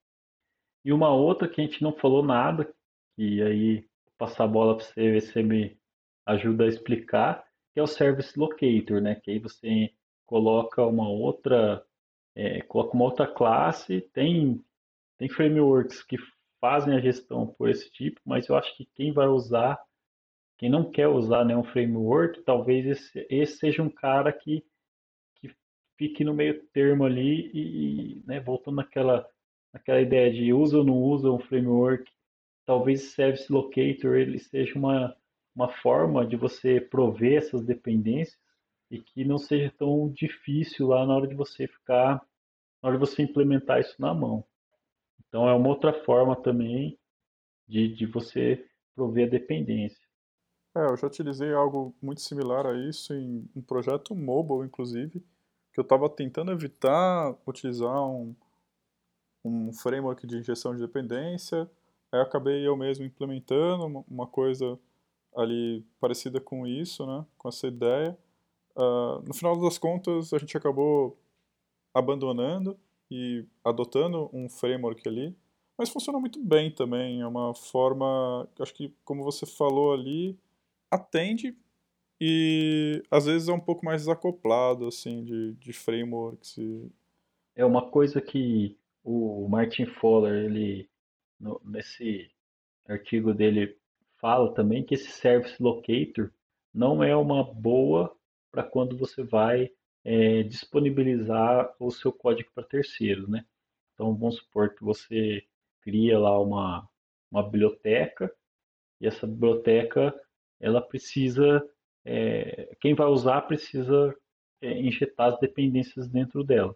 E 0.85 0.93
uma 0.93 1.13
outra 1.13 1.49
que 1.49 1.61
a 1.61 1.65
gente 1.65 1.83
não 1.83 1.93
falou 1.93 2.23
nada, 2.23 2.73
e 3.19 3.43
aí 3.43 3.81
vou 3.81 4.15
passar 4.19 4.45
a 4.45 4.49
bola 4.49 4.77
para 4.77 4.85
você 4.85 5.11
ver 5.11 5.21
se 5.21 5.33
você 5.33 5.43
me 5.43 5.77
ajuda 6.25 6.65
a 6.65 6.69
explicar, 6.69 7.45
que 7.73 7.81
é 7.81 7.83
o 7.83 7.87
Service 7.87 8.39
Locator, 8.39 9.01
né? 9.01 9.15
Que 9.17 9.33
aí 9.33 9.39
você 9.39 9.93
coloca 10.25 10.85
uma 10.85 11.09
outra, 11.09 11.85
é, 12.35 12.61
coloca 12.63 12.95
uma 12.95 13.05
outra 13.05 13.27
classe, 13.27 14.01
tem, 14.13 14.65
tem 15.19 15.29
frameworks 15.29 16.03
que 16.03 16.17
fazem 16.61 16.95
a 16.95 17.01
gestão 17.01 17.47
por 17.47 17.69
esse 17.69 17.91
tipo, 17.91 18.21
mas 18.25 18.49
eu 18.49 18.57
acho 18.57 18.77
que 18.77 18.87
quem 18.95 19.13
vai 19.13 19.29
usar, 19.29 19.81
quem 20.59 20.69
não 20.69 20.91
quer 20.91 21.09
usar 21.09 21.45
nenhum 21.45 21.63
framework, 21.63 22.43
talvez 22.43 22.87
esse, 22.87 23.27
esse 23.31 23.59
seja 23.59 23.83
um 23.83 23.91
cara 23.91 24.33
que, 24.33 24.61
que 24.61 24.67
fique 25.97 26.25
no 26.25 26.35
meio 26.35 26.63
termo 26.73 27.05
ali 27.05 27.51
e, 27.53 28.23
né, 28.27 28.41
voltando 28.41 28.77
naquela, 28.77 29.29
naquela 29.73 30.01
ideia 30.01 30.33
de 30.33 30.53
usa 30.53 30.79
ou 30.79 30.85
não 30.85 30.97
usa 30.97 31.31
um 31.31 31.39
framework, 31.39 32.11
talvez 32.65 33.13
Service 33.13 33.51
Locator 33.51 34.17
ele 34.17 34.39
seja 34.39 34.79
uma, 34.79 35.17
uma 35.55 35.69
forma 35.69 36.27
de 36.27 36.37
você 36.37 36.81
prover 36.81 37.39
essas 37.39 37.65
dependências 37.65 38.39
e 38.91 39.01
que 39.01 39.25
não 39.25 39.39
seja 39.39 39.73
tão 39.77 40.09
difícil 40.11 40.89
lá 40.89 41.05
na 41.07 41.15
hora 41.15 41.27
de 41.27 41.35
você 41.35 41.67
ficar, 41.67 42.15
na 42.83 42.89
hora 42.89 42.99
de 42.99 43.01
você 43.01 43.23
implementar 43.23 43.81
isso 43.81 43.95
na 43.99 44.15
mão. 44.15 44.45
Então 45.29 45.49
é 45.49 45.55
uma 45.55 45.69
outra 45.69 45.93
forma 46.05 46.37
também 46.37 46.99
de, 47.67 47.89
de 47.89 48.07
você 48.07 48.65
prover 48.95 49.27
a 49.27 49.31
dependência. 49.31 50.07
É, 50.77 50.85
eu 50.91 50.97
já 50.97 51.07
utilizei 51.07 51.53
algo 51.53 51.95
muito 52.03 52.21
similar 52.21 52.67
a 52.67 52.75
isso 52.75 53.15
em 53.15 53.49
um 53.57 53.63
projeto 53.63 54.15
mobile, 54.15 54.67
inclusive, 54.67 55.25
que 55.77 55.81
eu 55.81 55.83
estava 55.83 56.09
tentando 56.09 56.51
evitar 56.51 57.37
utilizar 57.47 58.03
um, 58.03 58.35
um 59.45 59.71
framework 59.75 60.27
de 60.27 60.39
injeção 60.39 60.75
de 60.75 60.81
dependência, 60.81 61.71
aí 62.11 62.19
acabei 62.19 62.67
eu 62.67 62.75
mesmo 62.75 63.05
implementando 63.05 64.03
uma 64.09 64.27
coisa 64.27 64.79
ali 65.37 65.85
parecida 66.01 66.41
com 66.41 66.67
isso, 66.67 67.07
né, 67.07 67.27
com 67.37 67.51
essa 67.51 67.67
ideia. 67.67 68.17
Uh, 68.75 69.21
no 69.27 69.35
final 69.35 69.55
das 69.61 69.77
contas, 69.77 70.33
a 70.33 70.39
gente 70.39 70.57
acabou 70.57 71.19
abandonando 71.93 72.79
e 73.11 73.45
adotando 73.63 74.31
um 74.33 74.49
framework 74.49 75.07
ali, 75.07 75.37
mas 75.77 75.91
funciona 75.91 76.19
muito 76.19 76.43
bem 76.43 76.71
também. 76.71 77.21
É 77.21 77.27
uma 77.27 77.55
forma, 77.55 78.49
acho 78.59 78.73
que, 78.73 78.95
como 79.05 79.23
você 79.23 79.45
falou 79.45 79.93
ali, 79.93 80.39
atende 80.91 81.55
e 82.21 83.03
às 83.11 83.27
vezes 83.27 83.49
é 83.49 83.53
um 83.53 83.61
pouco 83.61 83.85
mais 83.85 84.03
desacoplado 84.03 84.87
assim 84.87 85.25
de, 85.25 85.55
de 85.55 85.73
frameworks. 85.73 86.57
E... 86.59 86.91
É 87.55 87.65
uma 87.65 87.91
coisa 87.91 88.21
que 88.21 88.77
o 89.05 89.47
Martin 89.49 89.87
Fowler 89.87 90.47
ele 90.47 90.89
no, 91.39 91.61
nesse 91.65 92.31
artigo 92.89 93.35
dele 93.35 93.77
fala 94.19 94.53
também 94.55 94.85
que 94.85 94.95
esse 94.95 95.11
service 95.11 95.63
locator 95.63 96.31
não 96.73 97.03
é 97.03 97.17
uma 97.17 97.43
boa 97.43 98.15
para 98.51 98.63
quando 98.63 98.97
você 98.97 99.23
vai 99.23 99.71
é, 100.05 100.43
disponibilizar 100.45 101.75
o 101.79 101.91
seu 101.91 102.13
código 102.13 102.51
para 102.55 102.65
terceiros, 102.65 103.29
né? 103.29 103.45
Então, 103.93 104.15
vamos 104.15 104.37
supor 104.37 104.75
que 104.75 104.85
você 104.85 105.45
cria 105.81 106.19
lá 106.19 106.41
uma, 106.41 106.89
uma 107.31 107.43
biblioteca 107.43 108.33
e 109.01 109.07
essa 109.07 109.27
biblioteca 109.27 110.15
ela 110.61 110.81
precisa, 110.81 111.67
é, 112.07 112.75
quem 112.81 112.95
vai 112.95 113.09
usar 113.09 113.43
precisa 113.43 114.15
é, 114.63 114.81
injetar 114.81 115.35
as 115.35 115.41
dependências 115.41 116.09
dentro 116.09 116.45
dela. 116.45 116.75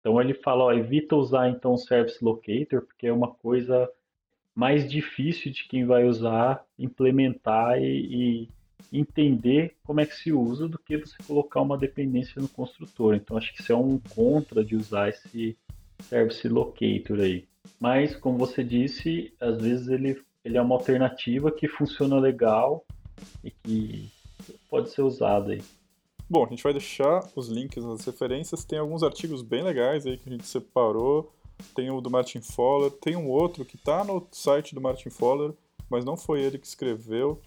Então 0.00 0.20
ele 0.20 0.34
fala, 0.34 0.64
ó, 0.64 0.72
evita 0.72 1.16
usar 1.16 1.48
então 1.48 1.72
o 1.72 1.78
Service 1.78 2.22
Locator 2.22 2.82
porque 2.82 3.06
é 3.06 3.12
uma 3.12 3.32
coisa 3.34 3.90
mais 4.54 4.88
difícil 4.88 5.50
de 5.50 5.66
quem 5.66 5.86
vai 5.86 6.04
usar 6.04 6.64
implementar 6.78 7.80
e, 7.80 8.48
e 8.92 8.98
entender 8.98 9.74
como 9.84 10.00
é 10.00 10.06
que 10.06 10.14
se 10.14 10.32
usa 10.32 10.68
do 10.68 10.78
que 10.78 10.98
você 10.98 11.16
colocar 11.26 11.60
uma 11.60 11.78
dependência 11.78 12.40
no 12.40 12.48
construtor. 12.48 13.14
Então 13.14 13.36
acho 13.36 13.54
que 13.54 13.62
isso 13.62 13.72
é 13.72 13.76
um 13.76 13.98
contra 14.14 14.64
de 14.64 14.76
usar 14.76 15.08
esse 15.08 15.56
service 16.02 16.46
locator 16.48 17.20
aí. 17.20 17.46
Mas 17.80 18.14
como 18.14 18.38
você 18.38 18.62
disse, 18.62 19.32
às 19.40 19.60
vezes 19.60 19.88
ele, 19.88 20.22
ele 20.44 20.56
é 20.56 20.62
uma 20.62 20.74
alternativa 20.74 21.50
que 21.50 21.68
funciona 21.68 22.18
legal 22.18 22.84
e 23.42 23.50
que 23.50 24.10
pode 24.68 24.90
ser 24.90 25.02
usado 25.02 25.50
aí. 25.50 25.62
Bom, 26.28 26.44
a 26.44 26.48
gente 26.48 26.62
vai 26.62 26.72
deixar 26.72 27.26
os 27.34 27.48
links 27.48 27.82
nas 27.82 28.04
referências. 28.04 28.64
Tem 28.64 28.78
alguns 28.78 29.02
artigos 29.02 29.42
bem 29.42 29.62
legais 29.62 30.06
aí 30.06 30.18
que 30.18 30.28
a 30.28 30.32
gente 30.32 30.46
separou. 30.46 31.32
Tem 31.74 31.90
o 31.90 32.00
do 32.00 32.10
Martin 32.10 32.40
Fowler, 32.40 32.90
tem 32.90 33.16
um 33.16 33.28
outro 33.28 33.64
que 33.64 33.76
está 33.76 34.04
no 34.04 34.24
site 34.30 34.74
do 34.74 34.80
Martin 34.80 35.10
Fowler, 35.10 35.52
mas 35.90 36.04
não 36.04 36.16
foi 36.16 36.40
ele 36.40 36.56
que 36.56 36.66
escreveu 36.66 37.40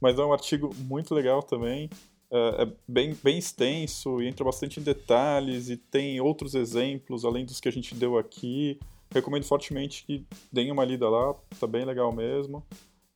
mas 0.00 0.18
é 0.18 0.24
um 0.24 0.32
artigo 0.32 0.74
muito 0.78 1.14
legal 1.14 1.42
também. 1.42 1.90
É, 2.30 2.62
é 2.62 2.72
bem, 2.88 3.16
bem 3.22 3.38
extenso 3.38 4.22
e 4.22 4.28
entra 4.28 4.44
bastante 4.44 4.80
em 4.80 4.82
detalhes 4.82 5.68
e 5.68 5.76
tem 5.76 6.20
outros 6.20 6.54
exemplos 6.54 7.24
além 7.24 7.44
dos 7.44 7.60
que 7.60 7.68
a 7.68 7.72
gente 7.72 7.94
deu 7.94 8.16
aqui. 8.16 8.80
Recomendo 9.12 9.44
fortemente 9.44 10.04
que 10.06 10.24
deem 10.50 10.70
uma 10.70 10.84
lida 10.84 11.08
lá, 11.08 11.34
tá 11.58 11.66
bem 11.66 11.84
legal 11.84 12.12
mesmo. 12.12 12.64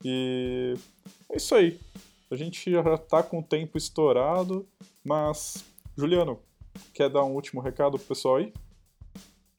E 0.04 0.74
é 1.30 1.36
isso 1.36 1.54
aí. 1.54 1.80
A 2.34 2.36
gente 2.36 2.68
já 2.68 2.98
tá 2.98 3.22
com 3.22 3.38
o 3.38 3.42
tempo 3.44 3.78
estourado, 3.78 4.66
mas 5.04 5.64
Juliano, 5.96 6.40
quer 6.92 7.08
dar 7.08 7.22
um 7.22 7.32
último 7.32 7.60
recado 7.60 7.96
pro 7.96 8.08
pessoal 8.08 8.36
aí? 8.36 8.52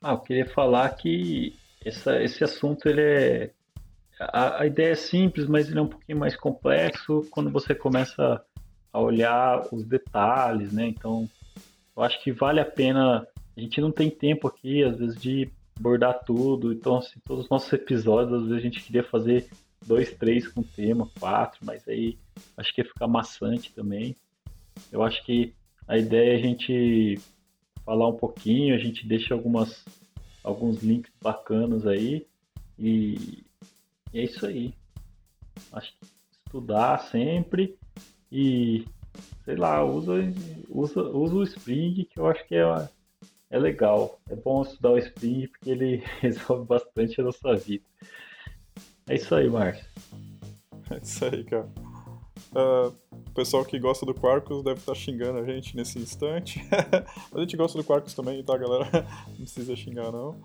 Ah, 0.01 0.11
eu 0.11 0.19
queria 0.19 0.45
falar 0.45 0.89
que 0.89 1.55
essa, 1.85 2.21
esse 2.21 2.43
assunto 2.43 2.89
ele 2.89 3.01
é 3.01 3.51
a, 4.19 4.63
a, 4.63 4.67
ideia 4.67 4.91
é 4.91 4.95
simples, 4.95 5.47
mas 5.47 5.69
ele 5.69 5.79
é 5.79 5.81
um 5.81 5.87
pouquinho 5.87 6.17
mais 6.17 6.35
complexo 6.35 7.25
quando 7.31 7.49
você 7.49 7.73
começa 7.73 8.43
a 8.91 8.99
olhar 8.99 9.67
os 9.71 9.85
detalhes, 9.85 10.73
né? 10.73 10.85
Então, 10.85 11.29
eu 11.95 12.03
acho 12.03 12.21
que 12.21 12.31
vale 12.31 12.59
a 12.59 12.65
pena. 12.65 13.25
A 13.55 13.59
gente 13.59 13.79
não 13.79 13.91
tem 13.91 14.09
tempo 14.09 14.49
aqui, 14.49 14.83
às 14.83 14.97
vezes, 14.97 15.15
de 15.15 15.49
abordar 15.77 16.25
tudo. 16.25 16.73
Então, 16.73 16.97
assim, 16.97 17.21
todos 17.25 17.45
os 17.45 17.49
nossos 17.49 17.71
episódios, 17.71 18.33
às 18.33 18.41
vezes 18.47 18.57
a 18.57 18.61
gente 18.61 18.83
queria 18.83 19.03
fazer 19.03 19.49
dois, 19.85 20.11
três 20.13 20.47
com 20.47 20.63
tema, 20.63 21.09
quatro, 21.19 21.59
mas 21.63 21.87
aí 21.87 22.17
acho 22.57 22.73
que 22.73 22.81
ia 22.81 22.87
ficar 22.87 23.07
maçante 23.07 23.71
também. 23.73 24.15
Eu 24.91 25.03
acho 25.03 25.23
que 25.23 25.53
a 25.87 25.97
ideia 25.97 26.33
é 26.33 26.35
a 26.35 26.41
gente 26.41 27.19
falar 27.85 28.09
um 28.09 28.17
pouquinho, 28.17 28.75
a 28.75 28.79
gente 28.79 29.07
deixa 29.07 29.33
algumas, 29.33 29.85
alguns 30.43 30.81
links 30.81 31.11
bacanas 31.21 31.85
aí 31.85 32.25
e, 32.77 33.43
é 34.13 34.23
isso 34.23 34.45
aí. 34.45 34.73
Acho 35.71 35.91
que 35.97 36.05
estudar 36.45 36.99
sempre 37.09 37.77
e 38.31 38.85
sei 39.43 39.55
lá, 39.55 39.83
usa, 39.83 40.13
usa, 40.69 41.01
usa 41.01 41.35
o 41.35 41.43
Spring 41.43 42.05
que 42.05 42.19
eu 42.19 42.27
acho 42.27 42.45
que 42.47 42.55
é, 42.55 42.89
é 43.51 43.59
legal. 43.59 44.19
É 44.29 44.35
bom 44.35 44.63
estudar 44.63 44.91
o 44.91 44.97
Spring 44.97 45.47
porque 45.47 45.69
ele 45.69 46.03
resolve 46.19 46.65
bastante 46.65 47.21
a 47.21 47.23
nossa 47.23 47.55
vida. 47.55 47.83
É 49.07 49.15
isso 49.15 49.33
aí, 49.35 49.49
Márcio. 49.49 49.85
É 50.91 50.99
isso 51.01 51.25
aí, 51.25 51.43
cara. 51.43 51.67
Uh, 52.55 52.93
o 53.11 53.31
pessoal 53.33 53.65
que 53.65 53.79
gosta 53.79 54.05
do 54.05 54.13
Quarkus 54.13 54.63
deve 54.63 54.79
estar 54.79 54.93
xingando 54.93 55.39
a 55.39 55.43
gente 55.43 55.75
nesse 55.75 55.97
instante. 55.97 56.63
a 57.33 57.39
gente 57.39 57.57
gosta 57.57 57.75
do 57.77 57.83
Quarkus 57.83 58.13
também, 58.13 58.43
tá, 58.43 58.55
galera? 58.55 58.85
Não 59.29 59.37
precisa 59.37 59.75
xingar, 59.75 60.11
não. 60.11 60.35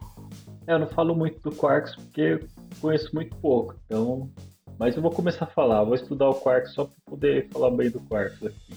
É, 0.67 0.73
eu 0.73 0.79
não 0.79 0.87
falo 0.87 1.15
muito 1.15 1.41
do 1.43 1.55
Quarks 1.55 1.95
porque 1.95 2.41
conheço 2.81 3.15
muito 3.15 3.37
pouco, 3.37 3.75
então. 3.85 4.31
Mas 4.79 4.97
eu 4.97 5.03
vou 5.03 5.11
começar 5.11 5.45
a 5.45 5.49
falar, 5.49 5.85
vou 5.85 5.95
estudar 5.95 6.31
o 6.31 6.35
Quarks 6.35 6.73
só 6.73 6.85
para 6.85 6.95
poder 7.05 7.49
falar 7.51 7.71
bem 7.71 7.91
do 7.91 8.01
Quarks 8.01 8.43
aqui. 8.43 8.75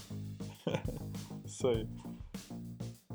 Isso 1.46 1.68
aí. 1.68 1.88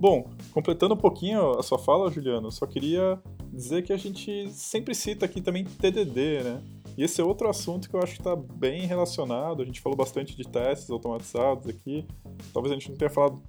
Bom, 0.01 0.31
completando 0.53 0.95
um 0.95 0.99
pouquinho 0.99 1.59
a 1.59 1.63
sua 1.63 1.79
fala, 1.79 2.11
Juliano, 2.11 2.51
só 2.51 2.67
queria 2.67 3.21
dizer 3.59 3.83
que 3.83 3.93
a 3.93 3.97
gente 3.97 4.51
sempre 4.53 4.95
cita 4.95 5.27
aqui 5.27 5.41
também 5.41 5.65
TDD, 5.65 6.43
né? 6.45 6.63
E 6.97 7.03
esse 7.03 7.21
é 7.21 7.25
outro 7.25 7.49
assunto 7.49 7.89
que 7.89 7.95
eu 7.95 8.01
acho 8.01 8.15
que 8.15 8.21
está 8.21 8.35
bem 8.35 8.87
relacionado. 8.87 9.63
A 9.63 9.65
gente 9.65 9.81
falou 9.81 9.97
bastante 9.97 10.37
de 10.37 10.49
testes 10.49 10.89
automatizados 10.91 11.67
aqui. 11.69 12.07
Talvez 12.53 12.73
a 12.73 12.79
gente 12.79 12.91
não 12.91 12.97
tenha 12.97 13.11
falado 13.11 13.43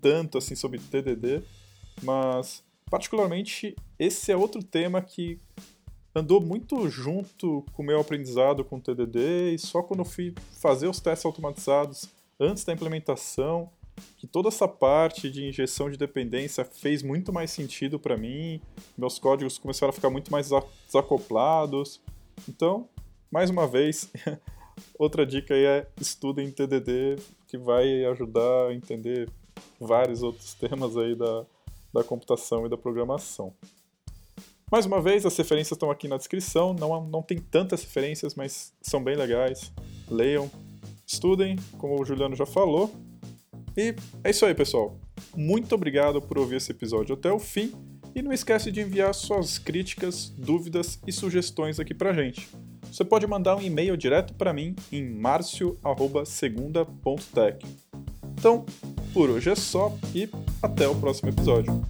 tanto 0.00 0.38
assim 0.38 0.54
sobre 0.54 0.78
TDD, 0.78 1.42
mas 2.02 2.62
particularmente 2.90 3.74
esse 3.98 4.30
é 4.30 4.36
outro 4.36 4.62
tema 4.62 5.02
que 5.02 5.40
andou 6.14 6.40
muito 6.40 6.88
junto 6.88 7.64
com 7.72 7.82
o 7.82 7.86
meu 7.86 8.00
aprendizado 8.00 8.64
com 8.64 8.76
o 8.76 8.80
TDD 8.80 9.54
e 9.54 9.58
só 9.58 9.82
quando 9.82 10.00
eu 10.00 10.06
fui 10.06 10.34
fazer 10.60 10.88
os 10.88 11.00
testes 11.00 11.26
automatizados 11.26 12.08
antes 12.38 12.64
da 12.64 12.72
implementação 12.72 13.70
que 14.16 14.26
toda 14.26 14.48
essa 14.48 14.66
parte 14.66 15.30
de 15.30 15.46
injeção 15.46 15.90
de 15.90 15.96
dependência 15.96 16.64
fez 16.64 17.02
muito 17.02 17.32
mais 17.32 17.50
sentido 17.50 17.98
para 17.98 18.16
mim, 18.16 18.60
meus 18.96 19.18
códigos 19.18 19.58
começaram 19.58 19.90
a 19.90 19.92
ficar 19.92 20.10
muito 20.10 20.30
mais 20.30 20.50
desacoplados. 20.86 22.00
Então, 22.48 22.88
mais 23.30 23.50
uma 23.50 23.66
vez, 23.66 24.10
outra 24.98 25.26
dica 25.26 25.54
aí 25.54 25.64
é 25.64 25.88
estudem 26.00 26.50
TDD, 26.50 27.16
que 27.46 27.58
vai 27.58 28.04
ajudar 28.06 28.68
a 28.68 28.74
entender 28.74 29.28
vários 29.80 30.22
outros 30.22 30.54
temas 30.58 30.96
aí 30.96 31.14
da, 31.14 31.44
da 31.92 32.04
computação 32.04 32.66
e 32.66 32.68
da 32.68 32.76
programação. 32.76 33.52
Mais 34.70 34.84
uma 34.84 35.00
vez, 35.00 35.24
as 35.24 35.36
referências 35.36 35.76
estão 35.76 35.92
aqui 35.92 36.08
na 36.08 36.16
descrição. 36.16 36.74
Não, 36.74 37.06
não 37.06 37.22
tem 37.22 37.38
tantas 37.38 37.84
referências, 37.84 38.34
mas 38.34 38.74
são 38.82 39.02
bem 39.02 39.14
legais. 39.14 39.72
Leiam, 40.10 40.50
estudem, 41.06 41.56
como 41.78 42.00
o 42.00 42.04
Juliano 42.04 42.34
já 42.34 42.44
falou. 42.44 42.92
E 43.76 43.94
é 44.24 44.30
isso 44.30 44.46
aí, 44.46 44.54
pessoal. 44.54 44.98
Muito 45.36 45.74
obrigado 45.74 46.22
por 46.22 46.38
ouvir 46.38 46.56
esse 46.56 46.70
episódio 46.70 47.14
até 47.14 47.30
o 47.30 47.38
fim. 47.38 47.70
E 48.14 48.22
não 48.22 48.32
esquece 48.32 48.72
de 48.72 48.80
enviar 48.80 49.14
suas 49.14 49.58
críticas, 49.58 50.32
dúvidas 50.38 50.98
e 51.06 51.12
sugestões 51.12 51.78
aqui 51.78 51.92
pra 51.92 52.14
gente. 52.14 52.48
Você 52.90 53.04
pode 53.04 53.26
mandar 53.26 53.56
um 53.56 53.60
e-mail 53.60 53.94
direto 53.94 54.32
para 54.34 54.54
mim 54.54 54.74
em 54.90 55.06
marcio@segunda.tech. 55.06 57.66
Então, 58.38 58.64
por 59.12 59.28
hoje 59.28 59.50
é 59.50 59.54
só 59.54 59.94
e 60.14 60.30
até 60.62 60.88
o 60.88 60.94
próximo 60.94 61.28
episódio. 61.28 61.84